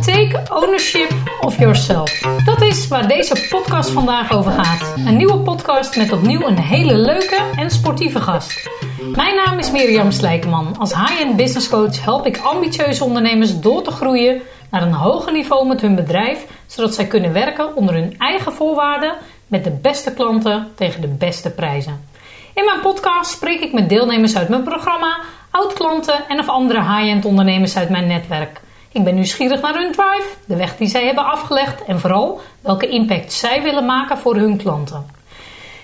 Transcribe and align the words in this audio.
Take 0.00 0.42
ownership 0.50 1.14
of 1.40 1.58
yourself. 1.58 2.20
Dat 2.44 2.62
is 2.62 2.88
waar 2.88 3.08
deze 3.08 3.46
podcast 3.50 3.90
vandaag 3.90 4.32
over 4.32 4.52
gaat. 4.52 4.94
Een 5.06 5.16
nieuwe 5.16 5.38
podcast 5.38 5.96
met 5.96 6.12
opnieuw 6.12 6.46
een 6.46 6.58
hele 6.58 6.96
leuke 6.96 7.40
en 7.56 7.70
sportieve 7.70 8.20
gast. 8.20 8.70
Mijn 9.14 9.34
naam 9.34 9.58
is 9.58 9.70
Mirjam 9.70 10.10
Slijkeman. 10.10 10.78
Als 10.78 10.94
high-end 10.94 11.36
business 11.36 11.68
coach 11.68 12.04
help 12.04 12.26
ik 12.26 12.38
ambitieuze 12.38 13.04
ondernemers 13.04 13.60
door 13.60 13.82
te 13.82 13.90
groeien 13.90 14.40
naar 14.70 14.82
een 14.82 14.92
hoger 14.92 15.32
niveau 15.32 15.66
met 15.66 15.80
hun 15.80 15.94
bedrijf, 15.94 16.46
zodat 16.66 16.94
zij 16.94 17.06
kunnen 17.06 17.32
werken 17.32 17.76
onder 17.76 17.94
hun 17.94 18.14
eigen 18.18 18.52
voorwaarden 18.52 19.14
met 19.46 19.64
de 19.64 19.70
beste 19.70 20.14
klanten 20.14 20.68
tegen 20.74 21.00
de 21.00 21.08
beste 21.08 21.50
prijzen. 21.50 22.12
In 22.54 22.64
mijn 22.64 22.80
podcast 22.80 23.30
spreek 23.30 23.60
ik 23.60 23.72
met 23.72 23.88
deelnemers 23.88 24.36
uit 24.36 24.48
mijn 24.48 24.62
programma, 24.62 25.20
oud-klanten 25.50 26.28
en 26.28 26.38
of 26.38 26.48
andere 26.48 26.80
high-end 26.80 27.24
ondernemers 27.24 27.76
uit 27.76 27.88
mijn 27.88 28.06
netwerk. 28.06 28.60
Ik 28.92 29.04
ben 29.04 29.14
nieuwsgierig 29.14 29.60
naar 29.60 29.74
hun 29.74 29.92
drive, 29.92 30.26
de 30.46 30.56
weg 30.56 30.76
die 30.76 30.88
zij 30.88 31.04
hebben 31.04 31.24
afgelegd 31.24 31.84
en 31.84 32.00
vooral 32.00 32.40
welke 32.60 32.88
impact 32.88 33.32
zij 33.32 33.62
willen 33.62 33.86
maken 33.86 34.18
voor 34.18 34.36
hun 34.36 34.56
klanten. 34.56 35.06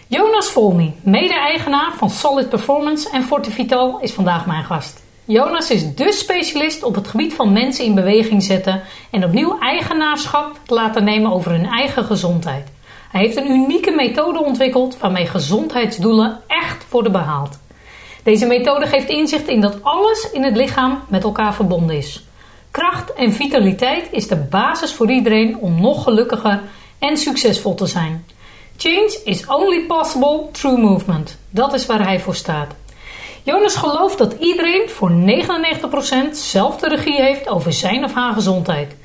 Jonas 0.07 0.51
Volmi, 0.51 0.95
mede-eigenaar 1.03 1.93
van 1.97 2.11
Solid 2.11 2.49
Performance 2.49 3.11
en 3.11 3.23
Fortivital, 3.23 3.99
is 4.01 4.13
vandaag 4.13 4.47
mijn 4.47 4.65
gast. 4.65 5.03
Jonas 5.25 5.71
is 5.71 5.95
dé 5.95 6.13
specialist 6.13 6.83
op 6.83 6.95
het 6.95 7.09
gebied 7.09 7.35
van 7.35 7.53
mensen 7.53 7.85
in 7.85 7.95
beweging 7.95 8.43
zetten 8.43 8.83
en 9.11 9.25
opnieuw 9.25 9.59
eigenaarschap 9.59 10.59
laten 10.67 11.05
nemen 11.05 11.33
over 11.33 11.51
hun 11.51 11.67
eigen 11.67 12.05
gezondheid. 12.05 12.69
Hij 13.11 13.21
heeft 13.21 13.37
een 13.37 13.51
unieke 13.51 13.91
methode 13.91 14.45
ontwikkeld 14.45 14.99
waarmee 14.99 15.27
gezondheidsdoelen 15.27 16.41
echt 16.47 16.91
worden 16.91 17.13
behaald. 17.13 17.59
Deze 18.23 18.47
methode 18.47 18.87
geeft 18.87 19.09
inzicht 19.09 19.49
in 19.49 19.61
dat 19.61 19.83
alles 19.83 20.31
in 20.33 20.43
het 20.43 20.57
lichaam 20.57 21.03
met 21.09 21.23
elkaar 21.23 21.55
verbonden 21.55 21.97
is. 21.97 22.25
Kracht 22.71 23.13
en 23.13 23.33
vitaliteit 23.33 24.09
is 24.11 24.29
de 24.29 24.37
basis 24.37 24.93
voor 24.93 25.11
iedereen 25.11 25.57
om 25.57 25.81
nog 25.81 26.03
gelukkiger 26.03 26.63
en 26.99 27.17
succesvol 27.17 27.75
te 27.75 27.87
zijn. 27.87 28.25
Change 28.77 29.21
is 29.25 29.47
only 29.47 29.87
possible 29.87 30.49
through 30.53 30.83
movement. 30.83 31.39
Dat 31.51 31.75
is 31.75 31.87
waar 31.87 32.05
hij 32.05 32.21
voor 32.21 32.35
staat. 32.35 32.75
Jonas 33.43 33.77
gelooft 33.77 34.19
dat 34.19 34.33
iedereen 34.33 34.89
voor 34.89 35.11
99% 35.11 36.31
zelf 36.31 36.77
de 36.77 36.89
regie 36.89 37.21
heeft 37.23 37.49
over 37.49 37.73
zijn 37.73 38.05
of 38.05 38.15
haar 38.15 38.33
gezondheid. 38.33 38.97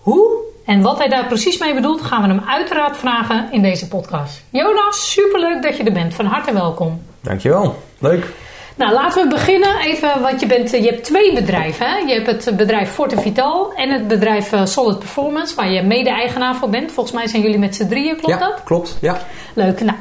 Hoe 0.00 0.47
en 0.68 0.82
wat 0.82 0.98
hij 0.98 1.08
daar 1.08 1.26
precies 1.26 1.58
mee 1.58 1.74
bedoelt, 1.74 2.00
gaan 2.00 2.22
we 2.22 2.28
hem 2.28 2.42
uiteraard 2.46 2.96
vragen 2.96 3.48
in 3.50 3.62
deze 3.62 3.88
podcast. 3.88 4.42
Jonas, 4.50 5.12
superleuk 5.12 5.62
dat 5.62 5.76
je 5.76 5.82
er 5.82 5.92
bent. 5.92 6.14
Van 6.14 6.24
harte 6.26 6.52
welkom. 6.52 7.02
Dankjewel. 7.20 7.78
Leuk. 7.98 8.26
Nou, 8.74 8.92
laten 8.92 9.22
we 9.22 9.28
beginnen 9.28 9.78
even, 9.80 10.20
want 10.20 10.40
je, 10.40 10.46
bent, 10.46 10.70
je 10.70 10.82
hebt 10.82 11.04
twee 11.04 11.34
bedrijven. 11.34 11.86
Hè? 11.86 11.96
Je 11.96 12.20
hebt 12.20 12.44
het 12.44 12.56
bedrijf 12.56 12.90
Forte 12.90 13.20
Vital 13.20 13.72
en 13.74 13.90
het 13.90 14.08
bedrijf 14.08 14.52
eh, 14.52 14.64
Solid 14.64 14.98
Performance, 14.98 15.54
waar 15.54 15.70
je 15.70 15.82
mede-eigenaar 15.82 16.54
voor 16.54 16.70
bent. 16.70 16.92
Volgens 16.92 17.14
mij 17.14 17.26
zijn 17.26 17.42
jullie 17.42 17.58
met 17.58 17.76
z'n 17.76 17.88
drieën, 17.88 18.16
klopt 18.16 18.38
ja, 18.38 18.48
dat? 18.48 18.62
klopt. 18.64 18.96
Ja. 19.00 19.20
Leuk. 19.54 19.80
Nou, 19.80 19.98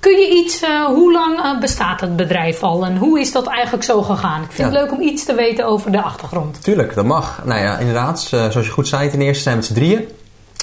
kun 0.00 0.16
je 0.20 0.28
iets, 0.44 0.62
uh, 0.62 0.84
hoe 0.84 1.12
lang 1.12 1.38
uh, 1.38 1.60
bestaat 1.60 2.00
het 2.00 2.16
bedrijf 2.16 2.62
al 2.62 2.84
en 2.84 2.96
hoe 2.96 3.20
is 3.20 3.32
dat 3.32 3.46
eigenlijk 3.46 3.84
zo 3.84 4.02
gegaan? 4.02 4.42
Ik 4.42 4.50
vind 4.52 4.58
Ja. 4.58 4.64
het 4.64 4.82
leuk 4.82 4.92
om 4.92 5.00
iets 5.08 5.24
te 5.24 5.34
weten 5.34 5.66
over 5.66 5.92
de 5.92 6.02
achtergrond. 6.02 6.62
Tuurlijk, 6.62 6.94
dat 6.94 7.04
mag. 7.04 7.40
Nou 7.44 7.60
ja, 7.60 7.78
inderdaad, 7.78 8.18
eh, 8.32 8.48
zoals 8.50 8.66
je 8.66 8.72
goed 8.72 8.88
zei, 8.88 9.10
ten 9.10 9.20
eerste 9.20 9.42
zijn 9.42 9.54
we 9.54 9.60
met 9.60 9.68
z'n 9.70 9.74
drieën. 9.74 10.08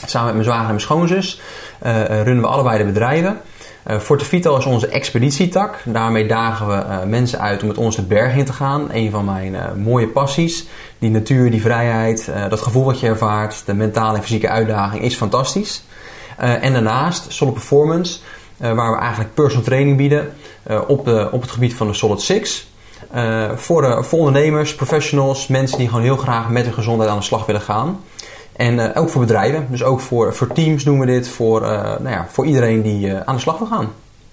Samen 0.06 0.26
met 0.26 0.34
mijn 0.34 0.46
zwager 0.46 0.62
en 0.64 0.70
mijn 0.70 0.82
schoonzus 0.82 1.42
eh, 1.80 2.02
eh, 2.02 2.24
runnen 2.24 2.44
we 2.44 2.50
allebei 2.50 2.78
de 2.78 2.84
bedrijven. 2.86 3.38
Eh 3.84 3.98
Forte 4.00 4.26
Vital 4.26 4.58
is 4.58 4.66
onze 4.66 4.88
expeditietak. 4.88 5.76
Daarmee 5.86 6.28
dagen 6.28 6.68
we 6.68 6.74
eh, 6.74 7.04
mensen 7.04 7.40
uit 7.40 7.62
om 7.62 7.68
met 7.68 7.78
ons 7.78 7.96
de 7.96 8.02
berg 8.02 8.36
in 8.36 8.46
te 8.46 8.54
gaan. 8.54 8.88
Een 8.92 9.12
van 9.12 9.26
mijn 9.26 9.56
eh, 9.56 9.64
mooie 9.76 10.08
passies. 10.08 10.66
Die 11.00 11.10
natuur, 11.10 11.52
die 11.52 11.62
vrijheid, 11.62 12.28
eh, 12.28 12.50
dat 12.50 12.62
gevoel 12.62 12.84
wat 12.86 13.00
je 13.00 13.08
ervaart, 13.08 13.64
de 13.66 13.74
mentale 13.74 14.18
en 14.18 14.24
fysieke 14.24 14.50
uitdaging 14.50 15.04
is 15.04 15.16
fantastisch. 15.16 15.84
Eh, 16.38 16.64
en 16.64 16.74
daarnaast 16.74 17.26
Solid 17.32 17.54
Performance, 17.54 18.20
eh, 18.20 18.26
waar 18.58 18.92
we 18.92 18.98
eigenlijk 18.98 19.34
personal 19.34 19.64
training 19.64 19.98
bieden 19.98 20.34
eh, 20.64 20.82
op, 20.88 21.06
de, 21.06 21.30
op 21.32 21.42
het 21.42 21.52
gebied 21.52 21.74
van 21.74 21.88
de 21.88 21.94
Solid 21.94 22.22
Six. 22.22 22.68
Eh, 23.12 23.52
voor, 23.56 24.04
voor 24.06 24.20
ondernemers, 24.20 24.76
professionals, 24.76 25.48
mensen 25.48 25.78
die 25.78 25.88
gewoon 25.88 26.04
heel 26.04 26.18
graag 26.18 26.50
met 26.50 26.64
hun 26.64 26.74
gezondheid 26.74 27.10
aan 27.10 27.18
de 27.18 27.24
slag 27.24 27.46
willen 27.46 27.62
gaan. 27.62 28.00
En 28.56 28.94
eh, 28.94 29.02
ook 29.02 29.10
voor 29.10 29.22
bedrijven, 29.22 29.68
dus 29.70 29.84
ook 29.84 30.00
voor, 30.00 30.34
voor 30.34 30.54
teams 30.54 30.84
doen 30.84 31.00
we 31.00 31.06
dit, 31.06 31.28
voor, 31.28 31.64
eh, 31.64 31.84
nou 31.84 32.10
ja, 32.10 32.28
voor 32.30 32.46
iedereen 32.46 32.82
die 32.82 33.12
eh, 33.12 33.22
aan 33.26 33.36
de 33.36 33.42
slag 33.42 33.58
wil 33.58 33.68
gaan. 33.68 33.90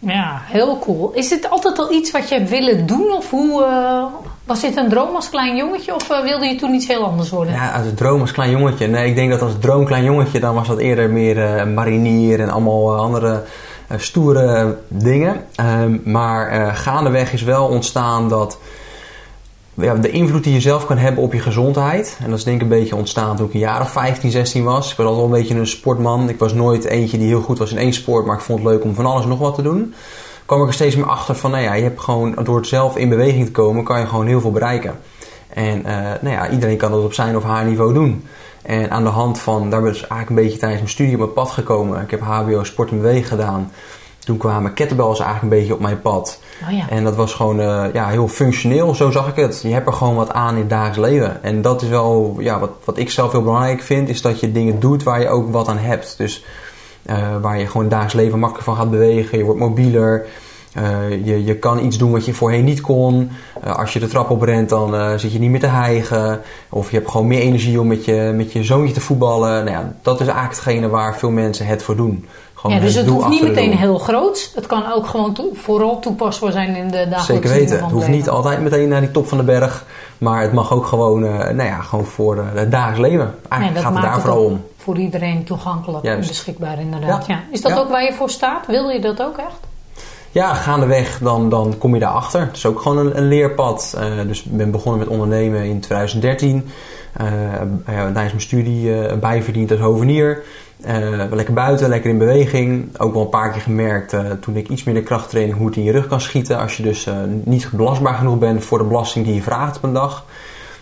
Ja, 0.07 0.41
heel 0.45 0.79
cool. 0.79 1.13
Is 1.15 1.29
dit 1.29 1.51
altijd 1.51 1.79
al 1.79 1.93
iets 1.93 2.11
wat 2.11 2.29
je 2.29 2.35
hebt 2.35 2.51
willen 2.51 2.87
doen? 2.87 3.13
Of 3.13 3.31
hoe, 3.31 3.65
eh, 3.65 4.05
was 4.45 4.61
dit 4.61 4.77
een 4.77 4.89
droom 4.89 5.15
als 5.15 5.31
klein 5.31 5.57
jongetje? 5.57 5.95
Of 5.95 6.11
eh, 6.11 6.23
wilde 6.23 6.47
je 6.47 6.57
toen 6.57 6.75
iets 6.75 6.87
heel 6.87 7.05
anders 7.05 7.31
worden? 7.31 7.55
Ja, 7.55 7.71
als 7.71 7.87
droom 7.95 8.21
als 8.21 8.33
klein 8.33 8.51
jongetje. 8.51 8.87
Nee, 8.87 9.09
ik 9.09 9.15
denk 9.15 9.31
dat 9.31 9.43
als 9.43 9.53
droom 9.61 9.85
klein 9.85 10.05
jongetje, 10.05 10.41
dan 10.41 10.55
was 10.55 10.69
dat 10.69 10.79
eerder 10.79 11.11
meer 11.11 11.45
eh, 11.45 11.67
marinier 11.67 12.41
en 12.41 12.51
allemaal 12.51 12.95
eh, 12.95 13.01
andere 13.01 13.33
eh, 13.33 13.39
stoere 13.97 14.79
dingen. 14.89 15.45
Ehm, 15.55 15.99
maar 16.05 16.49
eh, 16.49 16.75
gaandeweg 16.75 17.33
is 17.33 17.43
wel 17.43 17.67
ontstaan 17.67 18.29
dat 18.29 18.59
ja, 19.75 19.95
de 19.95 20.11
invloed 20.11 20.45
die 20.45 20.53
je 20.53 20.61
zelf 20.61 20.87
kan 20.87 20.99
hebben 20.99 21.23
op 21.23 21.33
je 21.33 21.41
gezondheid. 21.41 22.19
En 22.23 22.31
dat 22.31 22.39
is 22.39 22.45
denk 22.45 22.57
ik 22.57 22.63
een 22.63 22.69
beetje 22.69 22.97
ontstaan 22.97 23.37
toen 23.37 23.47
ik 23.47 23.55
een 23.55 23.61
jaar 23.61 23.81
of 23.81 23.91
15, 23.91 24.31
16 24.31 24.65
was. 24.65 24.91
Ik 24.91 24.97
was 24.97 25.07
altijd 25.07 25.27
wel 25.27 25.35
een 25.35 25.43
beetje 25.43 25.59
een 25.59 25.67
sportman. 25.67 26.29
Ik 26.29 26.39
was 26.39 26.55
nooit 26.55 26.85
eentje 26.85 27.19
die 27.19 27.27
heel 27.27 27.41
goed 27.41 27.59
was 27.59 27.71
in 27.71 27.79
één 27.79 27.93
sport, 27.93 28.27
maar 28.27 28.37
ik 28.37 28.43
vond 28.43 28.59
het 28.59 28.69
leuk 28.69 28.85
om 28.85 28.95
van 28.95 29.07
alles 29.07 29.27
nog 29.27 29.39
wat 29.39 29.55
te 29.55 29.63
doen. 29.63 29.95
kwam 30.47 30.61
ik 30.61 30.67
er 30.67 30.75
steeds 30.75 30.97
meer 30.97 31.09
achter 31.09 31.35
van, 31.35 31.51
nou 31.51 31.63
ja, 31.63 31.75
je 31.75 31.83
hebt 31.83 32.01
gewoon, 32.01 32.35
door 32.43 32.57
het 32.57 32.67
zelf 32.67 32.97
in 32.97 33.09
beweging 33.09 33.47
te 33.47 33.53
komen, 33.53 33.85
kan 33.85 34.01
je 34.01 34.07
gewoon 34.07 34.27
heel 34.27 34.41
veel 34.41 34.53
bereiken. 34.53 34.99
En 35.49 35.85
eh, 35.85 35.95
nou 36.21 36.35
ja, 36.35 36.51
iedereen 36.51 36.77
kan 36.77 36.91
dat 36.91 37.05
op 37.05 37.13
zijn 37.13 37.37
of 37.37 37.43
haar 37.43 37.65
niveau 37.65 37.95
doen. 37.95 38.25
En 38.65 38.91
aan 38.91 39.05
de 39.05 39.11
hand 39.11 39.39
van, 39.39 39.71
daar 39.71 39.81
ben 39.81 39.93
ik 39.93 39.99
dus 39.99 40.09
eigenlijk 40.09 40.31
een 40.31 40.47
beetje 40.47 40.59
tijdens 40.59 40.81
mijn 40.81 40.93
studie 40.93 41.13
op 41.13 41.19
mijn 41.19 41.33
pad 41.33 41.51
gekomen. 41.51 42.03
Ik 42.03 42.11
heb 42.11 42.21
HBO 42.21 42.65
Sport 42.65 42.91
en 42.91 42.97
Bewegen 42.97 43.25
gedaan. 43.25 43.73
Toen 44.19 44.37
kwamen 44.37 44.75
kettlebells 44.75 45.21
eigenlijk 45.21 45.53
een 45.53 45.59
beetje 45.59 45.75
op 45.75 45.81
mijn 45.81 46.01
pad. 46.01 46.41
Oh 46.67 46.77
ja. 46.77 46.89
En 46.89 47.05
dat 47.05 47.17
was 47.17 47.35
gewoon 47.35 47.61
eh, 47.61 47.85
ja, 47.93 48.09
heel 48.09 48.29
functioneel, 48.29 48.95
zo 48.95 49.11
zag 49.11 49.29
ik 49.29 49.37
het. 49.37 49.61
Je 49.63 49.73
hebt 49.73 49.87
er 49.87 49.93
gewoon 49.93 50.15
wat 50.15 50.33
aan 50.33 50.55
in 50.55 50.61
het 50.61 50.71
dagelijks 50.71 50.99
leven. 50.99 51.43
En 51.43 51.63
dat 51.63 51.83
is 51.83 51.89
wel, 51.89 52.37
ja, 52.39 52.59
wat, 52.59 52.71
wat 52.85 52.99
ik 52.99 53.11
zelf 53.11 53.33
heel 53.33 53.43
belangrijk 53.43 53.81
vind, 53.81 54.09
is 54.09 54.23
dat 54.23 54.41
je 54.41 54.53
dingen 54.53 54.81
doet 54.81 55.03
waar 55.03 55.21
je 55.21 55.29
ook 55.29 55.53
wat 55.53 55.69
aan 55.69 55.79
hebt. 55.79 56.15
Dus 56.17 56.45
eh, 57.03 57.37
waar 57.41 57.59
je 57.59 57.67
gewoon 57.67 57.83
het 57.83 57.91
dagelijks 57.91 58.15
leven 58.23 58.39
makkelijker 58.39 58.75
van 58.75 58.83
gaat 58.83 58.91
bewegen. 58.91 59.39
Je 59.39 59.45
wordt 59.45 59.61
mobieler. 59.61 60.27
Eh, 60.75 61.25
je, 61.25 61.45
je 61.45 61.57
kan 61.57 61.85
iets 61.85 61.99
doen 61.99 62.13
wat 62.13 62.25
je 62.25 62.35
voorheen 62.35 62.65
niet 62.65 62.81
kon. 62.81 63.31
Eh, 63.63 63.77
als 63.77 63.93
je 63.93 64.01
de 64.01 64.09
trap 64.09 64.31
oprent, 64.31 64.69
dan 64.69 64.95
eh, 64.95 65.15
zit 65.17 65.33
je 65.33 65.39
niet 65.39 65.51
meer 65.51 65.61
te 65.61 65.67
hijgen. 65.67 66.41
Of 66.69 66.91
je 66.91 66.97
hebt 66.97 67.11
gewoon 67.11 67.27
meer 67.27 67.41
energie 67.41 67.81
om 67.81 67.87
met 67.87 68.05
je, 68.05 68.33
met 68.35 68.53
je 68.53 68.65
zoontje 68.65 68.95
te 68.95 69.01
voetballen. 69.01 69.65
Nou 69.65 69.71
ja, 69.71 69.93
dat 70.03 70.21
is 70.21 70.27
eigenlijk 70.27 70.57
hetgene 70.57 70.89
waar 70.89 71.17
veel 71.17 71.31
mensen 71.31 71.67
het 71.67 71.83
voor 71.83 71.97
doen. 71.97 72.27
Gewoon 72.55 72.77
Ja, 72.77 72.83
dus 72.83 72.95
het 72.95 73.07
hoeft 73.07 73.29
niet 73.29 73.43
meteen 73.43 73.73
heel 73.73 73.99
groot. 73.99 74.53
Het 74.55 74.67
kan 74.67 74.93
ook 74.93 75.07
gewoon 75.07 75.37
vooral 75.53 75.99
toepasbaar 75.99 76.53
zijn 76.53 76.77
in 76.77 76.89
de 76.89 77.09
dagelijkse 77.09 77.33
Zeker 77.33 77.51
weten. 77.51 77.79
van 77.79 77.89
Het 77.89 77.97
hoeft 77.97 78.09
niet 78.09 78.29
altijd 78.29 78.61
meteen 78.61 78.89
naar 78.89 79.01
die 79.01 79.11
top 79.11 79.29
van 79.29 79.39
de 79.39 79.45
berg. 79.45 79.85
Maar 80.19 80.43
het 80.43 80.53
mag 80.53 80.73
ook 80.73 80.87
gewoon, 80.87 81.21
nou 81.21 81.63
ja, 81.63 81.81
gewoon 81.81 82.05
voor 82.05 82.45
het 82.55 82.71
dagelijks 82.71 83.01
leven. 83.01 83.35
Eigenlijk 83.49 83.83
dat 83.83 83.93
gaat 83.93 84.03
het 84.03 84.13
daar 84.13 84.21
vooral 84.21 84.45
om. 84.45 84.65
voor 84.77 84.99
iedereen 84.99 85.45
toegankelijk 85.45 86.05
en 86.05 86.19
beschikbaar 86.19 86.81
inderdaad. 86.81 87.27
Ja. 87.27 87.35
Ja. 87.35 87.43
Is 87.51 87.61
dat 87.61 87.79
ook 87.79 87.89
waar 87.89 88.05
je 88.05 88.13
voor 88.13 88.31
staat? 88.31 88.67
Wil 88.67 88.89
je 88.89 89.01
dat 89.01 89.23
ook 89.23 89.37
echt? 89.37 89.73
Ja, 90.35 90.55
gaandeweg 90.55 91.19
dan, 91.19 91.49
dan 91.49 91.75
kom 91.79 91.95
je 91.95 92.01
daarachter. 92.01 92.41
Het 92.41 92.57
is 92.57 92.67
ook 92.67 92.81
gewoon 92.81 93.17
een, 93.17 93.29
leerpad. 93.29 93.95
Eh, 93.99 94.27
dus 94.27 94.45
ik 94.45 94.57
ben 94.57 94.71
begonnen 94.71 95.01
met 95.01 95.09
ondernemen 95.09 95.65
in 95.65 95.81
2013. 95.81 96.65
Eh, 97.13 97.27
ja, 97.87 98.03
tijdens 98.03 98.15
mijn 98.15 98.41
studie 98.41 99.01
eh, 99.01 99.19
bijverdiend 99.19 99.71
als 99.71 99.81
hovenier. 99.81 100.43
Eh, 100.81 101.23
lekker 101.31 101.55
buiten, 101.55 101.89
lekker 101.89 102.11
in 102.11 102.19
beweging. 102.19 102.99
Ook 102.99 103.13
wel 103.13 103.23
een 103.23 103.29
paar 103.29 103.53
keer 103.53 103.61
gemerkt 103.61 104.13
eh, 104.13 104.31
toen 104.41 104.57
ik 104.57 104.69
iets 104.69 104.85
minder 104.85 105.03
krachttraining 105.03 105.59
hoe 105.59 105.67
het 105.67 105.77
in 105.77 105.83
je 105.83 105.93
rug 105.93 106.07
kan 106.07 106.21
schieten. 106.21 106.59
Als 106.59 106.77
je 106.77 106.83
dus 106.83 107.07
eh, 107.07 107.15
niet 107.45 107.69
belastbaar 107.73 108.15
genoeg 108.15 108.39
bent 108.39 108.65
voor 108.65 108.79
de 108.79 108.85
belasting 108.85 109.25
die 109.25 109.35
je 109.35 109.43
vraagt 109.43 109.77
op 109.77 109.83
een 109.83 109.93
dag. 109.93 110.25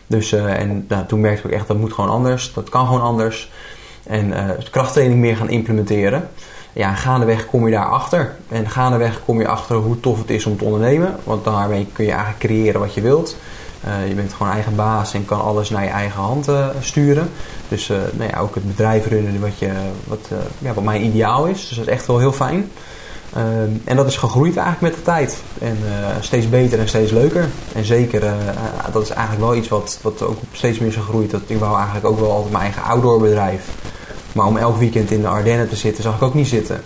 Dus, 0.06 0.32
eh, 0.32 0.60
en 0.60 0.84
nou, 0.88 1.06
toen 1.06 1.20
merkte 1.20 1.48
ik 1.48 1.54
echt 1.54 1.66
dat 1.66 1.76
moet 1.76 1.92
gewoon 1.92 2.10
anders. 2.10 2.52
Dat 2.54 2.68
kan 2.68 2.86
gewoon 2.86 3.02
anders. 3.02 3.50
En 4.06 4.32
eh, 4.32 4.64
krachttraining 4.70 5.20
meer 5.20 5.36
gaan 5.36 5.48
implementeren. 5.48 6.28
Ja, 6.72 6.94
gaandeweg 6.94 7.46
kom 7.46 7.66
je 7.66 7.72
daarachter. 7.72 8.34
En 8.48 8.70
gaandeweg 8.70 9.20
kom 9.24 9.40
je 9.40 9.48
achter 9.48 9.76
hoe 9.76 10.00
tof 10.00 10.18
het 10.18 10.30
is 10.30 10.46
om 10.46 10.56
te 10.56 10.64
ondernemen. 10.64 11.16
Want 11.24 11.44
daarmee 11.44 11.86
kun 11.92 12.04
je 12.04 12.10
eigenlijk 12.10 12.40
creëren 12.40 12.80
wat 12.80 12.94
je 12.94 13.00
wilt. 13.00 13.36
Eh, 13.82 14.08
je 14.08 14.14
bent 14.14 14.32
gewoon 14.32 14.52
eigen 14.52 14.76
baas 14.76 15.14
en 15.14 15.24
kan 15.24 15.42
alles 15.42 15.70
naar 15.70 15.84
je 15.84 15.90
eigen 15.90 16.20
hand 16.20 16.48
eh, 16.48 16.66
sturen. 16.80 17.30
Dus 17.68 17.90
eh, 17.90 17.96
nou 18.12 18.30
ja, 18.30 18.38
ook 18.38 18.54
het 18.54 18.66
bedrijf 18.66 19.06
runnen 19.06 19.40
wat, 19.40 19.58
je, 19.58 19.70
wat, 20.04 20.28
ja, 20.58 20.72
wat 20.72 20.84
mijn 20.84 21.04
ideaal 21.04 21.46
is. 21.46 21.68
Dus 21.68 21.76
dat 21.76 21.86
is 21.86 21.92
echt 21.92 22.06
wel 22.06 22.18
heel 22.18 22.32
fijn. 22.32 22.70
Ehm, 23.32 23.70
en 23.84 23.96
dat 23.96 24.06
is 24.06 24.16
gegroeid 24.16 24.56
eigenlijk 24.56 24.94
met 24.94 25.04
de 25.04 25.10
tijd. 25.10 25.42
En 25.58 25.78
steeds 26.20 26.48
beter 26.48 26.78
en 26.78 26.88
steeds 26.88 27.10
leuker. 27.10 27.48
En 27.74 27.84
zeker, 27.84 28.20
dat 28.92 29.02
is 29.02 29.10
eigenlijk 29.10 29.46
wel 29.46 29.56
iets 29.56 29.68
wat, 29.68 29.98
wat 30.02 30.22
ook 30.22 30.38
steeds 30.52 30.78
meer 30.78 30.88
is 30.88 30.94
gegroeid. 30.94 31.30
Dat, 31.30 31.40
ik 31.46 31.58
wou 31.58 31.76
eigenlijk 31.76 32.06
ook 32.06 32.20
wel 32.20 32.30
altijd 32.30 32.52
mijn 32.52 32.64
eigen 32.64 32.82
outdoor 32.82 33.20
bedrijf. 33.20 33.68
Maar 34.32 34.46
om 34.46 34.56
elk 34.56 34.76
weekend 34.76 35.10
in 35.10 35.20
de 35.20 35.28
Ardennen 35.28 35.68
te 35.68 35.76
zitten, 35.76 36.02
zag 36.02 36.14
ik 36.14 36.22
ook 36.22 36.34
niet 36.34 36.48
zitten. 36.48 36.82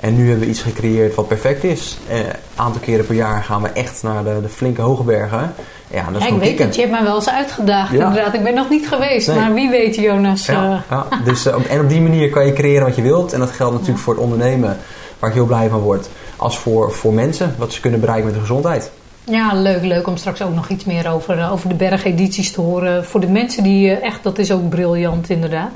En 0.00 0.16
nu 0.16 0.28
hebben 0.28 0.44
we 0.44 0.50
iets 0.50 0.62
gecreëerd 0.62 1.14
wat 1.14 1.28
perfect 1.28 1.64
is. 1.64 1.98
Een 2.08 2.24
aantal 2.54 2.80
keren 2.80 3.06
per 3.06 3.14
jaar 3.14 3.42
gaan 3.42 3.62
we 3.62 3.68
echt 3.68 4.02
naar 4.02 4.24
de, 4.24 4.38
de 4.42 4.48
flinke 4.48 4.80
hoge 4.80 5.02
bergen. 5.02 5.54
Ja, 5.90 6.04
dat 6.12 6.22
is 6.22 6.28
ja, 6.28 6.34
ik 6.34 6.40
weet 6.40 6.58
het, 6.58 6.74
je 6.74 6.80
hebt 6.80 6.92
mij 6.92 7.02
wel 7.02 7.14
eens 7.14 7.28
uitgedaagd 7.28 7.92
ja. 7.92 8.06
inderdaad. 8.06 8.34
Ik 8.34 8.42
ben 8.42 8.54
nog 8.54 8.70
niet 8.70 8.88
geweest, 8.88 9.26
nee. 9.28 9.36
maar 9.36 9.54
wie 9.54 9.70
weet 9.70 9.94
Jonas. 9.94 10.46
Ja, 10.46 10.84
ja. 10.90 11.06
Dus, 11.24 11.46
en 11.46 11.80
op 11.80 11.88
die 11.88 12.00
manier 12.00 12.30
kan 12.30 12.46
je 12.46 12.52
creëren 12.52 12.86
wat 12.86 12.96
je 12.96 13.02
wilt. 13.02 13.32
En 13.32 13.38
dat 13.38 13.50
geldt 13.50 13.72
natuurlijk 13.72 14.00
voor 14.00 14.14
het 14.14 14.22
ondernemen, 14.22 14.76
waar 15.18 15.30
ik 15.30 15.36
heel 15.36 15.46
blij 15.46 15.68
van 15.68 15.80
word. 15.80 16.08
Als 16.36 16.58
voor, 16.58 16.92
voor 16.92 17.12
mensen, 17.12 17.54
wat 17.58 17.72
ze 17.72 17.80
kunnen 17.80 18.00
bereiken 18.00 18.26
met 18.26 18.34
hun 18.34 18.46
gezondheid. 18.46 18.90
Ja, 19.24 19.54
leuk, 19.54 19.82
leuk 19.82 20.06
om 20.06 20.16
straks 20.16 20.42
ook 20.42 20.54
nog 20.54 20.68
iets 20.68 20.84
meer 20.84 21.10
over, 21.10 21.50
over 21.50 21.68
de 21.68 21.74
bergedities 21.74 22.52
te 22.52 22.60
horen. 22.60 23.04
Voor 23.04 23.20
de 23.20 23.28
mensen 23.28 23.62
die 23.62 23.92
echt, 23.92 24.22
dat 24.22 24.38
is 24.38 24.52
ook 24.52 24.68
briljant 24.68 25.30
inderdaad. 25.30 25.70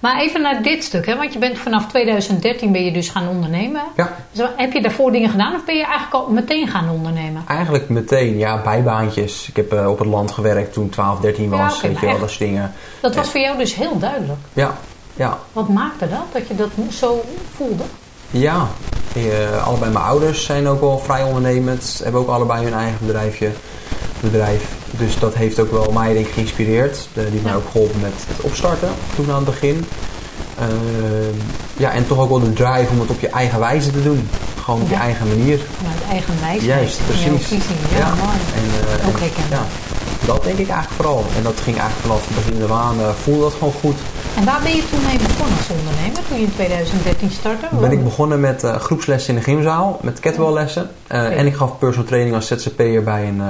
Maar 0.00 0.20
even 0.20 0.42
naar 0.42 0.62
dit 0.62 0.84
stuk, 0.84 1.06
hè? 1.06 1.16
want 1.16 1.32
je 1.32 1.38
bent 1.38 1.58
vanaf 1.58 1.86
2013 1.86 2.72
ben 2.72 2.84
je 2.84 2.92
dus 2.92 3.08
gaan 3.08 3.28
ondernemen. 3.28 3.82
Ja. 3.96 4.16
Dus 4.32 4.48
heb 4.56 4.72
je 4.72 4.82
daarvoor 4.82 5.12
dingen 5.12 5.30
gedaan 5.30 5.54
of 5.54 5.64
ben 5.64 5.76
je 5.76 5.84
eigenlijk 5.84 6.14
al 6.14 6.28
meteen 6.28 6.68
gaan 6.68 6.90
ondernemen? 6.90 7.42
Eigenlijk 7.46 7.88
meteen, 7.88 8.38
ja, 8.38 8.62
bijbaantjes. 8.62 9.48
Ik 9.48 9.56
heb 9.56 9.72
uh, 9.72 9.90
op 9.90 9.98
het 9.98 10.08
land 10.08 10.30
gewerkt 10.30 10.72
toen 10.72 10.88
12, 10.88 11.20
13 11.20 11.50
was, 11.50 11.58
ja, 11.58 11.66
okay, 11.66 11.90
weet 11.90 12.00
je 12.00 12.06
wel, 12.06 12.18
dat 12.18 12.28
soort 12.28 12.40
dingen. 12.40 12.72
Dat 13.00 13.14
was 13.14 13.30
voor 13.30 13.40
jou 13.40 13.58
dus 13.58 13.74
heel 13.74 13.98
duidelijk. 13.98 14.38
Ja, 14.52 14.74
ja. 15.14 15.38
Wat 15.52 15.68
maakte 15.68 16.08
dat, 16.08 16.24
dat 16.32 16.48
je 16.48 16.54
dat 16.54 16.70
zo 16.90 17.24
voelde? 17.54 17.84
Ja, 18.30 18.68
uh, 19.16 19.66
allebei 19.66 19.92
mijn 19.92 20.04
ouders 20.04 20.44
zijn 20.44 20.68
ook 20.68 20.80
wel 20.80 20.98
vrij 20.98 21.22
ondernemend. 21.22 22.00
Hebben 22.02 22.20
ook 22.20 22.28
allebei 22.28 22.64
hun 22.64 22.74
eigen 22.74 23.06
bedrijfje, 23.06 23.50
bedrijf. 24.20 24.79
Dus 24.98 25.18
dat 25.18 25.34
heeft 25.34 25.60
ook 25.60 25.70
wel 25.70 25.92
mij 25.92 26.12
denk 26.12 26.26
ik 26.26 26.32
geïnspireerd. 26.32 27.08
die 27.12 27.24
heeft 27.24 27.42
mij 27.42 27.54
ook 27.54 27.70
geholpen 27.70 28.00
met 28.00 28.12
het 28.28 28.40
opstarten 28.40 28.90
toen 29.14 29.30
aan 29.30 29.34
het 29.34 29.44
begin. 29.44 29.84
Uh, 30.60 30.66
ja, 31.76 31.90
en 31.90 32.06
toch 32.06 32.18
ook 32.18 32.28
wel 32.28 32.40
de 32.40 32.52
drive 32.52 32.86
om 32.90 33.00
het 33.00 33.10
op 33.10 33.20
je 33.20 33.28
eigen 33.28 33.58
wijze 33.58 33.90
te 33.90 34.02
doen. 34.02 34.28
Gewoon 34.62 34.80
op 34.80 34.88
je 34.88 34.94
eigen 34.94 35.28
manier. 35.28 35.60
Eigen 36.10 36.34
wijze. 36.40 36.66
Juist, 36.66 36.98
precies. 37.06 37.48
Ja, 37.48 37.98
ja. 37.98 38.14
mooi. 38.14 38.38
En, 38.54 38.64
uh, 39.02 39.08
ook. 39.08 39.18
Ja, 39.50 39.66
dat 40.24 40.44
denk 40.44 40.58
ik 40.58 40.68
eigenlijk 40.68 41.02
vooral. 41.02 41.24
En 41.36 41.42
dat 41.42 41.60
ging 41.62 41.78
eigenlijk 41.78 42.06
vanaf 42.06 42.26
het 42.26 42.44
begin 42.44 42.72
aan, 42.72 43.00
uh, 43.00 43.08
voelde 43.22 43.40
dat 43.40 43.52
gewoon 43.52 43.72
goed. 43.80 43.96
En 44.36 44.44
waar 44.44 44.60
ben 44.62 44.76
je 44.76 44.88
toen 44.90 45.04
mee 45.06 45.18
begonnen 45.18 45.56
als 45.56 45.70
ondernemer, 45.70 46.28
toen 46.28 46.38
je 46.38 46.44
in 46.44 46.54
2013 46.54 47.30
startte? 47.30 47.66
Ben 47.80 47.92
ik 47.92 48.04
begonnen 48.04 48.40
met 48.40 48.64
uh, 48.64 48.74
groepslessen 48.74 49.34
in 49.34 49.38
de 49.38 49.44
gymzaal, 49.44 49.98
met 50.02 50.20
kettlebelllessen. 50.20 50.82
Uh, 50.82 51.18
okay. 51.18 51.36
En 51.36 51.46
ik 51.46 51.54
gaf 51.54 51.78
personal 51.78 52.08
training 52.08 52.34
als 52.34 52.46
ZZP'er 52.46 53.02
bij 53.02 53.28
een, 53.28 53.42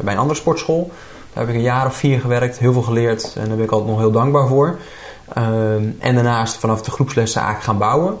bij 0.00 0.12
een 0.12 0.18
andere 0.18 0.38
sportschool. 0.38 0.90
Daar 1.32 1.44
heb 1.44 1.48
ik 1.48 1.54
een 1.54 1.66
jaar 1.66 1.86
of 1.86 1.96
vier 1.96 2.20
gewerkt, 2.20 2.58
heel 2.58 2.72
veel 2.72 2.82
geleerd 2.82 3.34
en 3.34 3.46
daar 3.46 3.56
ben 3.56 3.64
ik 3.64 3.70
altijd 3.70 3.90
nog 3.90 3.98
heel 3.98 4.10
dankbaar 4.10 4.46
voor. 4.46 4.78
en 5.98 6.14
daarnaast 6.14 6.56
vanaf 6.56 6.82
de 6.82 6.90
groepslessen 6.90 7.42
eigenlijk 7.42 7.70
gaan 7.70 7.88
bouwen. 7.88 8.16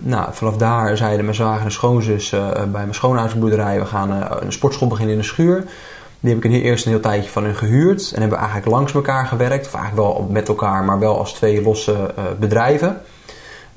nou, 0.00 0.28
vanaf 0.32 0.56
daar 0.56 0.96
zeiden 0.96 1.24
mijn 1.24 1.36
zwager 1.36 1.64
en 1.64 1.72
schoonzus 1.72 2.30
bij 2.54 2.66
mijn 2.70 2.94
schoonhuisboerderij... 2.94 3.78
we 3.78 3.86
gaan 3.86 4.10
een 4.40 4.52
sportschool 4.52 4.88
beginnen 4.88 5.14
in 5.14 5.20
de 5.20 5.26
schuur. 5.26 5.64
Die 6.24 6.34
heb 6.34 6.44
ik 6.44 6.52
eerst 6.52 6.84
een 6.84 6.90
heel 6.90 7.00
tijdje 7.00 7.30
van 7.30 7.44
hun 7.44 7.56
gehuurd. 7.56 8.12
En 8.12 8.20
hebben 8.20 8.38
we 8.38 8.44
eigenlijk 8.44 8.76
langs 8.76 8.94
elkaar 8.94 9.26
gewerkt. 9.26 9.66
Of 9.66 9.74
eigenlijk 9.74 10.08
wel 10.08 10.26
met 10.30 10.48
elkaar, 10.48 10.84
maar 10.84 10.98
wel 10.98 11.18
als 11.18 11.32
twee 11.32 11.62
losse 11.62 11.92
uh, 11.92 12.24
bedrijven. 12.38 13.00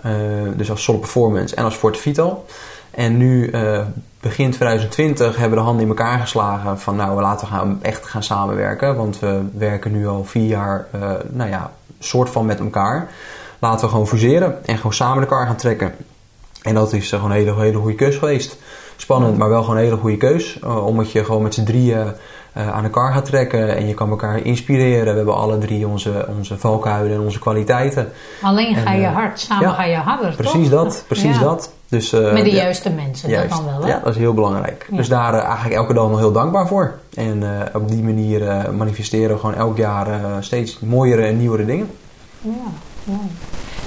Uh, 0.05 0.11
dus 0.55 0.69
als 0.69 0.83
Solid 0.83 1.01
Performance 1.01 1.55
en 1.55 1.63
als 1.63 1.73
Sport 1.73 1.97
Vital. 1.97 2.45
En 2.91 3.17
nu, 3.17 3.49
uh, 3.51 3.81
begin 4.19 4.51
2020, 4.51 5.31
hebben 5.31 5.49
we 5.49 5.55
de 5.55 5.61
handen 5.61 5.83
in 5.83 5.89
elkaar 5.89 6.19
geslagen. 6.19 6.79
Van 6.79 6.95
nou, 6.95 7.21
laten 7.21 7.47
we 7.47 7.53
gaan, 7.53 7.79
echt 7.81 8.05
gaan 8.05 8.23
samenwerken. 8.23 8.95
Want 8.95 9.19
we 9.19 9.41
werken 9.53 9.91
nu 9.91 10.07
al 10.07 10.23
vier 10.23 10.47
jaar, 10.47 10.87
nou 11.29 11.49
ja, 11.49 11.71
soort 11.99 12.29
van 12.29 12.45
met 12.45 12.59
elkaar. 12.59 13.09
Laten 13.59 13.85
we 13.85 13.91
gewoon 13.91 14.07
fuseren 14.07 14.65
en 14.65 14.77
gewoon 14.77 14.93
samen 14.93 15.23
elkaar 15.23 15.45
gaan 15.45 15.55
trekken. 15.55 15.95
En 16.61 16.73
dat 16.73 16.93
is 16.93 17.09
gewoon 17.09 17.31
een 17.31 17.37
hele, 17.37 17.55
hele 17.55 17.77
goede 17.77 17.95
keus 17.95 18.15
geweest. 18.15 18.57
Spannend, 18.95 19.37
maar 19.37 19.49
wel 19.49 19.61
gewoon 19.61 19.77
een 19.77 19.83
hele 19.83 19.97
goede 19.97 20.17
keus. 20.17 20.59
omdat 20.63 21.11
je 21.11 21.23
gewoon 21.23 21.41
met 21.41 21.53
z'n 21.53 21.63
drieën 21.63 22.13
uh, 22.57 22.69
aan 22.69 22.83
elkaar 22.83 23.13
gaat 23.13 23.25
trekken 23.25 23.75
en 23.75 23.87
je 23.87 23.93
kan 23.93 24.09
elkaar 24.09 24.37
inspireren. 24.37 25.11
We 25.11 25.17
hebben 25.17 25.35
alle 25.35 25.57
drie 25.57 25.87
onze, 25.87 26.27
onze 26.37 26.57
valkuilen 26.57 27.17
en 27.17 27.21
onze 27.21 27.39
kwaliteiten. 27.39 28.11
Alleen 28.41 28.75
ga 28.75 28.93
je 28.93 29.01
uh, 29.01 29.13
hard, 29.13 29.39
samen 29.39 29.67
ja, 29.67 29.73
ga 29.73 29.83
je 29.83 29.95
harder. 29.95 30.35
Precies 30.35 30.69
toch? 30.69 30.83
dat, 30.83 31.03
precies 31.07 31.35
ja. 31.35 31.41
dat. 31.41 31.71
Dus, 31.89 32.13
uh, 32.13 32.33
Met 32.33 32.43
de 32.43 32.51
juiste 32.51 32.89
mensen, 32.89 33.29
juist, 33.29 33.49
dat 33.49 33.57
dan 33.57 33.73
wel. 33.73 33.81
Hè? 33.81 33.87
Ja, 33.87 33.99
dat 33.99 34.13
is 34.13 34.19
heel 34.19 34.33
belangrijk. 34.33 34.87
Dus 34.91 35.07
daar 35.07 35.33
eigenlijk 35.33 35.75
elke 35.75 35.93
dag 35.93 36.09
nog 36.09 36.19
heel 36.19 36.31
dankbaar 36.31 36.67
voor. 36.67 36.99
En 37.13 37.43
op 37.73 37.89
die 37.89 38.03
manier 38.03 38.73
manifesteren 38.73 39.29
we 39.29 39.39
gewoon 39.39 39.55
elk 39.55 39.77
jaar 39.77 40.07
steeds 40.43 40.79
mooiere 40.79 41.25
en 41.25 41.37
nieuwere 41.37 41.65
dingen. 41.65 41.89
Ja, 42.41 42.51
mooi. 43.03 43.29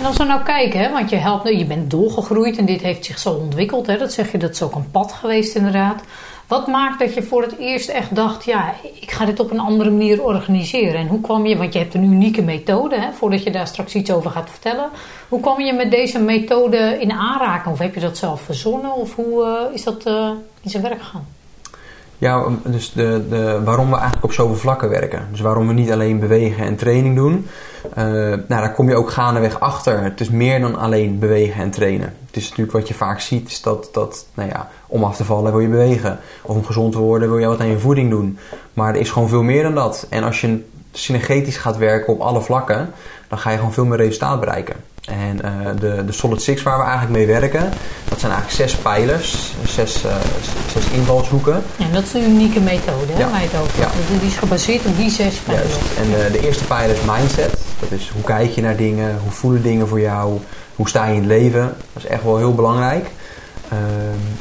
En 0.00 0.06
als 0.06 0.16
we 0.16 0.24
nou 0.24 0.42
kijken, 0.42 0.80
hè, 0.80 0.92
want 0.92 1.10
je, 1.10 1.16
helpt, 1.16 1.48
je 1.48 1.66
bent 1.66 1.90
doorgegroeid 1.90 2.56
en 2.56 2.66
dit 2.66 2.80
heeft 2.80 3.04
zich 3.04 3.18
zo 3.18 3.30
ontwikkeld. 3.30 3.86
Hè, 3.86 3.98
dat 3.98 4.12
zeg 4.12 4.32
je, 4.32 4.38
dat 4.38 4.50
is 4.50 4.62
ook 4.62 4.74
een 4.74 4.90
pad 4.90 5.12
geweest 5.12 5.54
inderdaad. 5.54 6.02
Wat 6.50 6.66
maakt 6.66 6.98
dat 6.98 7.14
je 7.14 7.22
voor 7.22 7.42
het 7.42 7.58
eerst 7.58 7.88
echt 7.88 8.14
dacht, 8.14 8.44
ja, 8.44 8.74
ik 9.00 9.10
ga 9.10 9.24
dit 9.24 9.40
op 9.40 9.50
een 9.50 9.60
andere 9.60 9.90
manier 9.90 10.22
organiseren? 10.22 10.94
En 10.94 11.06
hoe 11.06 11.20
kwam 11.20 11.46
je, 11.46 11.56
want 11.56 11.72
je 11.72 11.78
hebt 11.78 11.94
een 11.94 12.04
unieke 12.04 12.42
methode, 12.42 13.00
hè, 13.00 13.12
voordat 13.12 13.42
je 13.42 13.50
daar 13.50 13.66
straks 13.66 13.94
iets 13.94 14.12
over 14.12 14.30
gaat 14.30 14.50
vertellen. 14.50 14.88
Hoe 15.28 15.40
kwam 15.40 15.60
je 15.60 15.72
met 15.72 15.90
deze 15.90 16.18
methode 16.18 16.96
in 17.00 17.12
aanraking? 17.12 17.74
Of 17.74 17.80
heb 17.80 17.94
je 17.94 18.00
dat 18.00 18.16
zelf 18.16 18.40
verzonnen? 18.40 18.94
Of 18.94 19.14
hoe 19.14 19.44
uh, 19.68 19.74
is 19.74 19.84
dat 19.84 20.06
uh, 20.06 20.30
in 20.62 20.70
zijn 20.70 20.82
werk 20.82 21.02
gegaan? 21.02 21.26
Ja, 22.20 22.44
dus 22.64 22.92
de, 22.92 23.24
de, 23.28 23.60
waarom 23.64 23.86
we 23.86 23.94
eigenlijk 23.94 24.24
op 24.24 24.32
zoveel 24.32 24.56
vlakken 24.56 24.88
werken. 24.88 25.28
Dus 25.30 25.40
waarom 25.40 25.66
we 25.66 25.72
niet 25.72 25.92
alleen 25.92 26.18
bewegen 26.18 26.64
en 26.64 26.76
training 26.76 27.16
doen. 27.16 27.46
Uh, 27.98 28.04
nou, 28.04 28.46
daar 28.48 28.74
kom 28.74 28.88
je 28.88 28.96
ook 28.96 29.10
gaandeweg 29.10 29.60
achter. 29.60 30.02
Het 30.02 30.20
is 30.20 30.30
meer 30.30 30.60
dan 30.60 30.76
alleen 30.76 31.18
bewegen 31.18 31.62
en 31.62 31.70
trainen. 31.70 32.14
Het 32.26 32.36
is 32.36 32.42
natuurlijk 32.48 32.76
wat 32.76 32.88
je 32.88 32.94
vaak 32.94 33.20
ziet, 33.20 33.48
is 33.48 33.62
dat, 33.62 33.88
dat 33.92 34.26
nou 34.34 34.48
ja, 34.48 34.68
om 34.86 35.04
af 35.04 35.16
te 35.16 35.24
vallen 35.24 35.52
wil 35.52 35.60
je 35.60 35.68
bewegen. 35.68 36.18
Of 36.42 36.56
om 36.56 36.64
gezond 36.64 36.92
te 36.92 36.98
worden 36.98 37.28
wil 37.28 37.38
je 37.38 37.46
wat 37.46 37.60
aan 37.60 37.66
je 37.66 37.78
voeding 37.78 38.10
doen. 38.10 38.38
Maar 38.72 38.94
er 38.94 39.00
is 39.00 39.10
gewoon 39.10 39.28
veel 39.28 39.42
meer 39.42 39.62
dan 39.62 39.74
dat. 39.74 40.06
En 40.10 40.22
als 40.22 40.40
je 40.40 40.64
synergetisch 40.92 41.56
gaat 41.56 41.76
werken 41.76 42.12
op 42.12 42.20
alle 42.20 42.40
vlakken, 42.40 42.90
dan 43.28 43.38
ga 43.38 43.50
je 43.50 43.56
gewoon 43.56 43.72
veel 43.72 43.84
meer 43.84 43.98
resultaat 43.98 44.40
bereiken. 44.40 44.74
En 45.04 45.40
uh, 45.44 45.50
de, 45.80 46.04
de 46.04 46.12
Solid 46.12 46.42
Six 46.42 46.62
waar 46.62 46.78
we 46.78 46.84
eigenlijk 46.84 47.12
mee 47.12 47.26
werken, 47.26 47.70
dat 48.08 48.20
zijn 48.20 48.32
eigenlijk 48.32 48.70
zes 48.70 48.80
pijlers, 48.80 49.54
zes, 49.66 50.04
uh, 50.04 50.14
zes 50.72 50.84
invalshoeken. 50.92 51.62
Ja, 51.76 51.86
dat 51.92 52.02
is 52.02 52.12
een 52.12 52.30
unieke 52.30 52.60
methode, 52.60 53.12
ja. 53.16 53.30
waar 53.30 53.40
je 53.40 53.48
het 53.50 53.60
over 53.60 53.80
ja. 53.80 53.88
Die 54.18 54.28
is 54.28 54.36
gebaseerd 54.36 54.86
op 54.86 54.96
die 54.96 55.10
zes 55.10 55.34
pijlers. 55.36 55.68
Juist. 55.68 55.98
En 55.98 56.08
uh, 56.08 56.32
de 56.32 56.46
eerste 56.46 56.64
pijler 56.64 56.96
is 56.96 57.02
mindset. 57.06 57.58
Dat 57.78 57.90
is 57.90 58.10
hoe 58.14 58.22
kijk 58.22 58.50
je 58.50 58.60
naar 58.60 58.76
dingen, 58.76 59.18
hoe 59.22 59.32
voelen 59.32 59.62
dingen 59.62 59.88
voor 59.88 60.00
jou, 60.00 60.38
hoe 60.76 60.88
sta 60.88 61.06
je 61.06 61.14
in 61.14 61.18
het 61.18 61.28
leven. 61.28 61.74
Dat 61.92 62.02
is 62.02 62.06
echt 62.06 62.22
wel 62.22 62.36
heel 62.36 62.54
belangrijk. 62.54 63.10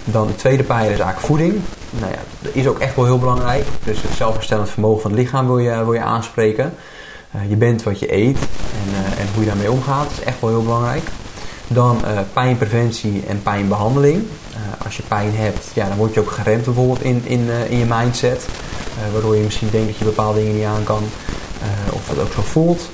dan 0.03 0.27
de 0.27 0.35
tweede 0.35 0.63
pijler 0.63 0.91
is 0.91 0.99
eigenlijk 0.99 1.25
voeding. 1.25 1.61
Nou 1.89 2.11
ja, 2.11 2.19
dat 2.39 2.53
is 2.55 2.67
ook 2.67 2.79
echt 2.79 2.95
wel 2.95 3.05
heel 3.05 3.19
belangrijk. 3.19 3.65
Dus 3.83 4.01
het 4.01 4.11
zelfherstellend 4.11 4.69
vermogen 4.69 5.01
van 5.01 5.11
het 5.11 5.19
lichaam 5.19 5.45
wil 5.45 5.57
je, 5.57 5.83
wil 5.83 5.93
je 5.93 6.01
aanspreken. 6.01 6.73
Uh, 7.35 7.49
je 7.49 7.55
bent 7.55 7.83
wat 7.83 7.99
je 7.99 8.13
eet 8.13 8.37
en, 8.37 8.91
uh, 8.91 9.19
en, 9.19 9.27
hoe 9.33 9.43
je 9.43 9.49
daarmee 9.49 9.71
omgaat 9.71 10.11
is 10.11 10.23
echt 10.23 10.41
wel 10.41 10.49
heel 10.49 10.63
belangrijk. 10.63 11.03
Dan 11.67 12.01
uh, 12.05 12.19
pijnpreventie 12.33 13.23
en 13.27 13.43
pijnbehandeling. 13.43 14.23
als 14.83 14.97
je 14.97 15.03
pijn 15.07 15.35
hebt, 15.35 15.71
ja, 15.73 15.87
dan 15.87 15.97
word 15.97 16.13
je 16.13 16.19
ook 16.19 16.31
geremd 16.31 16.65
bijvoorbeeld 16.65 17.01
in, 17.01 17.21
in, 17.25 17.49
in 17.69 17.77
je 17.77 17.85
mindset. 17.85 18.47
waardoor 19.11 19.35
je 19.35 19.43
misschien 19.43 19.69
denkt 19.71 19.87
dat 19.87 19.97
je 19.97 20.05
bepaalde 20.05 20.39
dingen 20.39 20.55
niet 20.55 20.65
aan 20.65 20.83
kan 20.83 21.03
of 21.93 22.09
het 22.09 22.19
ook 22.19 22.33
zo 22.33 22.41
voelt. 22.41 22.89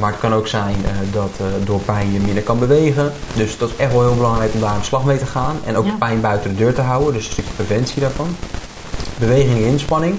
maar 0.00 0.10
het 0.10 0.20
kan 0.20 0.34
ook 0.34 0.46
zijn 0.46 0.76
dat 1.12 1.30
door 1.64 1.80
pijn 1.80 2.12
je 2.12 2.20
minder 2.20 2.42
kan 2.42 2.58
bewegen. 2.58 3.12
Dus 3.34 3.58
dat 3.58 3.70
is 3.70 3.76
echt 3.76 3.92
wel 3.92 4.02
heel 4.02 4.14
belangrijk 4.16 4.54
om 4.54 4.60
daar 4.60 4.70
aan 4.70 4.78
de 4.78 4.84
slag 4.84 5.04
mee 5.04 5.18
te 5.18 5.26
gaan. 5.26 5.56
En 5.64 5.76
ook 5.76 5.86
ja. 5.86 5.96
pijn 5.98 6.20
buiten 6.20 6.50
de 6.50 6.56
deur 6.56 6.74
te 6.74 6.80
houden, 6.80 7.12
dus 7.12 7.26
een 7.26 7.32
stukje 7.32 7.52
preventie 7.52 8.00
daarvan. 8.00 8.36
Beweging 9.18 9.56
en 9.56 9.64
inspanning 9.64 10.18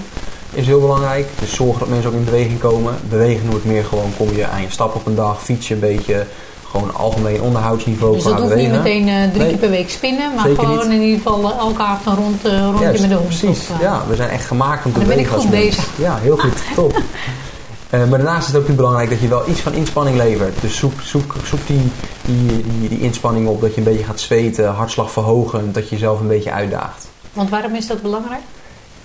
is 0.58 0.66
heel 0.66 0.80
belangrijk. 0.80 1.26
Dus 1.38 1.54
zorgen 1.54 1.78
dat 1.78 1.88
mensen 1.88 2.10
ook 2.10 2.16
in 2.16 2.24
beweging 2.24 2.58
komen. 2.58 2.94
Bewegen 3.08 3.46
noemt 3.46 3.64
meer 3.64 3.84
gewoon, 3.84 4.12
kom 4.16 4.34
je 4.34 4.46
aan 4.46 4.62
je 4.62 4.70
stap 4.70 4.94
op 4.94 5.06
een 5.06 5.14
dag, 5.14 5.42
fiets 5.42 5.68
je 5.68 5.74
een 5.74 5.80
beetje. 5.80 6.26
Gewoon 6.70 6.94
algemeen 6.94 7.42
onderhoudsniveau 7.42 8.14
dus 8.14 8.24
dat 8.24 8.40
hoeft 8.40 8.54
niet 8.54 8.70
meteen 8.70 9.08
uh, 9.08 9.22
drie 9.22 9.38
nee. 9.38 9.48
keer 9.48 9.58
per 9.58 9.70
week 9.70 9.90
spinnen, 9.90 10.34
maar 10.34 10.44
Zeker 10.46 10.62
gewoon 10.62 10.88
niet. 10.88 10.98
in 10.98 11.02
ieder 11.02 11.16
geval 11.16 11.50
uh, 11.50 11.58
elke 11.58 11.82
avond 11.82 12.06
een 12.06 12.24
rond, 12.24 12.46
uh, 12.46 12.64
rondje 12.64 12.84
Juist, 12.84 13.00
met 13.00 13.10
de 13.10 13.16
hond. 13.16 13.28
Precies, 13.28 13.68
of, 13.70 13.80
ja. 13.80 14.02
We 14.08 14.16
zijn 14.16 14.28
echt 14.28 14.44
gemaakt 14.44 14.84
om 14.84 14.92
te 14.92 14.98
bewegen. 14.98 15.24
Dan 15.24 15.34
ben 15.34 15.40
ik 15.40 15.42
goed 15.42 15.60
bezig. 15.60 15.88
Ja, 15.96 16.16
heel 16.16 16.36
goed. 16.36 16.52
Top. 16.74 16.92
Uh, 16.92 18.00
maar 18.08 18.18
daarnaast 18.18 18.48
is 18.48 18.54
het 18.54 18.62
ook 18.62 18.76
belangrijk 18.76 19.10
dat 19.10 19.20
je 19.20 19.28
wel 19.28 19.48
iets 19.48 19.60
van 19.60 19.72
inspanning 19.72 20.16
levert. 20.16 20.60
Dus 20.60 20.76
zoek, 20.76 21.00
zoek, 21.00 21.34
zoek 21.44 21.66
die, 21.66 21.90
die, 22.24 22.62
die, 22.78 22.88
die 22.88 23.00
inspanning 23.00 23.48
op, 23.48 23.60
dat 23.60 23.70
je 23.70 23.78
een 23.78 23.86
beetje 23.86 24.04
gaat 24.04 24.20
zweten, 24.20 24.74
hartslag 24.74 25.10
verhogen, 25.10 25.72
dat 25.72 25.88
je 25.88 25.94
jezelf 25.94 26.20
een 26.20 26.28
beetje 26.28 26.52
uitdaagt. 26.52 27.06
Want 27.32 27.50
waarom 27.50 27.74
is 27.74 27.86
dat 27.86 28.02
belangrijk? 28.02 28.42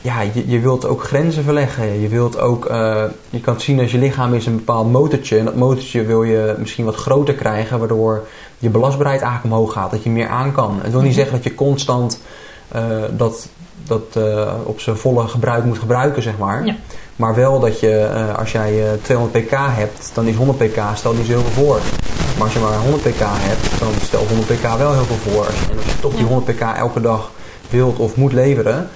Ja, 0.04 0.22
je, 0.22 0.50
je 0.50 0.60
wilt 0.60 0.86
ook 0.86 1.04
grenzen 1.04 1.44
verleggen. 1.44 2.02
Je 2.02 2.08
wilt 2.08 2.40
ook, 2.40 2.70
uh, 2.70 3.04
je 3.30 3.40
kan 3.40 3.60
zien 3.60 3.80
als 3.80 3.92
je 3.92 3.98
lichaam 3.98 4.34
is 4.34 4.46
een 4.46 4.56
bepaald 4.56 4.92
motortje. 4.92 5.38
En 5.38 5.46
dat 5.46 5.56
motortje 5.56 6.06
wil 6.06 6.24
je 6.24 6.56
misschien 6.58 6.86
wat 6.86 6.96
groter 6.96 7.34
krijgen, 7.34 7.80
waardoor 7.80 8.28
je 8.58 8.70
belastbaarheid 8.70 9.22
eigenlijk 9.22 9.54
omhoog 9.54 9.74
gaat. 9.74 9.92
Dat 9.92 10.04
je 10.04 10.10
meer 10.10 10.28
aan 10.28 10.52
kan. 10.52 10.80
Het 10.82 10.92
wil 10.92 11.02
niet 11.02 11.14
zeggen 11.14 11.34
dat 11.34 11.44
je 11.44 11.56
constant 11.56 12.22
uh, 12.76 12.82
dat, 13.12 13.48
dat 13.88 14.04
uh, 14.18 14.54
op 14.64 14.80
zijn 14.80 14.98
volle 14.98 15.28
gebruik 15.28 15.64
moet 15.64 15.80
gebruiken, 15.80 16.24
zeg 16.24 16.38
maar. 16.38 16.66
Ja. 16.66 16.76
Maar 17.16 17.36
wel 17.36 17.60
dat 17.60 17.80
je, 17.80 18.10
als 18.38 18.52
jij 18.52 18.98
200 19.02 19.46
pk 19.46 19.56
hebt, 19.56 20.12
dan 20.14 20.26
is 20.26 20.36
100 20.36 20.58
pk, 20.58 20.82
stel 20.96 21.16
die 21.16 21.26
zoveel 21.26 21.64
voor. 21.64 21.80
Maar 22.38 22.44
als 22.44 22.54
je 22.54 22.60
maar 22.60 22.78
100 22.78 23.04
pk 23.04 23.22
hebt, 23.22 23.80
dan 23.80 23.90
stelt 24.02 24.28
100 24.28 24.48
pk 24.48 24.78
wel 24.78 24.94
heel 24.94 25.04
veel 25.04 25.32
voor. 25.32 25.46
En 25.46 25.78
als 25.78 25.86
je 25.86 26.00
toch 26.00 26.16
die 26.16 26.26
100 26.26 26.56
pk 26.56 26.62
elke 26.62 27.02
dag 27.02 27.32
wilt 27.70 27.98
of 27.98 28.16
moet 28.16 28.34
leveren, 28.34 28.90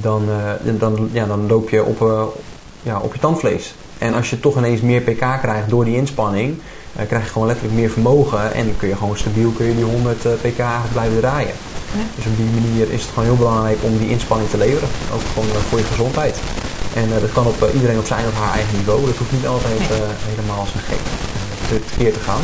dan, 0.00 0.28
dan, 0.62 1.08
ja, 1.12 1.26
dan 1.26 1.46
loop 1.46 1.70
je 1.70 1.84
op, 1.84 2.32
ja, 2.82 3.00
op 3.00 3.12
je 3.14 3.20
tandvlees. 3.20 3.74
En 3.98 4.14
als 4.14 4.30
je 4.30 4.40
toch 4.40 4.56
ineens 4.56 4.80
meer 4.80 5.00
pk 5.00 5.24
krijgt 5.42 5.68
door 5.68 5.84
die 5.84 5.96
inspanning, 5.96 6.58
uh, 7.00 7.06
krijg 7.06 7.24
je 7.24 7.30
gewoon 7.30 7.46
letterlijk 7.46 7.78
meer 7.78 7.90
vermogen 7.90 8.52
en 8.52 8.74
kun 8.76 8.88
je 8.88 8.96
gewoon 8.96 9.16
stabiel 9.16 9.50
kun 9.50 9.66
je 9.66 9.74
die 9.74 9.84
100 9.84 10.18
pk 10.18 10.62
blijven 10.92 11.18
draaien. 11.18 11.54
Dus 12.14 12.26
op 12.26 12.36
die 12.36 12.60
manier 12.60 12.92
is 12.92 13.02
het 13.02 13.10
gewoon 13.10 13.24
heel 13.24 13.36
belangrijk 13.36 13.78
om 13.82 13.98
die 13.98 14.10
inspanning 14.10 14.50
te 14.50 14.56
leveren. 14.56 14.88
Ook 15.14 15.20
gewoon 15.32 15.48
eh, 15.48 15.56
voor 15.68 15.78
je 15.78 15.84
gezondheid. 15.84 16.36
En 16.94 17.08
dat 17.20 17.32
kan 17.32 17.46
op 17.46 17.70
iedereen 17.74 17.98
op 17.98 18.06
zijn 18.06 18.26
of 18.26 18.38
haar 18.38 18.52
eigen 18.52 18.76
niveau. 18.76 19.06
Dat 19.06 19.16
hoeft 19.16 19.32
niet 19.32 19.46
altijd 19.46 19.80
helemaal 20.30 20.60
als 20.60 20.74
een 20.74 20.80
gek 20.80 21.02
keer 21.96 22.12
te 22.12 22.20
gaan. 22.20 22.40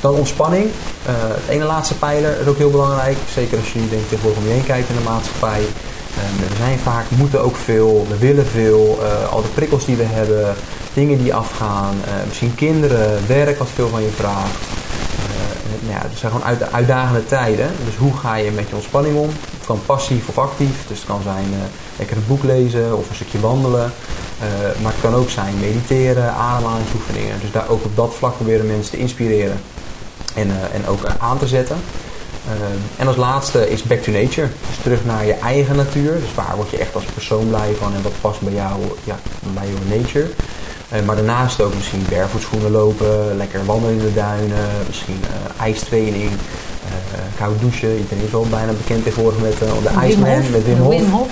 Dan 0.00 0.14
ontspanning. 0.14 0.70
het 1.06 1.48
ene 1.48 1.64
laatste 1.64 1.94
pijler 1.94 2.40
is 2.40 2.46
ook 2.46 2.56
heel 2.56 2.70
belangrijk. 2.70 3.16
Zeker 3.34 3.58
als 3.58 3.72
je 3.72 3.78
nu 3.78 3.88
denkt 3.88 4.08
tegenwoordig 4.08 4.40
om 4.42 4.48
je 4.48 4.54
heen 4.54 4.64
kijkt 4.64 4.88
in 4.88 4.94
de 4.94 5.02
maatschappij. 5.02 5.62
We 6.14 6.56
zijn 6.56 6.78
vaak, 6.78 7.10
moeten 7.10 7.42
ook 7.42 7.56
veel, 7.56 8.06
we 8.08 8.18
willen 8.18 8.46
veel. 8.46 9.02
al 9.30 9.42
de 9.42 9.48
prikkels 9.48 9.84
die 9.84 9.96
we 9.96 10.04
hebben, 10.04 10.54
dingen 10.94 11.22
die 11.22 11.34
afgaan. 11.34 11.94
misschien 12.26 12.54
kinderen, 12.54 13.26
werk 13.26 13.58
wat 13.58 13.68
veel 13.74 13.88
van 13.88 14.02
je 14.02 14.10
vraagt 14.10 14.58
nou 15.82 15.94
ja, 15.94 16.08
het 16.08 16.18
zijn 16.18 16.32
gewoon 16.32 16.46
uit, 16.46 16.72
uitdagende 16.72 17.26
tijden. 17.26 17.70
Dus 17.84 17.96
hoe 17.96 18.16
ga 18.16 18.34
je 18.34 18.50
met 18.50 18.68
je 18.68 18.74
ontspanning 18.74 19.16
om? 19.16 19.28
Het 19.28 19.66
kan 19.66 19.80
passief 19.86 20.28
of 20.28 20.38
actief. 20.38 20.86
Dus 20.86 20.98
het 20.98 21.06
kan 21.06 21.22
zijn 21.22 21.46
uh, 21.50 21.58
lekker 21.98 22.16
een 22.16 22.26
boek 22.26 22.42
lezen 22.42 22.98
of 22.98 23.08
een 23.08 23.14
stukje 23.14 23.40
wandelen. 23.40 23.92
Uh, 24.42 24.82
maar 24.82 24.92
het 24.92 25.00
kan 25.00 25.14
ook 25.14 25.30
zijn 25.30 25.54
mediteren, 25.60 26.32
ademhalingsoefeningen. 26.32 27.40
Dus 27.40 27.52
daar 27.52 27.68
ook 27.68 27.84
op 27.84 27.96
dat 27.96 28.14
vlak 28.14 28.34
proberen 28.34 28.66
mensen 28.66 28.90
te 28.90 28.98
inspireren 28.98 29.60
en, 30.34 30.46
uh, 30.46 30.74
en 30.74 30.86
ook 30.86 31.00
aan 31.18 31.38
te 31.38 31.46
zetten. 31.46 31.76
En 32.96 33.06
als 33.06 33.16
laatste 33.16 33.70
is 33.70 33.82
back 33.82 33.98
to 33.98 34.12
nature. 34.12 34.48
Dus 34.68 34.76
terug 34.82 35.04
naar 35.04 35.26
je 35.26 35.32
eigen 35.32 35.76
natuur. 35.76 36.12
Dus 36.12 36.34
waar 36.34 36.56
word 36.56 36.70
je 36.70 36.76
echt 36.76 36.94
als 36.94 37.04
persoon 37.04 37.48
blij 37.48 37.74
van 37.78 37.94
en 37.94 38.02
wat 38.02 38.12
past 38.20 38.40
bij 38.40 38.52
jou, 38.52 38.80
ja, 39.04 39.18
bij 39.54 39.66
jouw 39.66 39.98
nature. 39.98 40.26
Eh, 40.92 41.02
maar 41.02 41.16
daarnaast 41.16 41.60
ook 41.60 41.74
misschien 41.74 42.06
barefoot 42.10 42.70
lopen, 42.70 43.36
lekker 43.36 43.64
wandelen 43.64 43.94
in 43.94 44.00
de 44.00 44.14
duinen, 44.14 44.68
misschien 44.86 45.20
uh, 45.22 45.60
ijstraining, 45.60 46.30
uh, 46.30 47.38
koud 47.38 47.60
douchen. 47.60 47.96
Iedereen 47.96 48.24
is 48.24 48.30
wel 48.30 48.46
bijna 48.50 48.72
bekend 48.72 49.04
tegenwoordig 49.04 49.40
met 49.40 49.58
de 49.58 49.88
IJsman, 50.00 50.50
met 50.50 50.64
Wim 50.64 50.78
Hof. 50.78 50.94
Wim 50.94 51.10
Hof 51.10 51.28